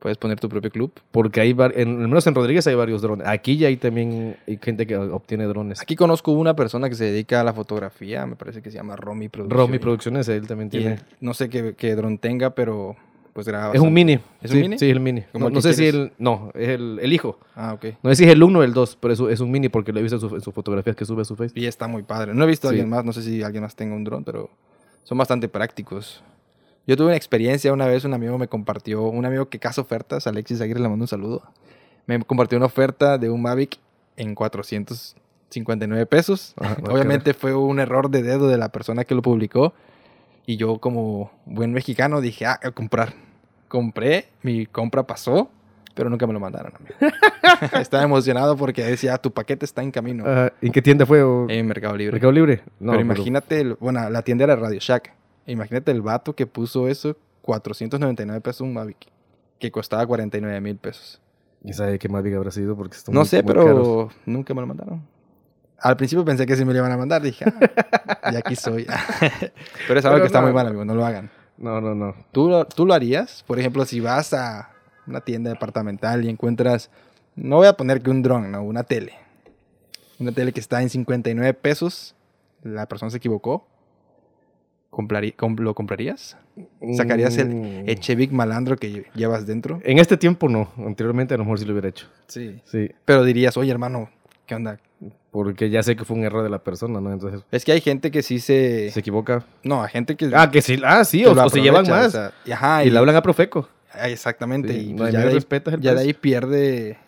Puedes 0.00 0.18
poner 0.18 0.40
tu 0.40 0.48
propio 0.48 0.70
club? 0.70 0.90
Porque 1.12 1.40
hay, 1.40 1.50
en, 1.76 1.88
al 2.02 2.08
menos 2.08 2.26
en 2.26 2.34
Rodríguez 2.34 2.66
hay 2.66 2.74
varios 2.74 3.02
drones. 3.02 3.26
Aquí 3.28 3.56
ya 3.56 3.68
hay 3.68 3.76
también 3.76 4.36
hay 4.48 4.58
gente 4.60 4.86
que 4.86 4.96
obtiene 4.96 5.44
drones. 5.44 5.80
Aquí 5.80 5.94
conozco 5.94 6.32
una 6.32 6.56
persona 6.56 6.88
que 6.88 6.96
se 6.96 7.04
dedica 7.04 7.40
a 7.40 7.44
la 7.44 7.52
fotografía, 7.52 8.26
me 8.26 8.34
parece 8.34 8.62
que 8.62 8.70
se 8.70 8.76
llama 8.78 8.96
Romy 8.96 9.28
Productions. 9.28 9.56
Romy 9.60 9.78
Producciones, 9.78 10.28
él 10.28 10.46
también 10.48 10.70
tiene. 10.70 10.98
no 11.20 11.34
sé 11.34 11.48
qué, 11.48 11.74
qué 11.76 11.94
dron 11.94 12.18
tenga, 12.18 12.50
pero 12.50 12.96
pues 13.32 13.46
graba. 13.46 13.72
Es 13.74 13.80
un 13.80 13.92
mini. 13.92 14.14
¿Es 14.42 14.50
un 14.50 14.56
Sí, 14.56 14.62
mini? 14.62 14.78
Sí, 14.78 14.90
el 14.90 14.98
mini. 15.00 15.22
¿Cómo 15.32 15.44
No, 15.44 15.48
el 15.48 15.54
no 15.54 15.58
que 15.60 15.62
sé 15.62 15.74
si 15.74 15.86
el. 15.86 16.10
No, 16.18 16.50
es 16.54 16.68
el, 16.70 16.98
el 17.00 17.12
hijo. 17.12 17.38
Ah, 17.54 17.74
ok. 17.74 17.84
No 18.02 18.10
sé 18.10 18.16
si 18.16 18.24
es 18.24 18.30
el 18.32 18.42
1 18.42 18.58
o 18.58 18.62
el 18.64 18.72
2, 18.74 18.98
pero 19.00 19.14
es, 19.14 19.20
un- 19.20 19.30
es 19.30 19.38
un 19.38 19.50
mini 19.52 19.68
porque 19.68 19.92
lo 19.92 20.00
he 20.00 20.02
visto 20.02 20.16
en, 20.16 20.20
su- 20.28 20.34
en 20.34 20.40
sus 20.40 20.52
fotografías 20.52 20.96
que 20.96 21.04
sube 21.04 21.22
a 21.22 21.24
su 21.24 21.36
Facebook. 21.36 21.58
Y 21.62 21.66
está 21.66 21.86
muy 21.86 22.02
padre. 22.02 22.34
No 22.34 22.42
he 22.42 22.46
visto 22.48 22.66
a 22.66 22.70
alguien 22.70 22.88
más, 22.88 23.04
no 23.04 23.12
sé 23.12 23.22
si 23.22 23.42
alguien 23.42 23.62
más 23.62 23.76
tenga 23.76 23.94
un 23.94 24.02
dron, 24.02 24.24
pero 24.24 24.50
son 25.04 25.16
bastante 25.16 25.48
prácticos. 25.48 26.22
Yo 26.90 26.96
tuve 26.96 27.06
una 27.06 27.16
experiencia 27.16 27.72
una 27.72 27.86
vez, 27.86 28.04
un 28.04 28.14
amigo 28.14 28.36
me 28.36 28.48
compartió, 28.48 29.04
un 29.04 29.24
amigo 29.24 29.48
que 29.48 29.60
caza 29.60 29.80
ofertas, 29.80 30.26
Alexis 30.26 30.60
Aguirre 30.60 30.80
le 30.80 30.88
mando 30.88 31.04
un 31.04 31.06
saludo. 31.06 31.44
Me 32.06 32.18
compartió 32.24 32.58
una 32.58 32.66
oferta 32.66 33.16
de 33.16 33.30
un 33.30 33.40
Mavic 33.40 33.78
en 34.16 34.34
459 34.34 36.06
pesos. 36.06 36.52
Ah, 36.60 36.76
Obviamente 36.90 37.32
fue 37.32 37.54
un 37.54 37.78
error 37.78 38.10
de 38.10 38.24
dedo 38.24 38.48
de 38.48 38.58
la 38.58 38.70
persona 38.70 39.04
que 39.04 39.14
lo 39.14 39.22
publicó. 39.22 39.72
Y 40.46 40.56
yo 40.56 40.78
como 40.78 41.30
buen 41.46 41.72
mexicano 41.72 42.20
dije, 42.20 42.46
ah, 42.46 42.58
a 42.60 42.72
comprar. 42.72 43.12
Compré, 43.68 44.26
mi 44.42 44.66
compra 44.66 45.04
pasó, 45.04 45.48
pero 45.94 46.10
nunca 46.10 46.26
me 46.26 46.32
lo 46.32 46.40
mandaron 46.40 46.72
a 46.74 46.78
mí. 46.80 46.88
Estaba 47.80 48.02
emocionado 48.02 48.56
porque 48.56 48.82
decía, 48.82 49.16
tu 49.18 49.30
paquete 49.30 49.64
está 49.64 49.80
en 49.84 49.92
camino. 49.92 50.24
Ajá, 50.26 50.52
¿En 50.60 50.72
qué 50.72 50.82
tienda 50.82 51.06
fue? 51.06 51.22
o- 51.22 51.48
En 51.48 51.68
Mercado 51.68 51.96
Libre. 51.96 52.14
¿Mercado 52.14 52.32
Libre? 52.32 52.62
No, 52.80 52.90
pero 52.90 53.02
imagínate, 53.02 53.60
el- 53.60 53.74
bueno, 53.74 54.10
la 54.10 54.22
tienda 54.22 54.42
era 54.42 54.56
Radio 54.56 54.80
Shack. 54.80 55.19
Imagínate 55.50 55.90
el 55.90 56.02
vato 56.02 56.34
que 56.34 56.46
puso 56.46 56.88
eso, 56.88 57.16
499 57.42 58.40
pesos 58.40 58.60
un 58.62 58.72
Mavic, 58.74 58.98
que 59.58 59.70
costaba 59.70 60.06
49 60.06 60.60
mil 60.60 60.76
pesos. 60.76 61.20
¿Y 61.64 61.72
sabe 61.72 61.98
qué 61.98 62.08
Mavic 62.08 62.34
habrá 62.36 62.50
sido? 62.50 62.76
Porque 62.76 62.96
están 62.96 63.14
No 63.14 63.20
muy- 63.20 63.28
sé, 63.28 63.42
muy 63.42 63.52
pero 63.52 63.64
caros. 63.64 64.12
nunca 64.26 64.54
me 64.54 64.60
lo 64.60 64.66
mandaron. 64.66 65.02
Al 65.78 65.96
principio 65.96 66.24
pensé 66.24 66.44
que 66.46 66.56
sí 66.56 66.64
me 66.64 66.72
lo 66.72 66.78
iban 66.80 66.92
a 66.92 66.96
mandar. 66.96 67.22
Dije, 67.22 67.44
ah, 68.22 68.32
y 68.32 68.36
aquí 68.36 68.54
soy. 68.54 68.86
Pero 69.88 69.98
es 69.98 70.04
algo 70.04 70.16
Pero 70.16 70.20
que 70.20 70.26
está 70.26 70.40
no. 70.40 70.46
muy 70.46 70.54
mal, 70.54 70.66
amigo. 70.66 70.84
No 70.84 70.94
lo 70.94 71.06
hagan. 71.06 71.30
No, 71.56 71.80
no, 71.80 71.94
no. 71.94 72.14
¿Tú, 72.32 72.48
lo- 72.50 72.66
¿Tú 72.66 72.84
lo 72.86 72.92
harías? 72.94 73.42
Por 73.46 73.58
ejemplo, 73.58 73.84
si 73.86 73.98
vas 74.00 74.34
a 74.34 74.70
una 75.06 75.22
tienda 75.22 75.48
departamental 75.50 76.22
y 76.24 76.28
encuentras, 76.28 76.90
no 77.34 77.56
voy 77.56 77.66
a 77.66 77.72
poner 77.78 78.02
que 78.02 78.10
un 78.10 78.22
dron, 78.22 78.50
no, 78.52 78.62
una 78.62 78.84
tele. 78.84 79.14
Una 80.18 80.32
tele 80.32 80.52
que 80.52 80.60
está 80.60 80.82
en 80.82 80.90
59 80.90 81.54
pesos, 81.54 82.14
la 82.62 82.86
persona 82.86 83.10
se 83.10 83.16
equivocó. 83.16 83.66
¿Comprarí- 84.90 85.34
com- 85.36 85.56
¿Lo 85.58 85.74
comprarías? 85.74 86.36
¿Sacarías 86.96 87.36
el 87.38 87.48
Mm. 87.48 87.88
Echevic 87.88 88.32
malandro 88.32 88.76
que 88.76 88.90
lle- 88.92 89.06
llevas 89.14 89.46
dentro? 89.46 89.80
En 89.84 89.98
este 89.98 90.16
tiempo 90.16 90.48
no. 90.48 90.70
Anteriormente 90.78 91.34
a 91.34 91.36
lo 91.36 91.44
mejor 91.44 91.58
sí 91.60 91.64
lo 91.64 91.72
hubiera 91.72 91.88
hecho. 91.88 92.06
Sí. 92.26 92.60
Sí. 92.64 92.90
Pero 93.04 93.24
dirías, 93.24 93.56
oye 93.56 93.70
hermano, 93.70 94.10
¿qué 94.46 94.54
onda? 94.56 94.78
Porque 95.30 95.70
ya 95.70 95.82
sé 95.84 95.94
que 95.94 96.04
fue 96.04 96.16
un 96.16 96.24
error 96.24 96.42
de 96.42 96.50
la 96.50 96.58
persona, 96.58 97.00
¿no? 97.00 97.12
Entonces, 97.12 97.42
Es 97.52 97.64
que 97.64 97.70
hay 97.70 97.80
gente 97.80 98.10
que 98.10 98.22
sí 98.24 98.40
se... 98.40 98.90
se 98.90 98.98
equivoca. 99.00 99.44
No, 99.62 99.80
hay 99.82 99.90
gente 99.90 100.16
que... 100.16 100.28
Ah, 100.34 100.50
que 100.50 100.60
sí. 100.60 100.80
Ah, 100.84 101.04
sí. 101.04 101.24
O, 101.24 101.48
se 101.48 101.60
llevan 101.62 101.86
más. 101.88 102.08
o 102.08 102.10
sea, 102.10 102.32
y, 102.44 102.50
ajá, 102.50 102.84
y 102.84 102.90
le 102.90 102.98
hablan 102.98 103.14
a 103.14 103.22
Profeco. 103.22 103.68
Ah, 103.94 104.08
Exactamente. 104.08 104.72
Sí, 104.72 104.90
y 104.90 104.94
pues 104.94 105.12
ya, 105.12 105.20
de 105.20 105.28
ahí, 105.28 105.34
respetas 105.34 105.74
el 105.74 105.80
ya 105.80 105.94
de 105.94 106.00
ahí 106.00 106.14
pierde. 106.14 106.98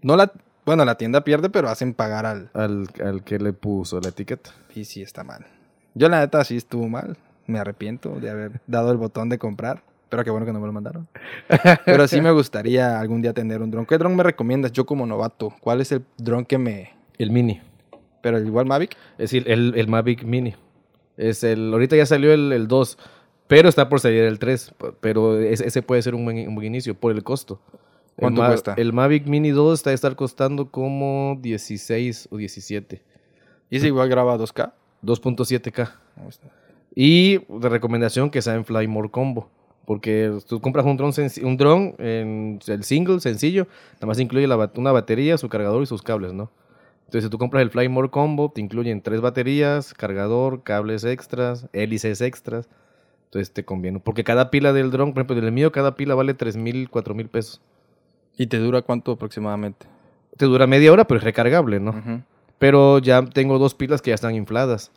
No 0.00 0.16
la. 0.16 0.32
Bueno, 0.64 0.84
la 0.84 0.96
tienda 0.96 1.24
pierde, 1.24 1.50
pero 1.50 1.68
hacen 1.68 1.92
pagar 1.92 2.24
al. 2.24 2.50
Al, 2.54 2.86
al 3.04 3.24
que 3.24 3.38
le 3.40 3.52
puso 3.52 4.00
la 4.00 4.10
etiqueta. 4.10 4.50
Y 4.76 4.84
sí 4.84 5.02
está 5.02 5.24
mal. 5.24 5.44
Yo, 5.94 6.08
la 6.08 6.20
neta, 6.20 6.42
sí 6.44 6.56
estuvo 6.56 6.88
mal. 6.88 7.16
Me 7.52 7.58
arrepiento 7.58 8.18
de 8.18 8.30
haber 8.30 8.60
dado 8.66 8.90
el 8.90 8.96
botón 8.96 9.28
de 9.28 9.38
comprar. 9.38 9.82
Pero 10.08 10.24
qué 10.24 10.30
bueno 10.30 10.44
que 10.46 10.52
no 10.52 10.60
me 10.60 10.66
lo 10.66 10.72
mandaron. 10.72 11.06
Pero 11.86 12.06
sí 12.08 12.20
me 12.20 12.30
gustaría 12.32 13.00
algún 13.00 13.22
día 13.22 13.32
tener 13.32 13.62
un 13.62 13.70
dron. 13.70 13.86
¿Qué 13.86 13.96
dron 13.98 14.14
me 14.16 14.22
recomiendas 14.22 14.72
yo 14.72 14.84
como 14.84 15.06
novato? 15.06 15.54
¿Cuál 15.60 15.80
es 15.80 15.90
el 15.92 16.02
dron 16.18 16.44
que 16.44 16.58
me. 16.58 16.90
El 17.18 17.30
Mini. 17.30 17.60
Pero 18.22 18.38
igual 18.38 18.66
Mavic? 18.66 18.92
Es 19.12 19.30
decir, 19.30 19.44
el, 19.50 19.74
el 19.76 19.88
Mavic 19.88 20.22
Mini. 20.24 20.54
Es 21.16 21.44
el, 21.44 21.72
ahorita 21.72 21.96
ya 21.96 22.06
salió 22.06 22.32
el, 22.32 22.52
el 22.52 22.68
2, 22.68 22.98
pero 23.48 23.68
está 23.68 23.88
por 23.88 24.00
salir 24.00 24.22
el 24.24 24.38
3. 24.38 24.74
p- 24.78 24.92
Pero 25.00 25.38
ese, 25.40 25.82
puede 25.82 26.02
ser 26.02 26.14
un 26.14 26.24
buen, 26.24 26.46
un 26.48 26.54
buen 26.54 26.66
inicio 26.66 26.94
por 26.94 27.12
el 27.12 27.22
costo. 27.22 27.60
El 28.16 28.20
¿Cuánto 28.20 28.42
Ma- 28.42 28.48
cuesta? 28.48 28.74
El 28.76 28.92
Mavic 28.92 29.26
Mini 29.26 29.50
2 29.50 29.78
está 29.80 29.90
a 29.90 29.92
estar 29.94 30.14
costando 30.14 30.70
como 30.70 31.38
16 31.40 32.28
o 32.30 32.36
17. 32.36 33.02
¿Y 33.70 33.76
ese 33.76 33.86
igual 33.86 34.08
graba 34.10 34.36
2K? 34.36 34.72
2.7K. 35.02 35.90
Y 36.94 37.38
de 37.38 37.68
recomendación 37.68 38.30
que 38.30 38.42
sea 38.42 38.54
en 38.54 38.64
Fly 38.64 38.86
More 38.88 39.10
Combo. 39.10 39.48
Porque 39.84 40.32
tú 40.48 40.60
compras 40.60 40.86
un 40.86 40.96
dron, 40.96 41.12
un 41.42 41.56
dron 41.56 41.94
en 41.98 42.60
el 42.66 42.84
single, 42.84 43.20
sencillo, 43.20 43.66
nada 43.94 44.06
más 44.06 44.20
incluye 44.20 44.46
la 44.46 44.70
una 44.76 44.92
batería, 44.92 45.36
su 45.38 45.48
cargador 45.48 45.82
y 45.82 45.86
sus 45.86 46.02
cables, 46.02 46.32
¿no? 46.32 46.50
Entonces, 47.06 47.24
si 47.24 47.30
tú 47.30 47.36
compras 47.36 47.62
el 47.62 47.70
Fly 47.70 47.88
More 47.88 48.08
Combo, 48.08 48.50
te 48.54 48.60
incluyen 48.60 49.02
tres 49.02 49.20
baterías, 49.20 49.92
cargador, 49.92 50.62
cables 50.62 51.04
extras, 51.04 51.66
hélices 51.72 52.20
extras. 52.20 52.68
Entonces 53.24 53.52
te 53.52 53.64
conviene. 53.64 53.98
Porque 53.98 54.24
cada 54.24 54.50
pila 54.50 54.72
del 54.72 54.90
dron, 54.90 55.12
por 55.12 55.20
ejemplo, 55.22 55.36
del 55.36 55.52
mío, 55.52 55.72
cada 55.72 55.94
pila 55.94 56.14
vale 56.14 56.34
3 56.34 56.56
mil, 56.56 56.88
4 56.90 57.14
mil 57.14 57.28
pesos. 57.28 57.60
¿Y 58.36 58.46
te 58.46 58.58
dura 58.58 58.82
cuánto 58.82 59.12
aproximadamente? 59.12 59.86
Te 60.36 60.46
dura 60.46 60.66
media 60.66 60.92
hora, 60.92 61.06
pero 61.06 61.18
es 61.18 61.24
recargable, 61.24 61.80
¿no? 61.80 62.24
Pero 62.58 62.98
ya 62.98 63.24
tengo 63.24 63.58
dos 63.58 63.74
pilas 63.74 64.00
que 64.00 64.10
ya 64.10 64.14
están 64.14 64.34
infladas. 64.34 64.92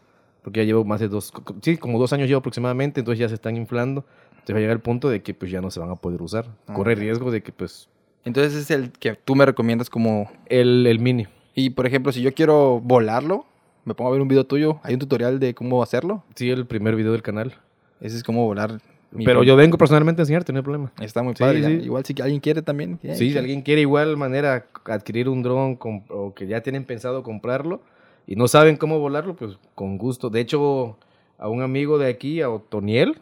Porque 0.46 0.60
ya 0.60 0.64
llevo 0.66 0.86
más 0.86 1.00
de 1.00 1.08
dos, 1.08 1.34
sí, 1.64 1.76
como 1.76 1.98
dos 1.98 2.14
años 2.14 2.28
llevo 2.28 2.38
aproximadamente, 2.40 3.00
entonces 3.02 3.20
ya 3.20 3.28
se 3.28 3.34
están 3.34 3.58
inflando. 3.58 4.06
Entonces 4.30 4.54
va 4.54 4.58
a 4.60 4.62
llegar 4.62 4.76
el 4.76 4.82
punto 4.82 5.10
de 5.10 5.24
que 5.24 5.34
pues 5.34 5.50
ya 5.50 5.60
no 5.60 5.72
se 5.72 5.80
van 5.80 5.90
a 5.90 5.96
poder 5.96 6.22
usar. 6.22 6.46
Corre 6.72 6.94
Ok. 6.94 7.00
riesgo 7.00 7.32
de 7.32 7.42
que 7.42 7.52
pues 7.52 7.90
Entonces 8.24 8.54
es 8.54 8.70
el 8.70 8.92
que 8.92 9.16
tú 9.16 9.34
me 9.36 9.44
recomiendas 9.46 9.90
como 9.90 10.30
el, 10.46 10.86
el 10.86 11.00
mini. 11.00 11.26
Y 11.56 11.72
por 11.72 11.88
ejemplo, 11.88 12.12
si 12.12 12.22
yo 12.22 12.32
quiero 12.34 12.80
volarlo, 12.80 13.46
me 13.86 13.96
pongo 13.96 14.10
a 14.10 14.14
ver 14.14 14.22
un 14.22 14.28
video 14.28 14.46
tuyo, 14.46 14.80
hay 14.84 14.94
un 14.94 15.00
tutorial 15.00 15.40
de 15.40 15.56
cómo 15.56 15.82
hacerlo. 15.82 16.24
Sí, 16.36 16.52
el 16.52 16.68
primer 16.68 16.96
video 16.96 17.12
del 17.12 17.24
canal. 17.24 17.56
Ese 18.00 18.16
es 18.18 18.24
cómo 18.24 18.46
volar. 18.46 18.80
Pero 19.24 19.42
yo 19.44 19.56
vengo 19.56 19.78
personalmente 19.80 20.22
a 20.22 20.24
enseñarte, 20.24 20.54
no 20.54 20.60
hay 20.60 20.64
problema. 20.64 20.92
Está 21.02 21.24
muy 21.24 21.34
Sí, 21.34 21.40
padre. 21.40 21.62
ya. 21.62 21.70
sí. 21.70 21.74
Igual 21.86 22.06
si 22.06 22.14
alguien 22.22 22.40
quiere 22.40 22.62
también. 22.62 23.00
Sí, 23.02 23.32
si 23.32 23.38
alguien 23.38 23.62
quiere 23.64 23.82
igual 23.82 24.16
manera 24.18 24.68
adquirir 24.86 25.28
un 25.28 25.42
dron 25.42 25.80
o 26.10 26.34
que 26.36 26.46
ya 26.46 26.62
tienen 26.62 26.84
pensado 26.84 27.24
comprarlo 27.24 27.82
y 28.28 28.36
no 28.36 28.48
saben 28.48 28.78
cómo 28.78 29.00
volarlo, 29.00 29.36
pues 29.36 29.58
con 29.76 29.98
gusto. 29.98 30.30
De 30.30 30.40
hecho, 30.42 30.98
a 31.38 31.48
un 31.50 31.62
amigo 31.62 31.98
de 31.98 32.08
aquí, 32.10 32.42
a 32.42 32.50
Otoniel, 32.50 33.18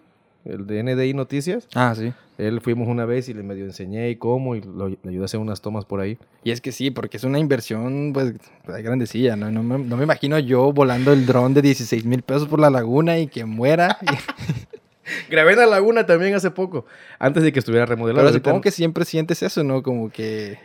el 0.45 0.67
de 0.67 0.83
NDI 0.83 1.13
Noticias, 1.13 1.67
Ah, 1.73 1.93
sí. 1.95 2.11
él 2.37 2.59
fuimos 2.61 2.87
una 2.89 3.05
vez 3.05 3.29
y 3.29 3.33
le 3.33 3.43
medio 3.43 3.63
enseñé 3.65 4.09
y 4.09 4.17
cómo 4.17 4.55
y 4.55 4.61
lo- 4.61 4.89
le 4.89 4.97
ayudé 5.05 5.21
a 5.21 5.25
hacer 5.25 5.39
unas 5.39 5.61
tomas 5.61 5.85
por 5.85 6.01
ahí. 6.01 6.17
Y 6.43 6.51
es 6.51 6.59
que 6.61 6.71
sí, 6.73 6.91
porque 6.91 7.15
es 7.17 7.23
una 7.23 7.39
inversión, 7.39 8.11
pues, 8.13 8.33
grandecilla, 8.65 9.35
¿no? 9.37 9.51
No 9.51 9.63
me, 9.63 9.77
no 9.79 9.95
me 9.97 10.03
imagino 10.03 10.37
yo 10.39 10.73
volando 10.73 11.13
el 11.13 11.25
dron 11.25 11.53
de 11.53 11.61
16 11.61 12.05
mil 12.05 12.21
pesos 12.23 12.47
por 12.47 12.59
la 12.59 12.69
laguna 12.69 13.17
y 13.19 13.27
que 13.27 13.45
muera. 13.45 13.97
Grabé 15.29 15.53
en 15.53 15.59
la 15.59 15.65
laguna 15.65 16.05
también 16.05 16.33
hace 16.33 16.49
poco, 16.51 16.85
antes 17.19 17.43
de 17.43 17.51
que 17.51 17.59
estuviera 17.59 17.85
remodelado. 17.85 18.25
Pero 18.27 18.37
supongo 18.37 18.61
que 18.61 18.71
siempre 18.71 19.03
sientes 19.05 19.43
eso, 19.43 19.63
¿no? 19.63 19.83
Como 19.83 20.09
que... 20.09 20.57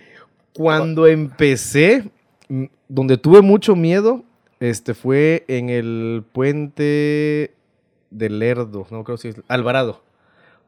Cuando 0.55 1.07
empecé, 1.07 2.11
donde 2.89 3.17
tuve 3.17 3.43
mucho 3.43 3.77
miedo, 3.77 4.25
este 4.61 4.95
fue 4.95 5.45
en 5.49 5.69
el 5.71 6.25
puente 6.33 7.53
del 8.11 8.39
Lerdo, 8.39 8.87
no 8.91 9.05
creo 9.05 9.17
si 9.19 9.29
es 9.29 9.43
Alvarado, 9.49 10.01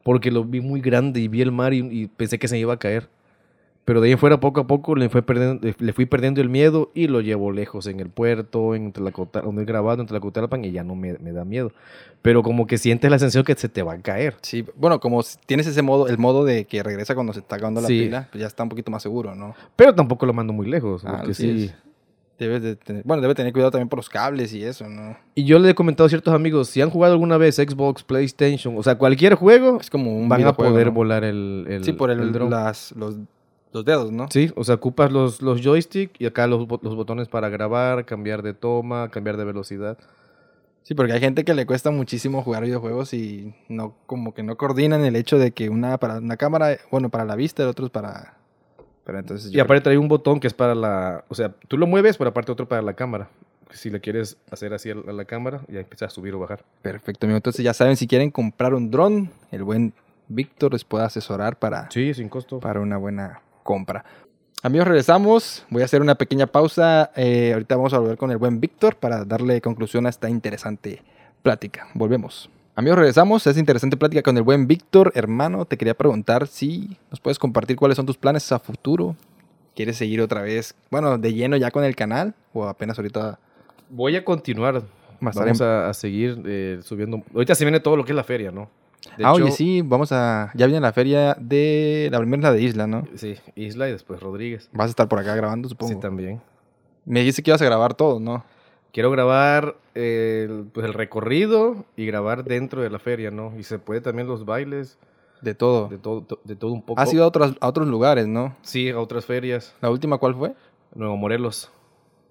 porque 0.03 0.31
lo 0.31 0.43
vi 0.43 0.61
muy 0.61 0.81
grande 0.81 1.19
y 1.19 1.27
vi 1.27 1.41
el 1.41 1.51
mar 1.51 1.73
y, 1.73 1.79
y 1.79 2.07
pensé 2.07 2.39
que 2.39 2.47
se 2.47 2.55
me 2.55 2.59
iba 2.59 2.73
a 2.73 2.77
caer. 2.79 3.09
Pero 3.83 3.99
de 3.99 4.05
ahí 4.07 4.11
en 4.11 4.19
fuera, 4.19 4.39
poco 4.39 4.61
a 4.61 4.67
poco, 4.67 4.95
le, 4.95 5.09
fue 5.09 5.23
perdiendo, 5.23 5.67
le 5.79 5.93
fui 5.93 6.05
perdiendo 6.05 6.39
el 6.39 6.49
miedo 6.49 6.91
y 6.93 7.07
lo 7.07 7.19
llevo 7.19 7.51
lejos 7.51 7.87
en 7.87 7.99
el 7.99 8.09
puerto, 8.09 8.75
en 8.75 8.91
Tlacotal, 8.91 9.43
donde 9.43 9.63
he 9.63 9.65
grabado, 9.65 10.01
en 10.01 10.07
Tlacotalpan, 10.07 10.63
y 10.63 10.71
ya 10.71 10.83
no 10.83 10.93
me, 10.95 11.13
me 11.17 11.31
da 11.31 11.45
miedo. 11.45 11.71
Pero 12.21 12.43
como 12.43 12.67
que 12.67 12.77
sientes 12.77 13.09
la 13.09 13.17
sensación 13.17 13.43
que 13.43 13.55
se 13.55 13.69
te 13.69 13.81
va 13.81 13.93
a 13.93 13.97
caer. 13.97 14.35
Sí, 14.43 14.63
bueno, 14.75 14.99
como 14.99 15.23
tienes 15.47 15.65
ese 15.65 15.81
modo, 15.81 16.07
el 16.07 16.19
modo 16.19 16.45
de 16.45 16.65
que 16.65 16.83
regresa 16.83 17.15
cuando 17.15 17.33
se 17.33 17.39
está 17.39 17.55
acabando 17.55 17.81
la 17.81 17.87
Sí. 17.87 18.01
pila, 18.03 18.27
pues 18.31 18.39
ya 18.41 18.47
está 18.47 18.61
un 18.61 18.69
poquito 18.69 18.91
más 18.91 19.01
seguro, 19.01 19.33
¿no? 19.33 19.55
Pero 19.75 19.95
tampoco 19.95 20.27
lo 20.27 20.33
mando 20.33 20.53
muy 20.53 20.67
lejos, 20.69 21.03
Ah, 21.03 21.13
porque 21.17 21.31
así 21.31 21.43
sí... 21.57 21.65
es. 21.65 21.75
Debes 22.41 22.63
de 22.63 22.75
tener, 22.75 23.03
bueno, 23.05 23.21
debe 23.21 23.35
tener 23.35 23.53
cuidado 23.53 23.69
también 23.69 23.87
por 23.87 23.99
los 23.99 24.09
cables 24.09 24.51
y 24.51 24.63
eso, 24.63 24.89
¿no? 24.89 25.15
Y 25.35 25.43
yo 25.43 25.59
le 25.59 25.69
he 25.69 25.75
comentado 25.75 26.07
a 26.07 26.09
ciertos 26.09 26.33
amigos, 26.33 26.69
si 26.69 26.81
han 26.81 26.89
jugado 26.89 27.13
alguna 27.13 27.37
vez 27.37 27.57
Xbox, 27.57 28.01
PlayStation, 28.03 28.75
o 28.75 28.81
sea, 28.81 28.95
cualquier 28.97 29.35
juego, 29.35 29.77
Es 29.79 29.91
como 29.91 30.17
un 30.17 30.27
van 30.27 30.43
a 30.47 30.53
poder 30.53 30.87
¿no? 30.87 30.93
volar 30.93 31.23
el, 31.23 31.67
el 31.69 31.83
Sí, 31.83 31.93
por 31.93 32.09
el, 32.09 32.31
dron. 32.31 32.49
las, 32.49 32.93
los, 32.93 33.17
los 33.71 33.85
dedos, 33.85 34.11
¿no? 34.11 34.25
Sí, 34.31 34.51
o 34.55 34.63
sea, 34.63 34.73
ocupas 34.73 35.11
los, 35.11 35.43
los 35.43 35.61
joystick 35.61 36.19
y 36.19 36.25
acá 36.25 36.47
los, 36.47 36.67
los 36.81 36.95
botones 36.95 37.27
para 37.27 37.47
grabar, 37.49 38.05
cambiar 38.05 38.41
de 38.41 38.55
toma, 38.55 39.09
cambiar 39.11 39.37
de 39.37 39.45
velocidad. 39.45 39.99
Sí, 40.81 40.95
porque 40.95 41.13
hay 41.13 41.19
gente 41.19 41.45
que 41.45 41.53
le 41.53 41.67
cuesta 41.67 41.91
muchísimo 41.91 42.41
jugar 42.41 42.63
videojuegos 42.63 43.13
y 43.13 43.53
no, 43.69 43.93
como 44.07 44.33
que 44.33 44.41
no 44.41 44.57
coordinan 44.57 45.05
el 45.05 45.15
hecho 45.15 45.37
de 45.37 45.51
que 45.51 45.69
una 45.69 45.99
para 45.99 46.17
una 46.17 46.37
cámara, 46.37 46.77
bueno, 46.89 47.09
para 47.09 47.23
la 47.23 47.35
vista, 47.35 47.61
el 47.61 47.69
otro 47.69 47.85
es 47.85 47.91
para. 47.91 48.40
Pero 49.03 49.19
entonces 49.19 49.51
Y 49.51 49.59
aparte 49.59 49.81
trae 49.81 49.97
un 49.97 50.07
botón 50.07 50.39
que 50.39 50.47
es 50.47 50.53
para 50.53 50.75
la... 50.75 51.25
O 51.27 51.35
sea, 51.35 51.49
tú 51.67 51.77
lo 51.77 51.87
mueves, 51.87 52.17
pero 52.17 52.29
aparte 52.29 52.51
otro 52.51 52.67
para 52.67 52.81
la 52.81 52.93
cámara. 52.93 53.29
Si 53.71 53.89
le 53.89 54.01
quieres 54.01 54.37
hacer 54.51 54.73
así 54.73 54.91
a 54.91 54.95
la 54.95 55.25
cámara, 55.25 55.61
ya 55.67 55.79
empiezas 55.79 56.11
a 56.11 56.15
subir 56.15 56.33
o 56.33 56.39
bajar. 56.39 56.63
Perfecto, 56.81 57.25
amigo. 57.25 57.37
Entonces 57.37 57.63
ya 57.63 57.73
saben, 57.73 57.95
si 57.95 58.05
quieren 58.05 58.29
comprar 58.29 58.73
un 58.73 58.91
dron, 58.91 59.31
el 59.51 59.63
buen 59.63 59.93
Víctor 60.27 60.73
les 60.73 60.83
puede 60.83 61.05
asesorar 61.05 61.57
para, 61.57 61.89
Sí, 61.91 62.13
sin 62.13 62.29
costo. 62.29 62.59
para 62.59 62.79
una 62.79 62.97
buena 62.97 63.41
compra. 63.63 64.03
Amigos, 64.63 64.87
regresamos. 64.87 65.65
Voy 65.69 65.81
a 65.81 65.85
hacer 65.85 66.01
una 66.01 66.15
pequeña 66.15 66.47
pausa. 66.47 67.11
Eh, 67.15 67.51
ahorita 67.53 67.75
vamos 67.75 67.93
a 67.93 67.99
volver 67.99 68.17
con 68.17 68.29
el 68.31 68.37
buen 68.37 68.59
Víctor 68.59 68.95
para 68.95 69.25
darle 69.25 69.59
conclusión 69.61 70.05
a 70.05 70.09
esta 70.09 70.29
interesante 70.29 71.01
plática. 71.41 71.87
Volvemos. 71.95 72.49
Amigos, 72.73 72.99
regresamos 72.99 73.45
esta 73.45 73.59
interesante 73.59 73.97
plática 73.97 74.21
con 74.23 74.37
el 74.37 74.43
buen 74.43 74.65
Víctor. 74.65 75.11
Hermano, 75.15 75.65
te 75.65 75.77
quería 75.77 75.93
preguntar 75.93 76.47
si 76.47 76.97
nos 77.09 77.19
puedes 77.19 77.37
compartir 77.37 77.75
cuáles 77.75 77.97
son 77.97 78.05
tus 78.05 78.17
planes 78.17 78.49
a 78.51 78.59
futuro. 78.59 79.15
¿Quieres 79.75 79.97
seguir 79.97 80.21
otra 80.21 80.41
vez, 80.41 80.73
bueno, 80.89 81.17
de 81.17 81.33
lleno 81.33 81.57
ya 81.57 81.71
con 81.71 81.83
el 81.83 81.95
canal? 81.95 82.33
¿O 82.53 82.65
apenas 82.65 82.97
ahorita 82.97 83.39
Voy 83.89 84.15
a 84.15 84.23
continuar. 84.23 84.83
más? 85.19 85.35
Vamos 85.35 85.61
a, 85.61 85.89
a 85.89 85.93
seguir 85.93 86.41
eh, 86.45 86.79
subiendo. 86.81 87.21
Ahorita 87.33 87.55
se 87.55 87.65
viene 87.65 87.81
todo 87.81 87.97
lo 87.97 88.05
que 88.05 88.13
es 88.13 88.15
la 88.15 88.23
feria, 88.23 88.51
¿no? 88.51 88.69
De 89.17 89.25
ah, 89.25 89.33
hecho- 89.33 89.43
oye, 89.43 89.51
sí, 89.51 89.81
vamos 89.81 90.11
a... 90.13 90.51
Ya 90.53 90.65
viene 90.65 90.79
la 90.79 90.93
feria 90.93 91.35
de... 91.39 92.07
La 92.11 92.19
primera 92.19 92.39
es 92.39 92.43
la 92.43 92.51
de 92.53 92.61
Isla, 92.61 92.87
¿no? 92.87 93.05
Sí, 93.15 93.35
Isla 93.55 93.89
y 93.89 93.91
después 93.91 94.21
Rodríguez. 94.21 94.69
Vas 94.71 94.87
a 94.87 94.89
estar 94.91 95.09
por 95.09 95.19
acá 95.19 95.35
grabando, 95.35 95.67
supongo. 95.67 95.93
Sí, 95.93 95.99
también. 95.99 96.41
Me 97.05 97.19
dijiste 97.19 97.43
que 97.43 97.49
ibas 97.51 97.61
a 97.61 97.65
grabar 97.65 97.95
todo, 97.95 98.19
¿no? 98.19 98.45
Quiero 98.91 99.09
grabar 99.11 99.75
el, 99.95 100.65
pues, 100.73 100.85
el 100.85 100.93
recorrido 100.93 101.85
y 101.95 102.05
grabar 102.05 102.43
dentro 102.43 102.81
de 102.81 102.89
la 102.89 102.99
feria, 102.99 103.31
¿no? 103.31 103.53
Y 103.57 103.63
se 103.63 103.79
puede 103.79 104.01
también 104.01 104.27
los 104.27 104.43
bailes, 104.45 104.97
De 105.41 105.55
todo. 105.55 105.87
de 105.87 105.97
todo, 105.97 106.21
to- 106.23 106.39
de 106.43 106.55
todo 106.55 106.71
un 106.73 106.81
poco. 106.81 106.99
Has 107.01 107.13
ido 107.13 107.23
a 107.23 107.27
otros, 107.27 107.55
a 107.61 107.67
otros 107.67 107.87
lugares, 107.87 108.27
¿no? 108.27 108.55
Sí, 108.61 108.89
a 108.89 108.99
otras 108.99 109.25
ferias. 109.25 109.73
¿La 109.81 109.89
última 109.89 110.17
cuál 110.17 110.35
fue? 110.35 110.53
Nuevo 110.93 111.15
Morelos, 111.15 111.71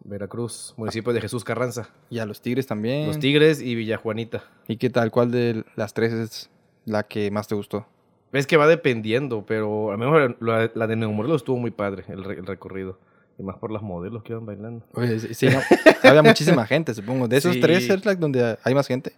Veracruz, 0.05 0.75
municipio 0.77 1.13
de 1.13 1.21
Jesús 1.21 1.45
Carranza. 1.45 1.89
Y 2.11 2.19
a 2.19 2.27
los 2.27 2.41
Tigres 2.43 2.67
también. 2.67 3.07
Los 3.07 3.19
Tigres 3.19 3.61
y 3.63 3.75
Villajuanita. 3.75 4.45
¿Y 4.69 4.77
qué 4.77 4.91
tal? 4.91 5.11
¿Cuál 5.11 5.31
de 5.31 5.65
las 5.77 5.95
tres 5.95 6.13
es 6.13 6.51
la 6.85 7.05
que 7.05 7.31
más 7.31 7.49
te 7.49 7.55
gustó? 7.55 7.87
Es 8.33 8.47
que 8.47 8.57
va 8.57 8.67
dependiendo, 8.69 9.45
pero 9.47 9.89
a 9.91 9.93
lo 9.93 9.99
mejor 9.99 10.37
la, 10.41 10.71
la 10.75 10.87
de 10.87 10.97
Nuevo 10.97 11.13
Morelos 11.15 11.41
estuvo 11.43 11.57
muy 11.59 11.71
padre, 11.73 12.05
el, 12.09 12.23
re- 12.23 12.37
el 12.39 12.47
recorrido. 12.47 12.99
Y 13.41 13.43
más 13.43 13.57
por 13.57 13.73
las 13.73 13.81
modelos 13.83 14.23
que 14.23 14.33
iban 14.35 14.45
bailando. 14.45 14.85
Oye, 14.93 15.19
sí, 15.19 15.33
sí, 15.33 15.47
no, 16.05 16.09
había 16.09 16.23
muchísima 16.23 16.67
gente, 16.67 16.93
supongo. 16.93 17.27
De 17.27 17.39
esos 17.39 17.55
Sí. 17.55 17.61
tres, 17.61 17.89
es 17.89 18.05
la 18.05 18.15
donde 18.15 18.59
hay 18.63 18.75
más 18.75 18.87
gente. 18.87 19.13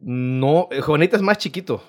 No, 0.00 0.68
eh, 0.70 0.80
Juanita 0.80 1.16
es 1.16 1.22
más 1.22 1.38
chiquito. 1.38 1.82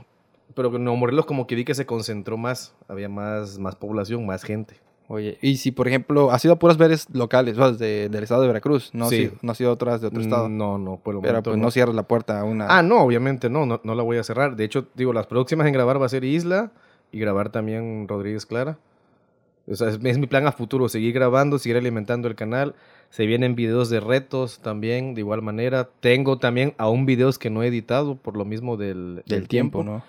Pero 0.56 0.76
en 0.76 0.84
Morelos 0.84 1.26
como 1.26 1.48
que 1.48 1.56
vi 1.56 1.64
que 1.66 1.76
se 1.76 1.86
concentró 1.86 2.38
más. 2.38 2.74
Había 2.88 3.08
más, 3.10 3.60
más 3.60 3.76
población, 3.76 4.26
más 4.26 4.44
gente. 4.44 4.76
Oye, 5.08 5.40
y 5.42 5.58
si 5.58 5.72
por 5.72 5.88
ejemplo, 5.88 6.30
has 6.32 6.44
ido 6.46 6.54
a 6.54 6.60
puras 6.60 6.78
veres 6.78 7.08
locales, 7.12 7.58
o 7.58 7.62
sea, 7.62 7.72
de- 7.72 8.10
del 8.10 8.22
estado 8.24 8.42
de 8.44 8.48
Veracruz, 8.48 8.92
no, 8.94 9.10
Sí. 9.10 9.16
ido- 9.24 9.34
no 9.42 9.52
has 9.54 9.62
ido 9.62 9.72
a 9.72 9.74
otras 9.74 10.02
de 10.02 10.08
otro 10.08 10.22
estado. 10.22 10.50
No, 10.50 10.78
no, 10.78 10.98
por 10.98 11.16
el 11.16 11.22
Pero 11.22 11.32
momento 11.34 11.50
pues 11.52 11.60
no. 11.60 11.72
cierres 11.72 11.96
la 11.96 12.04
puerta 12.04 12.40
a 12.40 12.44
una. 12.44 12.68
Ah, 12.70 12.84
no, 12.84 13.02
obviamente 13.02 13.50
no, 13.50 13.66
no, 13.66 13.82
no 13.84 13.96
la 13.96 14.04
voy 14.04 14.18
a 14.18 14.24
cerrar. 14.24 14.56
De 14.56 14.66
hecho, 14.66 14.86
digo, 14.94 15.12
las 15.14 15.26
próximas 15.26 15.66
en 15.66 15.74
grabar 15.74 16.00
va 16.00 16.06
a 16.06 16.10
ser 16.10 16.24
Isla 16.24 16.72
y 17.12 17.20
grabar 17.20 17.50
también 17.52 18.08
Rodríguez 18.08 18.46
Clara. 18.46 18.78
O 19.70 19.76
sea, 19.76 19.90
es, 19.90 20.00
es 20.04 20.18
mi 20.18 20.28
plan 20.28 20.48
a 20.48 20.52
futuro, 20.52 20.90
seguir 20.90 21.14
grabando, 21.14 21.60
seguir 21.60 21.78
alimentando 21.78 22.28
el 22.28 22.36
canal. 22.36 22.76
Se 23.10 23.26
vienen 23.26 23.56
videos 23.56 23.90
de 23.90 24.00
retos 24.00 24.60
también, 24.60 25.16
de 25.16 25.22
igual 25.22 25.42
manera. 25.42 25.90
Tengo 26.00 26.38
también 26.38 26.74
aún 26.78 27.06
videos 27.06 27.40
que 27.40 27.50
no 27.50 27.64
he 27.64 27.68
editado 27.68 28.16
por 28.16 28.38
lo 28.38 28.46
mismo 28.46 28.78
del, 28.78 29.24
del 29.26 29.48
tiempo, 29.48 29.84
¿no? 29.84 30.04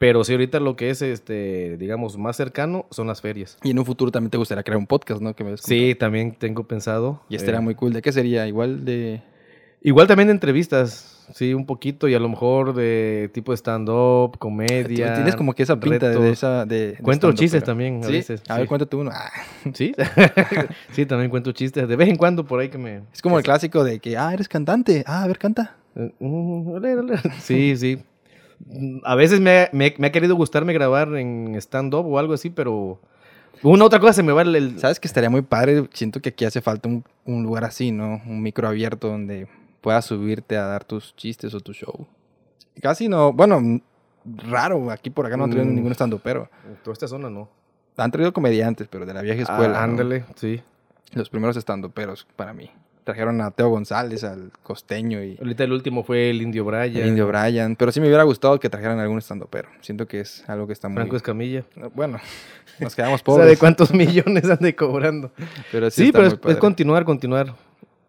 Pero 0.00 0.24
sí, 0.24 0.32
ahorita 0.32 0.60
lo 0.60 0.76
que 0.76 0.88
es, 0.88 1.02
este, 1.02 1.76
digamos, 1.76 2.16
más 2.16 2.34
cercano 2.34 2.86
son 2.90 3.06
las 3.06 3.20
ferias. 3.20 3.58
Y 3.62 3.72
en 3.72 3.78
un 3.78 3.84
futuro 3.84 4.10
también 4.10 4.30
te 4.30 4.38
gustaría 4.38 4.62
crear 4.62 4.78
un 4.78 4.86
podcast, 4.86 5.20
¿no? 5.20 5.36
Que 5.36 5.44
me 5.44 5.58
Sí, 5.58 5.94
también 5.94 6.32
tengo 6.32 6.64
pensado. 6.64 7.20
Y 7.28 7.36
estaría 7.36 7.60
eh, 7.60 7.62
muy 7.62 7.74
cool. 7.74 7.92
¿De 7.92 8.00
qué 8.00 8.10
sería? 8.10 8.48
Igual 8.48 8.86
de... 8.86 9.22
Igual 9.82 10.06
también 10.06 10.28
de 10.28 10.32
entrevistas, 10.32 11.19
sí, 11.34 11.54
un 11.54 11.66
poquito, 11.66 12.08
y 12.08 12.14
a 12.14 12.18
lo 12.18 12.28
mejor 12.28 12.74
de 12.74 13.30
tipo 13.32 13.52
stand-up, 13.52 14.38
comedia. 14.38 15.14
Tienes 15.14 15.36
como 15.36 15.52
que 15.54 15.62
esa 15.62 15.78
pinta 15.78 16.08
de, 16.08 16.30
esa... 16.30 16.64
De, 16.66 16.92
de 16.92 16.96
Cuento 16.98 17.30
chistes 17.32 17.62
pero- 17.62 17.66
también 17.72 18.00
a 18.02 18.06
¿Sí? 18.06 18.12
veces. 18.12 18.42
A 18.48 18.54
ver, 18.54 18.64
sí. 18.64 18.68
cuéntate 18.68 18.96
uno. 18.96 19.10
Ah, 19.12 19.30
Sí, 19.74 19.94
sí, 20.92 21.06
también 21.06 21.30
cuento 21.30 21.52
chistes. 21.52 21.88
De 21.88 21.96
vez 21.96 22.08
en 22.08 22.16
cuando 22.16 22.44
por 22.44 22.60
ahí 22.60 22.68
que 22.68 22.78
me... 22.78 23.02
es 23.12 23.22
como 23.22 23.38
el 23.38 23.44
clásico 23.44 23.84
de 23.84 23.98
que, 24.00 24.16
ah, 24.16 24.32
eres 24.32 24.48
cantante. 24.48 25.04
Ah, 25.06 25.22
a 25.24 25.26
ver, 25.26 25.38
canta. 25.38 25.76
Eh, 25.96 26.12
mm. 26.18 26.74
Sí, 27.40 27.76
sí. 27.76 27.98
A 29.04 29.14
veces 29.14 29.40
me, 29.40 29.50
ha- 29.62 29.70
me- 29.72 29.94
me 29.98 30.06
ha 30.08 30.12
querido 30.12 30.34
gustarme 30.36 30.72
grabar 30.72 31.16
en 31.16 31.54
stand-up 31.56 32.06
o 32.06 32.18
algo 32.18 32.34
así, 32.34 32.50
pero 32.50 33.00
una 33.62 33.84
otra 33.84 34.00
cosa 34.00 34.12
se 34.14 34.22
me 34.22 34.32
va 34.32 34.42
el- 34.42 34.78
¿Sabes 34.78 35.00
que 35.00 35.08
estaría 35.08 35.30
muy 35.30 35.42
padre? 35.42 35.88
Siento 35.92 36.20
que 36.20 36.28
aquí 36.30 36.44
hace 36.44 36.60
falta 36.60 36.88
un, 36.88 37.04
un 37.24 37.42
lugar 37.42 37.64
así, 37.64 37.90
¿no? 37.90 38.20
Un 38.26 38.42
micro 38.42 38.68
abierto 38.68 39.08
donde 39.08 39.48
puedas 39.80 40.04
subirte 40.04 40.56
a 40.56 40.64
dar 40.66 40.84
tus 40.84 41.14
chistes 41.16 41.54
o 41.54 41.60
tu 41.60 41.72
show. 41.72 42.06
Casi 42.82 43.08
no, 43.08 43.32
bueno, 43.32 43.80
raro, 44.48 44.90
aquí 44.90 45.10
por 45.10 45.26
acá 45.26 45.36
no 45.36 45.44
han 45.44 45.50
traído 45.50 45.70
Mm. 45.70 45.74
ningún 45.74 45.92
stand 45.92 46.18
pero 46.22 46.48
Toda 46.82 46.92
esta 46.94 47.08
zona 47.08 47.28
no. 47.30 47.48
Han 47.96 48.10
traído 48.10 48.32
comediantes, 48.32 48.88
pero 48.88 49.04
de 49.04 49.12
la 49.14 49.22
vieja 49.22 49.42
escuela. 49.42 49.82
Ah, 49.82 49.86
¿no? 49.86 49.92
ándale, 49.92 50.24
sí. 50.36 50.62
Los 51.12 51.28
primeros 51.28 51.56
stand 51.56 51.90
peros 51.92 52.26
para 52.36 52.52
mí. 52.54 52.70
Trajeron 53.04 53.40
a 53.40 53.50
Teo 53.50 53.68
González, 53.70 54.22
al 54.24 54.52
costeño 54.62 55.22
y 55.24 55.36
Ahorita 55.38 55.64
el 55.64 55.72
último 55.72 56.04
fue 56.04 56.30
el 56.30 56.40
Indio 56.42 56.64
Bryan. 56.64 56.96
el 57.02 57.08
Indio 57.08 57.26
Bryan. 57.26 57.74
Pero 57.74 57.90
sí 57.92 58.00
me 58.00 58.06
hubiera 58.06 58.22
gustado 58.22 58.60
que 58.60 58.70
trajeran 58.70 59.00
algún 59.00 59.18
stand 59.18 59.44
pero 59.50 59.68
Siento 59.80 60.06
que 60.06 60.20
es 60.20 60.48
algo 60.48 60.66
que 60.66 60.74
está 60.74 60.88
muy... 60.88 60.96
Franco 60.96 61.16
Escamilla. 61.16 61.64
Bueno, 61.94 62.18
nos 62.78 62.94
quedamos 62.94 63.20
¿Sabe 63.20 63.38
pobres. 63.40 63.58
cuántos 63.58 63.92
millones 63.92 64.44
ande 64.50 64.76
cobrando? 64.76 65.32
Pero 65.72 65.90
sí, 65.90 66.12
pero 66.12 66.26
es, 66.26 66.56
continuar, 66.58 67.04
continuar. 67.04 67.54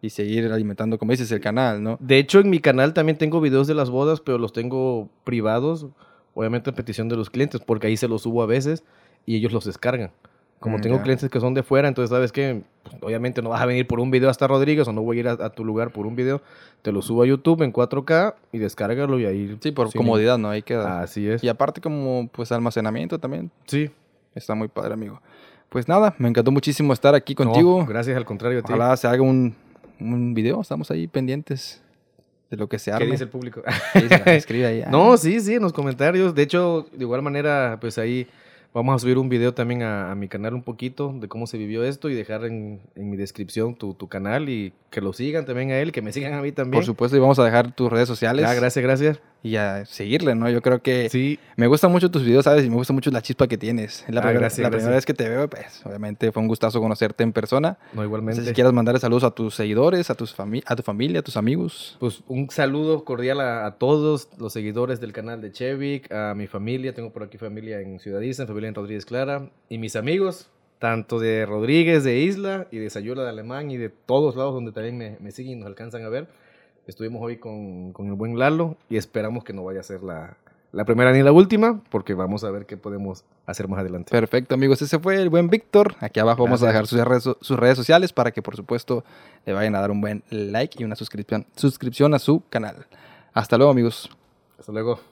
Y 0.01 0.09
seguir 0.09 0.51
alimentando, 0.51 0.97
como 0.97 1.11
dices, 1.11 1.31
el 1.31 1.39
canal, 1.41 1.83
¿no? 1.83 1.97
De 1.99 2.17
hecho, 2.17 2.39
en 2.39 2.49
mi 2.49 2.59
canal 2.59 2.93
también 2.93 3.17
tengo 3.17 3.39
videos 3.39 3.67
de 3.67 3.75
las 3.75 3.89
bodas, 3.91 4.19
pero 4.19 4.37
los 4.39 4.51
tengo 4.51 5.09
privados, 5.23 5.85
obviamente 6.33 6.71
a 6.71 6.73
petición 6.73 7.07
de 7.07 7.15
los 7.15 7.29
clientes, 7.29 7.61
porque 7.63 7.87
ahí 7.87 7.97
se 7.97 8.07
los 8.07 8.23
subo 8.23 8.41
a 8.41 8.47
veces 8.47 8.83
y 9.27 9.35
ellos 9.35 9.51
los 9.53 9.65
descargan. 9.65 10.11
Como 10.59 10.77
Mm, 10.77 10.81
tengo 10.81 10.97
ya. 10.97 11.03
clientes 11.03 11.29
que 11.29 11.39
son 11.39 11.53
de 11.53 11.61
fuera, 11.63 11.87
entonces 11.87 12.09
sabes 12.09 12.31
que 12.31 12.61
obviamente 13.01 13.41
no 13.43 13.49
vas 13.49 13.61
a 13.61 13.65
venir 13.65 13.85
por 13.87 13.99
un 13.99 14.09
video 14.11 14.29
hasta 14.29 14.47
Rodríguez 14.47 14.87
o 14.87 14.93
no 14.93 15.01
voy 15.03 15.17
a 15.17 15.19
ir 15.19 15.27
a, 15.27 15.31
a 15.33 15.49
tu 15.51 15.63
lugar 15.65 15.91
por 15.91 16.05
un 16.07 16.15
video, 16.15 16.41
te 16.81 16.91
lo 16.91 17.01
subo 17.03 17.21
a 17.23 17.25
YouTube 17.27 17.61
en 17.63 17.71
4K 17.73 18.35
y 18.51 18.57
descárgalo 18.59 19.19
y 19.19 19.25
ahí. 19.25 19.57
Sí, 19.61 19.71
por 19.71 19.89
sin- 19.91 19.99
comodidad, 19.99 20.37
¿no? 20.39 20.49
Ahí 20.49 20.61
queda. 20.63 21.01
Así 21.01 21.27
es. 21.27 21.43
Y 21.43 21.47
aparte 21.49 21.79
como, 21.81 22.27
pues, 22.31 22.51
almacenamiento 22.51 23.19
también. 23.19 23.51
Sí. 23.65 23.89
Está 24.33 24.55
muy 24.55 24.67
padre, 24.67 24.93
amigo. 24.93 25.21
Pues 25.69 25.87
nada, 25.87 26.15
me 26.17 26.27
encantó 26.29 26.51
muchísimo 26.51 26.91
estar 26.93 27.13
aquí 27.15 27.33
No, 27.33 27.45
contigo. 27.45 27.85
gracias, 27.85 28.15
al 28.17 28.25
contrario. 28.25 28.61
Ojalá 28.63 28.95
se 28.97 29.07
haga 29.07 29.21
un, 29.23 29.55
un 30.01 30.33
video. 30.33 30.61
Estamos 30.61 30.89
ahí 30.91 31.07
pendientes 31.07 31.81
de 32.49 32.57
lo 32.57 32.67
que 32.67 32.79
se 32.79 32.91
¿Qué 32.91 32.95
arme. 32.95 33.11
dice 33.11 33.23
el 33.23 33.29
público? 33.29 33.61
¿Qué? 33.93 34.35
Escribe 34.35 34.65
ahí. 34.65 34.83
No, 34.89 35.13
Ah, 35.13 35.17
sí, 35.17 35.39
sí, 35.39 35.55
en 35.55 35.61
los 35.61 35.73
comentarios. 35.73 36.35
De 36.35 36.43
hecho, 36.43 36.87
de 36.91 37.03
igual 37.03 37.21
manera, 37.21 37.77
pues 37.79 37.97
ahí 37.97 38.27
vamos 38.73 38.95
a 38.95 38.99
subir 38.99 39.17
un 39.17 39.27
video 39.29 39.53
también 39.53 39.83
a, 39.83 40.11
a 40.11 40.15
mi 40.15 40.27
canal 40.27 40.53
un 40.53 40.63
poquito 40.63 41.13
de 41.19 41.27
cómo 41.27 41.45
se 41.47 41.57
vivió 41.57 41.83
esto 41.83 42.09
y 42.09 42.15
dejar 42.15 42.45
en, 42.45 42.79
en 42.95 43.09
mi 43.09 43.17
descripción 43.17 43.75
tu, 43.75 43.93
tu 43.93 44.07
canal 44.07 44.47
y 44.49 44.73
que 44.89 45.01
lo 45.01 45.11
sigan 45.13 45.45
también 45.45 45.71
a 45.71 45.77
él, 45.79 45.91
que 45.91 46.01
me 46.01 46.11
sigan 46.13 46.33
a 46.33 46.41
mí 46.41 46.51
también. 46.51 46.77
Por 46.79 46.85
supuesto, 46.85 47.15
y 47.17 47.19
vamos 47.19 47.37
a 47.39 47.43
dejar 47.45 47.73
tus 47.73 47.91
redes 47.91 48.07
sociales. 48.07 48.45
Ah, 48.47 48.53
gracias, 48.53 48.83
gracias. 48.83 49.21
Y 49.43 49.55
a 49.55 49.85
seguirle, 49.85 50.35
¿no? 50.35 50.47
Yo 50.51 50.61
creo 50.61 50.83
que 50.83 51.09
Sí, 51.09 51.39
me 51.55 51.65
gustan 51.65 51.91
mucho 51.91 52.11
tus 52.11 52.23
videos, 52.23 52.43
¿sabes? 52.45 52.63
Y 52.63 52.69
me 52.69 52.75
gusta 52.75 52.93
mucho 52.93 53.09
la 53.09 53.23
chispa 53.23 53.47
que 53.47 53.57
tienes. 53.57 54.03
Es 54.07 54.13
la, 54.13 54.19
Ah, 54.19 54.23
primera, 54.23 54.39
gracias, 54.41 54.59
la 54.59 54.69
gracias. 54.69 54.81
primera 54.83 54.95
vez 54.97 55.05
que 55.07 55.13
te 55.15 55.27
veo, 55.29 55.49
pues, 55.49 55.81
obviamente 55.83 56.31
fue 56.31 56.41
un 56.43 56.47
gustazo 56.47 56.79
conocerte 56.79 57.23
en 57.23 57.33
persona. 57.33 57.79
no 57.93 58.01
No 58.01 58.03
igualmente. 58.05 58.41
sé 58.41 58.47
si 58.49 58.53
quieras 58.53 58.71
mandarle 58.71 58.99
saludos 58.99 59.23
a 59.23 59.31
tus 59.31 59.55
seguidores, 59.55 60.11
a, 60.11 60.15
tus 60.15 60.37
fami- 60.37 60.61
a 60.67 60.75
tu 60.75 60.83
familia, 60.83 61.21
a 61.21 61.23
tus 61.23 61.37
amigos. 61.37 61.97
Pues 61.99 62.21
un 62.27 62.49
saludo 62.51 63.03
cordial 63.03 63.41
a, 63.41 63.65
a 63.65 63.77
todos 63.79 64.29
los 64.37 64.53
seguidores 64.53 65.01
del 65.01 65.11
canal 65.11 65.41
de 65.41 65.51
Chevik, 65.51 66.11
a 66.11 66.35
mi 66.35 66.45
familia, 66.45 66.93
tengo 66.93 67.11
por 67.11 67.23
aquí 67.23 67.39
familia 67.39 67.79
en 67.81 67.99
Ciudad 67.99 68.21
Isla, 68.21 68.45
familia 68.45 68.69
en 68.69 68.75
Rodríguez 68.75 69.05
Clara, 69.05 69.49
y 69.69 69.79
mis 69.79 69.95
amigos, 69.95 70.51
tanto 70.77 71.19
de 71.19 71.47
Rodríguez, 71.47 72.03
de 72.03 72.19
Isla, 72.19 72.67
y 72.71 72.77
de 72.77 72.91
Sayula 72.91 73.23
de 73.23 73.29
Alemán, 73.29 73.71
y 73.71 73.77
de 73.77 73.89
todos 73.89 74.35
lados 74.35 74.53
donde 74.53 74.71
también 74.71 74.97
me, 74.99 75.17
me 75.19 75.31
siguen 75.31 75.53
y 75.53 75.55
nos 75.61 75.67
alcanzan 75.67 76.03
a 76.05 76.09
ver. 76.09 76.27
Estuvimos 76.87 77.21
hoy 77.21 77.37
con, 77.37 77.93
con 77.93 78.07
el 78.07 78.13
buen 78.13 78.37
Lalo 78.37 78.75
y 78.89 78.97
esperamos 78.97 79.43
que 79.43 79.53
no 79.53 79.63
vaya 79.63 79.79
a 79.79 79.83
ser 79.83 80.03
la, 80.03 80.37
la 80.71 80.85
primera 80.85 81.11
ni 81.11 81.21
la 81.21 81.31
última, 81.31 81.81
porque 81.89 82.13
vamos 82.13 82.43
a 82.43 82.51
ver 82.51 82.65
qué 82.65 82.77
podemos 82.77 83.23
hacer 83.45 83.67
más 83.67 83.79
adelante. 83.79 84.09
Perfecto, 84.11 84.55
amigos. 84.55 84.81
Ese 84.81 84.99
fue 84.99 85.21
el 85.21 85.29
buen 85.29 85.49
Víctor. 85.49 85.95
Aquí 85.99 86.19
abajo 86.19 86.43
vamos 86.43 86.63
a 86.63 86.67
dejar 86.67 86.87
sus 86.87 86.99
redes, 87.03 87.23
sus 87.23 87.59
redes 87.59 87.77
sociales 87.77 88.13
para 88.13 88.31
que, 88.31 88.41
por 88.41 88.55
supuesto, 88.55 89.03
le 89.45 89.53
vayan 89.53 89.75
a 89.75 89.81
dar 89.81 89.91
un 89.91 90.01
buen 90.01 90.23
like 90.29 90.81
y 90.81 90.85
una 90.85 90.95
suscripción, 90.95 91.45
suscripción 91.55 92.13
a 92.13 92.19
su 92.19 92.43
canal. 92.49 92.87
Hasta 93.33 93.57
luego, 93.57 93.71
amigos. 93.71 94.09
Hasta 94.57 94.71
luego. 94.71 95.10